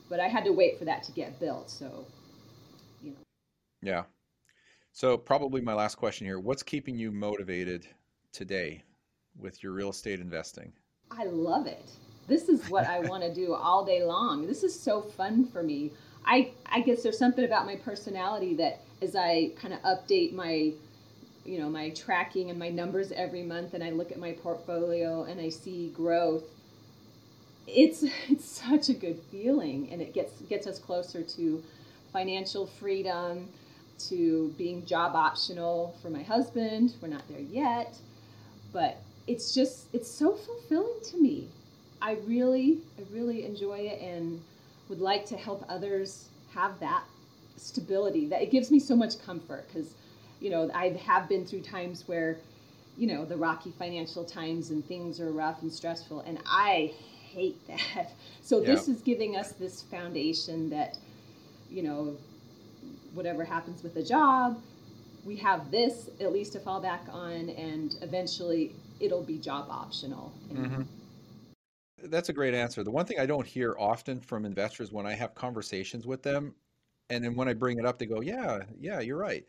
but 0.10 0.20
I 0.20 0.28
had 0.28 0.46
to 0.46 0.52
wait 0.52 0.80
for 0.80 0.86
that 0.86 1.04
to 1.04 1.12
get 1.12 1.40
built. 1.40 1.70
So, 1.70 2.06
you 3.02 3.12
know. 3.12 3.18
Yeah. 3.82 4.04
So 4.92 5.18
probably 5.18 5.62
my 5.62 5.74
last 5.74 5.96
question 5.96 6.26
here: 6.26 6.40
What's 6.40 6.64
keeping 6.64 6.98
you 6.98 7.12
motivated 7.12 7.88
today 8.32 8.84
with 9.38 9.62
your 9.62 9.74
real 9.74 9.90
estate 9.90 10.20
investing? 10.20 10.72
I 11.12 11.26
love 11.26 11.68
it. 11.68 11.90
This 12.28 12.50
is 12.50 12.70
what 12.70 12.88
I 12.88 13.00
want 13.10 13.24
to 13.24 13.34
do 13.34 13.54
all 13.54 13.84
day 13.84 14.04
long. 14.04 14.48
This 14.48 14.64
is 14.64 14.78
so 14.78 15.02
fun 15.02 15.46
for 15.46 15.64
me. 15.64 15.92
I 16.26 16.52
I 16.66 16.82
guess 16.82 17.04
there's 17.04 17.18
something 17.18 17.46
about 17.46 17.66
my 17.66 17.76
personality 17.76 18.54
that 18.56 18.80
as 19.02 19.16
I 19.16 19.52
kind 19.60 19.74
of 19.74 19.82
update 19.82 20.34
my 20.34 20.74
you 21.46 21.60
know 21.60 21.70
my 21.70 21.90
tracking 21.92 22.50
and 22.50 22.58
my 22.58 22.70
numbers 22.70 23.12
every 23.12 23.44
month 23.44 23.74
and 23.74 23.84
I 23.84 23.92
look 23.92 24.12
at 24.12 24.18
my 24.18 24.32
portfolio 24.32 25.24
and 25.24 25.40
I 25.40 25.50
see 25.50 25.90
growth 25.96 26.44
it's 27.68 28.04
it's 28.30 28.46
such 28.46 28.90
a 28.90 28.94
good 28.94 29.20
feeling 29.32 29.90
and 29.92 30.02
it 30.02 30.14
gets 30.14 30.42
gets 30.42 30.68
us 30.68 30.80
closer 30.80 31.22
to 31.22 31.64
financial 32.12 32.66
freedom 32.66 33.50
to 33.98 34.54
being 34.58 34.86
job 34.86 35.16
optional 35.16 35.96
for 36.02 36.10
my 36.10 36.24
husband 36.24 36.96
we're 37.02 37.08
not 37.08 37.28
there 37.30 37.40
yet 37.40 37.96
but 38.74 38.98
it's 39.28 39.54
just 39.54 39.88
it's 39.94 40.10
so 40.10 40.34
fulfilling 40.34 41.00
to 41.12 41.18
me. 41.18 41.48
I 42.02 42.18
really 42.26 42.80
I 43.00 43.04
really 43.12 43.46
enjoy 43.46 43.80
it 43.80 44.02
and 44.02 44.42
would 44.90 45.00
like 45.00 45.26
to 45.28 45.38
help 45.38 45.66
others 45.68 46.28
have 46.54 46.80
that 46.80 47.04
stability. 47.58 48.28
That 48.28 48.42
it 48.42 48.52
gives 48.52 48.72
me 48.72 48.80
so 48.80 48.96
much 48.96 49.20
comfort 49.24 49.68
because 49.68 49.94
you 50.40 50.50
know 50.50 50.70
I 50.74 50.90
have 51.06 51.30
been 51.30 51.46
through 51.46 51.62
times 51.62 52.08
where 52.08 52.38
you 52.98 53.08
know 53.08 53.26
the 53.26 53.38
rocky 53.38 53.72
financial 53.78 54.24
times 54.24 54.70
and 54.70 54.86
things 54.86 55.20
are 55.20 55.32
rough 55.32 55.62
and 55.62 55.72
stressful 55.72 56.22
and 56.22 56.40
I 56.46 56.94
hate 57.32 57.66
that. 57.68 58.12
So 58.42 58.60
yeah. 58.60 58.68
this 58.68 58.88
is 58.88 59.02
giving 59.02 59.36
us 59.36 59.54
this 59.54 59.82
foundation 59.82 60.70
that 60.70 60.98
you 61.70 61.84
know 61.84 62.18
whatever 63.14 63.44
happens 63.44 63.82
with 63.82 63.94
the 63.94 64.04
job 64.04 64.62
we 65.26 65.36
have 65.36 65.72
this 65.72 66.10
at 66.22 66.32
least 66.32 66.54
to 66.54 66.60
fall 66.60 66.80
back 66.80 67.02
on 67.12 67.50
and 67.50 67.98
eventually 68.02 68.74
it'll 69.00 69.24
be 69.24 69.38
job 69.38 69.68
optional. 69.70 70.32
Mm-hmm. 70.54 70.84
That's 72.04 72.30
a 72.30 72.34
great 72.34 72.54
answer. 72.54 72.84
The 72.84 72.92
one 72.92 73.06
thing 73.06 73.20
I 73.20 73.26
don't 73.26 73.46
hear 73.46 73.76
often 73.80 74.20
from 74.20 74.46
investors 74.46 74.92
when 74.92 75.08
I 75.08 75.14
have 75.14 75.34
conversations 75.34 76.06
with 76.06 76.22
them, 76.22 76.54
and 77.10 77.24
then 77.24 77.36
when 77.36 77.48
I 77.48 77.54
bring 77.54 77.80
it 77.80 77.86
up, 77.86 77.98
they 77.98 78.06
go, 78.06 78.22
"Yeah, 78.22 78.64
yeah, 78.80 79.00
you're 79.00 79.18
right," 79.18 79.46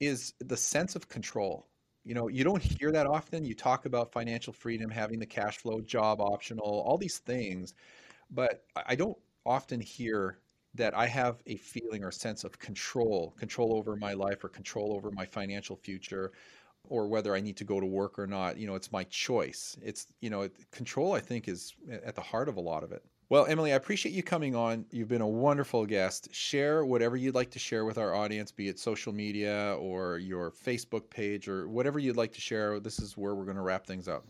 is 0.00 0.34
the 0.40 0.56
sense 0.56 0.96
of 0.96 1.08
control. 1.08 1.68
You 2.04 2.14
know, 2.14 2.28
you 2.28 2.44
don't 2.44 2.62
hear 2.62 2.92
that 2.92 3.06
often. 3.06 3.44
You 3.44 3.54
talk 3.54 3.86
about 3.86 4.12
financial 4.12 4.52
freedom, 4.52 4.90
having 4.90 5.18
the 5.18 5.26
cash 5.26 5.58
flow, 5.58 5.80
job 5.80 6.20
optional, 6.20 6.64
all 6.86 6.98
these 6.98 7.18
things, 7.18 7.74
but 8.30 8.64
I 8.76 8.94
don't 8.96 9.18
often 9.44 9.80
hear 9.80 10.40
that 10.74 10.94
I 10.96 11.06
have 11.06 11.42
a 11.46 11.56
feeling 11.56 12.04
or 12.04 12.10
sense 12.12 12.44
of 12.44 12.58
control, 12.58 13.32
control 13.38 13.74
over 13.76 13.96
my 13.96 14.12
life 14.12 14.44
or 14.44 14.48
control 14.48 14.94
over 14.94 15.10
my 15.10 15.24
financial 15.26 15.76
future 15.76 16.32
or 16.84 17.08
whether 17.08 17.34
I 17.34 17.40
need 17.40 17.56
to 17.58 17.64
go 17.64 17.80
to 17.80 17.86
work 17.86 18.18
or 18.18 18.26
not. 18.26 18.58
You 18.58 18.66
know, 18.66 18.74
it's 18.74 18.92
my 18.92 19.04
choice. 19.04 19.76
It's, 19.82 20.06
you 20.20 20.30
know, 20.30 20.48
control, 20.70 21.14
I 21.14 21.20
think, 21.20 21.48
is 21.48 21.74
at 22.04 22.14
the 22.14 22.20
heart 22.20 22.48
of 22.48 22.56
a 22.56 22.60
lot 22.60 22.84
of 22.84 22.92
it. 22.92 23.04
Well, 23.28 23.46
Emily, 23.46 23.72
I 23.72 23.76
appreciate 23.76 24.14
you 24.14 24.22
coming 24.22 24.54
on. 24.54 24.84
You've 24.92 25.08
been 25.08 25.20
a 25.20 25.26
wonderful 25.26 25.84
guest. 25.84 26.32
Share 26.32 26.84
whatever 26.84 27.16
you'd 27.16 27.34
like 27.34 27.50
to 27.50 27.58
share 27.58 27.84
with 27.84 27.98
our 27.98 28.14
audience, 28.14 28.52
be 28.52 28.68
it 28.68 28.78
social 28.78 29.12
media 29.12 29.76
or 29.80 30.18
your 30.18 30.52
Facebook 30.52 31.10
page 31.10 31.48
or 31.48 31.68
whatever 31.68 31.98
you'd 31.98 32.16
like 32.16 32.32
to 32.34 32.40
share. 32.40 32.78
This 32.78 33.00
is 33.00 33.16
where 33.16 33.34
we're 33.34 33.44
going 33.44 33.56
to 33.56 33.62
wrap 33.62 33.84
things 33.84 34.06
up. 34.06 34.24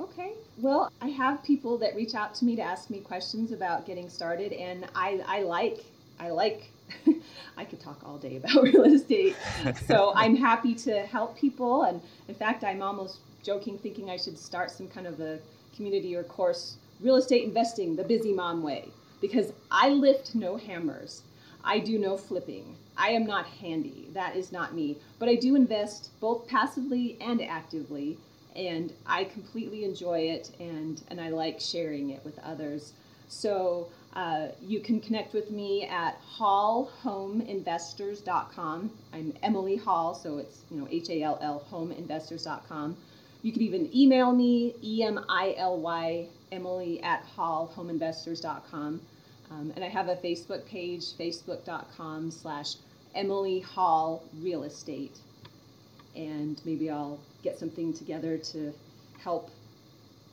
Okay. 0.00 0.32
Well, 0.56 0.90
I 1.00 1.08
have 1.08 1.44
people 1.44 1.78
that 1.78 1.94
reach 1.94 2.16
out 2.16 2.34
to 2.36 2.44
me 2.44 2.56
to 2.56 2.62
ask 2.62 2.90
me 2.90 2.98
questions 2.98 3.52
about 3.52 3.86
getting 3.86 4.08
started, 4.08 4.52
and 4.52 4.86
I, 4.96 5.22
I 5.24 5.42
like 5.42 5.84
I 6.18 6.30
like 6.30 6.72
I 7.56 7.64
could 7.64 7.78
talk 7.78 8.00
all 8.04 8.18
day 8.18 8.36
about 8.36 8.54
real 8.62 8.82
estate. 8.84 9.36
So 9.86 10.12
I'm 10.16 10.34
happy 10.34 10.74
to 10.74 11.02
help 11.06 11.38
people. 11.38 11.84
And 11.84 12.00
in 12.26 12.34
fact, 12.34 12.64
I'm 12.64 12.82
almost 12.82 13.18
joking, 13.44 13.78
thinking 13.78 14.10
I 14.10 14.16
should 14.16 14.38
start 14.38 14.72
some 14.72 14.88
kind 14.88 15.06
of 15.06 15.20
a 15.20 15.38
community 15.76 16.16
or 16.16 16.24
course, 16.24 16.78
real 17.00 17.16
estate 17.16 17.44
investing 17.44 17.96
the 17.96 18.04
busy 18.04 18.32
mom 18.32 18.62
way, 18.62 18.88
because 19.20 19.52
I 19.70 19.90
lift 19.90 20.34
no 20.34 20.56
hammers. 20.56 21.22
I 21.64 21.78
do 21.80 21.98
no 21.98 22.16
flipping. 22.16 22.76
I 22.96 23.10
am 23.10 23.26
not 23.26 23.46
handy. 23.46 24.08
That 24.14 24.36
is 24.36 24.52
not 24.52 24.74
me. 24.74 24.96
But 25.18 25.28
I 25.28 25.34
do 25.36 25.54
invest 25.54 26.10
both 26.20 26.46
passively 26.48 27.16
and 27.20 27.42
actively. 27.42 28.18
and 28.56 28.92
I 29.06 29.24
completely 29.24 29.84
enjoy 29.84 30.20
it, 30.20 30.50
and 30.58 31.02
and 31.08 31.20
I 31.20 31.28
like 31.30 31.60
sharing 31.60 32.10
it 32.10 32.24
with 32.24 32.38
others. 32.40 32.92
So 33.28 33.88
uh, 34.14 34.48
you 34.60 34.80
can 34.80 35.00
connect 35.00 35.32
with 35.34 35.50
me 35.50 35.84
at 35.84 36.18
hallhomeinvestors.com. 36.38 38.90
I'm 39.12 39.34
Emily 39.42 39.76
Hall, 39.76 40.14
so 40.14 40.38
it's 40.38 40.62
you 40.70 40.80
know 40.80 40.88
H 40.90 41.10
A 41.10 41.22
L 41.22 41.38
L 41.40 41.64
homeinvestors.com. 41.70 42.96
You 43.42 43.52
can 43.52 43.62
even 43.62 43.88
email 43.94 44.32
me 44.32 44.74
E 44.82 45.04
M 45.04 45.24
I 45.28 45.54
L 45.56 45.78
Y 45.78 46.26
Emily 46.52 47.02
at 47.02 47.24
hallhomeinvestors.com. 47.36 49.00
Um, 49.50 49.72
and 49.74 49.84
I 49.84 49.88
have 49.88 50.08
a 50.08 50.16
Facebook 50.16 50.66
page, 50.66 51.04
facebook.com 51.18 52.30
slash 52.30 52.74
Emily 53.14 53.60
Hall 53.60 54.24
Real 54.40 54.64
Estate. 54.64 55.18
And 56.14 56.60
maybe 56.64 56.90
I'll 56.90 57.20
get 57.42 57.58
something 57.58 57.92
together 57.92 58.38
to 58.38 58.74
help 59.22 59.50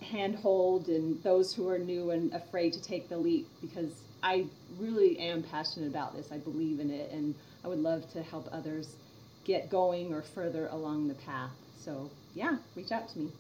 handhold 0.01 0.87
and 0.87 1.21
those 1.23 1.53
who 1.53 1.69
are 1.69 1.79
new 1.79 2.11
and 2.11 2.33
afraid 2.33 2.73
to 2.73 2.81
take 2.81 3.09
the 3.09 3.17
leap 3.17 3.47
because 3.61 3.91
I 4.21 4.45
really 4.77 5.17
am 5.19 5.43
passionate 5.43 5.87
about 5.87 6.15
this. 6.15 6.31
I 6.31 6.37
believe 6.37 6.79
in 6.79 6.89
it 6.89 7.11
and 7.11 7.35
I 7.63 7.67
would 7.67 7.79
love 7.79 8.11
to 8.13 8.21
help 8.21 8.49
others 8.51 8.95
get 9.45 9.69
going 9.69 10.13
or 10.13 10.21
further 10.21 10.67
along 10.67 11.07
the 11.07 11.13
path. 11.13 11.51
So, 11.79 12.09
yeah, 12.33 12.57
reach 12.75 12.91
out 12.91 13.07
to 13.09 13.19
me. 13.19 13.31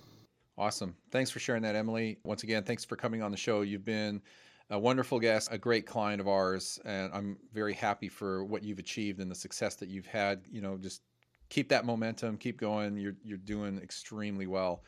Awesome. 0.57 0.95
Thanks 1.11 1.29
for 1.29 1.39
sharing 1.39 1.63
that, 1.63 1.75
Emily. 1.75 2.17
Once 2.23 2.43
again, 2.43 2.63
thanks 2.63 2.85
for 2.85 2.95
coming 2.95 3.21
on 3.21 3.31
the 3.31 3.37
show. 3.37 3.61
You've 3.61 3.83
been 3.83 4.21
a 4.69 4.79
wonderful 4.79 5.19
guest, 5.19 5.49
a 5.51 5.57
great 5.57 5.85
client 5.85 6.21
of 6.21 6.27
ours, 6.27 6.79
and 6.85 7.11
I'm 7.13 7.37
very 7.53 7.73
happy 7.73 8.07
for 8.07 8.45
what 8.45 8.63
you've 8.63 8.79
achieved 8.79 9.19
and 9.19 9.29
the 9.29 9.35
success 9.35 9.75
that 9.75 9.89
you've 9.89 10.05
had. 10.05 10.45
You 10.49 10.61
know, 10.61 10.77
just 10.77 11.01
keep 11.49 11.69
that 11.69 11.85
momentum, 11.85 12.37
keep 12.37 12.57
going. 12.57 12.97
You're 12.97 13.17
you're 13.23 13.37
doing 13.37 13.79
extremely 13.79 14.47
well. 14.47 14.83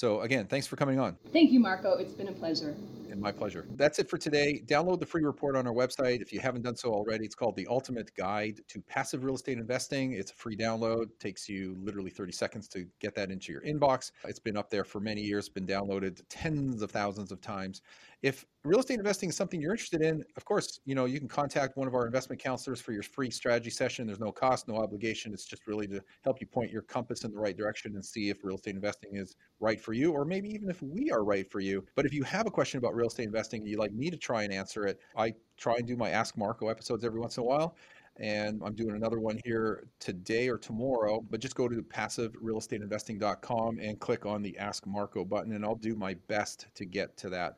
So, 0.00 0.22
again, 0.22 0.46
thanks 0.46 0.66
for 0.66 0.76
coming 0.76 0.98
on. 0.98 1.14
Thank 1.30 1.52
you, 1.52 1.60
Marco. 1.60 1.98
It's 1.98 2.14
been 2.14 2.28
a 2.28 2.32
pleasure. 2.32 2.74
And 3.10 3.20
my 3.20 3.30
pleasure. 3.30 3.66
That's 3.76 3.98
it 3.98 4.08
for 4.08 4.16
today. 4.16 4.62
Download 4.64 4.98
the 4.98 5.04
free 5.04 5.22
report 5.22 5.56
on 5.56 5.66
our 5.66 5.74
website 5.74 6.22
if 6.22 6.32
you 6.32 6.40
haven't 6.40 6.62
done 6.62 6.74
so 6.74 6.88
already. 6.90 7.26
It's 7.26 7.34
called 7.34 7.54
The 7.54 7.66
Ultimate 7.68 8.10
Guide 8.14 8.62
to 8.68 8.80
Passive 8.80 9.24
Real 9.24 9.34
Estate 9.34 9.58
Investing. 9.58 10.14
It's 10.14 10.30
a 10.30 10.34
free 10.34 10.56
download. 10.56 11.02
It 11.02 11.20
takes 11.20 11.50
you 11.50 11.76
literally 11.82 12.08
30 12.08 12.32
seconds 12.32 12.66
to 12.68 12.86
get 12.98 13.14
that 13.16 13.30
into 13.30 13.52
your 13.52 13.60
inbox. 13.60 14.12
It's 14.24 14.38
been 14.38 14.56
up 14.56 14.70
there 14.70 14.84
for 14.84 15.00
many 15.00 15.20
years, 15.20 15.50
been 15.50 15.66
downloaded 15.66 16.22
tens 16.30 16.80
of 16.80 16.90
thousands 16.90 17.30
of 17.30 17.42
times. 17.42 17.82
If 18.22 18.46
real 18.64 18.80
estate 18.80 18.98
investing 18.98 19.30
is 19.30 19.36
something 19.36 19.60
you're 19.60 19.72
interested 19.72 20.02
in, 20.02 20.22
of 20.36 20.44
course, 20.44 20.80
you 20.84 20.94
know, 20.94 21.06
you 21.06 21.18
can 21.18 21.28
contact 21.28 21.76
one 21.76 21.88
of 21.88 21.94
our 21.94 22.04
investment 22.04 22.42
counselors 22.42 22.80
for 22.80 22.92
your 22.92 23.02
free 23.02 23.30
strategy 23.30 23.70
session. 23.70 24.06
There's 24.06 24.20
no 24.20 24.32
cost, 24.32 24.68
no 24.68 24.76
obligation. 24.76 25.32
It's 25.32 25.46
just 25.46 25.66
really 25.66 25.86
to 25.88 26.02
help 26.24 26.40
you 26.40 26.46
point 26.46 26.70
your 26.70 26.82
compass 26.82 27.24
in 27.24 27.32
the 27.32 27.38
right 27.38 27.56
direction 27.56 27.94
and 27.94 28.04
see 28.04 28.28
if 28.28 28.44
real 28.44 28.56
estate 28.56 28.74
investing 28.74 29.16
is 29.16 29.36
right 29.60 29.80
for 29.80 29.94
you, 29.94 30.12
or 30.12 30.24
maybe 30.24 30.50
even 30.50 30.68
if 30.68 30.82
we 30.82 31.10
are 31.10 31.24
right 31.24 31.50
for 31.50 31.60
you. 31.60 31.84
But 31.94 32.04
if 32.04 32.12
you 32.12 32.22
have 32.24 32.46
a 32.46 32.50
question 32.50 32.78
about 32.78 32.94
real 32.94 33.08
estate 33.08 33.26
investing, 33.26 33.66
you'd 33.66 33.78
like 33.78 33.92
me 33.92 34.10
to 34.10 34.16
try 34.16 34.42
and 34.42 34.52
answer 34.52 34.86
it, 34.86 35.00
I 35.16 35.32
try 35.56 35.76
and 35.76 35.86
do 35.86 35.96
my 35.96 36.10
Ask 36.10 36.36
Marco 36.36 36.68
episodes 36.68 37.04
every 37.04 37.20
once 37.20 37.36
in 37.38 37.42
a 37.42 37.46
while 37.46 37.76
and 38.16 38.60
I'm 38.64 38.74
doing 38.74 38.96
another 38.96 39.18
one 39.18 39.40
here 39.44 39.84
today 39.98 40.48
or 40.48 40.58
tomorrow. 40.58 41.24
But 41.30 41.40
just 41.40 41.54
go 41.54 41.68
to 41.68 41.82
passiverealestateinvesting.com 41.82 43.78
and 43.78 43.98
click 43.98 44.26
on 44.26 44.42
the 44.42 44.58
Ask 44.58 44.86
Marco 44.86 45.24
button, 45.24 45.52
and 45.52 45.64
I'll 45.64 45.74
do 45.74 45.94
my 45.94 46.14
best 46.28 46.66
to 46.74 46.84
get 46.84 47.16
to 47.18 47.30
that. 47.30 47.56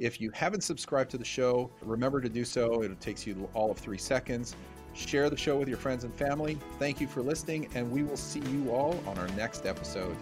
If 0.00 0.20
you 0.20 0.30
haven't 0.32 0.62
subscribed 0.62 1.12
to 1.12 1.18
the 1.18 1.24
show, 1.24 1.70
remember 1.80 2.20
to 2.20 2.28
do 2.28 2.44
so. 2.44 2.82
It 2.82 3.00
takes 3.00 3.26
you 3.26 3.48
all 3.54 3.70
of 3.70 3.78
three 3.78 3.98
seconds. 3.98 4.56
Share 4.92 5.30
the 5.30 5.36
show 5.36 5.56
with 5.56 5.68
your 5.68 5.76
friends 5.78 6.02
and 6.02 6.12
family. 6.14 6.58
Thank 6.80 7.00
you 7.00 7.06
for 7.06 7.22
listening, 7.22 7.68
and 7.74 7.90
we 7.90 8.02
will 8.02 8.16
see 8.16 8.40
you 8.40 8.70
all 8.70 9.00
on 9.06 9.18
our 9.18 9.28
next 9.28 9.66
episode. 9.66 10.16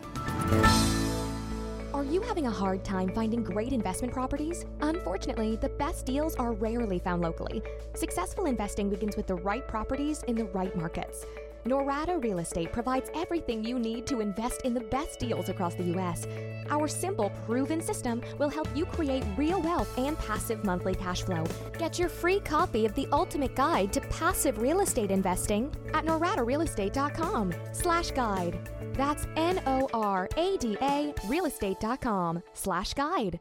Are 1.95 2.05
you 2.05 2.21
having 2.21 2.47
a 2.47 2.51
hard 2.51 2.85
time 2.85 3.15
finding 3.15 3.43
great 3.43 3.73
investment 3.73 4.13
properties? 4.13 4.67
Unfortunately, 4.81 5.57
the 5.57 5.69
best 5.71 6.05
deals 6.05 6.37
are 6.37 6.53
rarely 6.53 6.99
found 6.99 7.23
locally. 7.23 7.63
Successful 7.95 8.47
investing 8.47 8.91
begins 8.91 9.17
with 9.17 9.27
the 9.27 9.37
right 9.37 9.67
properties 9.67 10.23
in 10.25 10.37
the 10.37 10.47
right 10.47 10.75
markets. 10.77 11.25
Norada 11.65 12.23
Real 12.23 12.41
Estate 12.41 12.73
provides 12.73 13.11
everything 13.15 13.65
you 13.65 13.79
need 13.79 14.07
to 14.09 14.21
invest 14.21 14.63
in 14.63 14.75
the 14.75 14.81
best 14.81 15.21
deals 15.21 15.49
across 15.49 15.75
the 15.75 15.85
U.S. 15.85 16.27
Our 16.71 16.89
simple, 16.89 17.31
proven 17.47 17.81
system 17.81 18.23
will 18.39 18.49
help 18.49 18.69
you 18.75 18.85
create 18.85 19.25
real 19.37 19.61
wealth 19.61 19.97
and 19.99 20.19
passive 20.19 20.65
monthly 20.65 20.95
cash 20.95 21.23
flow. 21.23 21.45
Get 21.79 21.99
your 21.99 22.09
free 22.09 22.41
copy 22.41 22.85
of 22.85 22.95
the 22.95 23.07
ultimate 23.13 23.55
guide 23.55 23.93
to 23.93 24.01
passive 24.01 24.59
real 24.59 24.81
estate 24.81 25.11
investing 25.11 25.73
at 25.95 26.05
noradarealestate.com 26.05 27.55
slash 27.73 28.11
guide. 28.11 28.69
That's 28.95 29.27
N-O-R-A-D-A 29.37 31.15
realestate.com 31.27 32.43
slash 32.53 32.95
guide. 32.95 33.41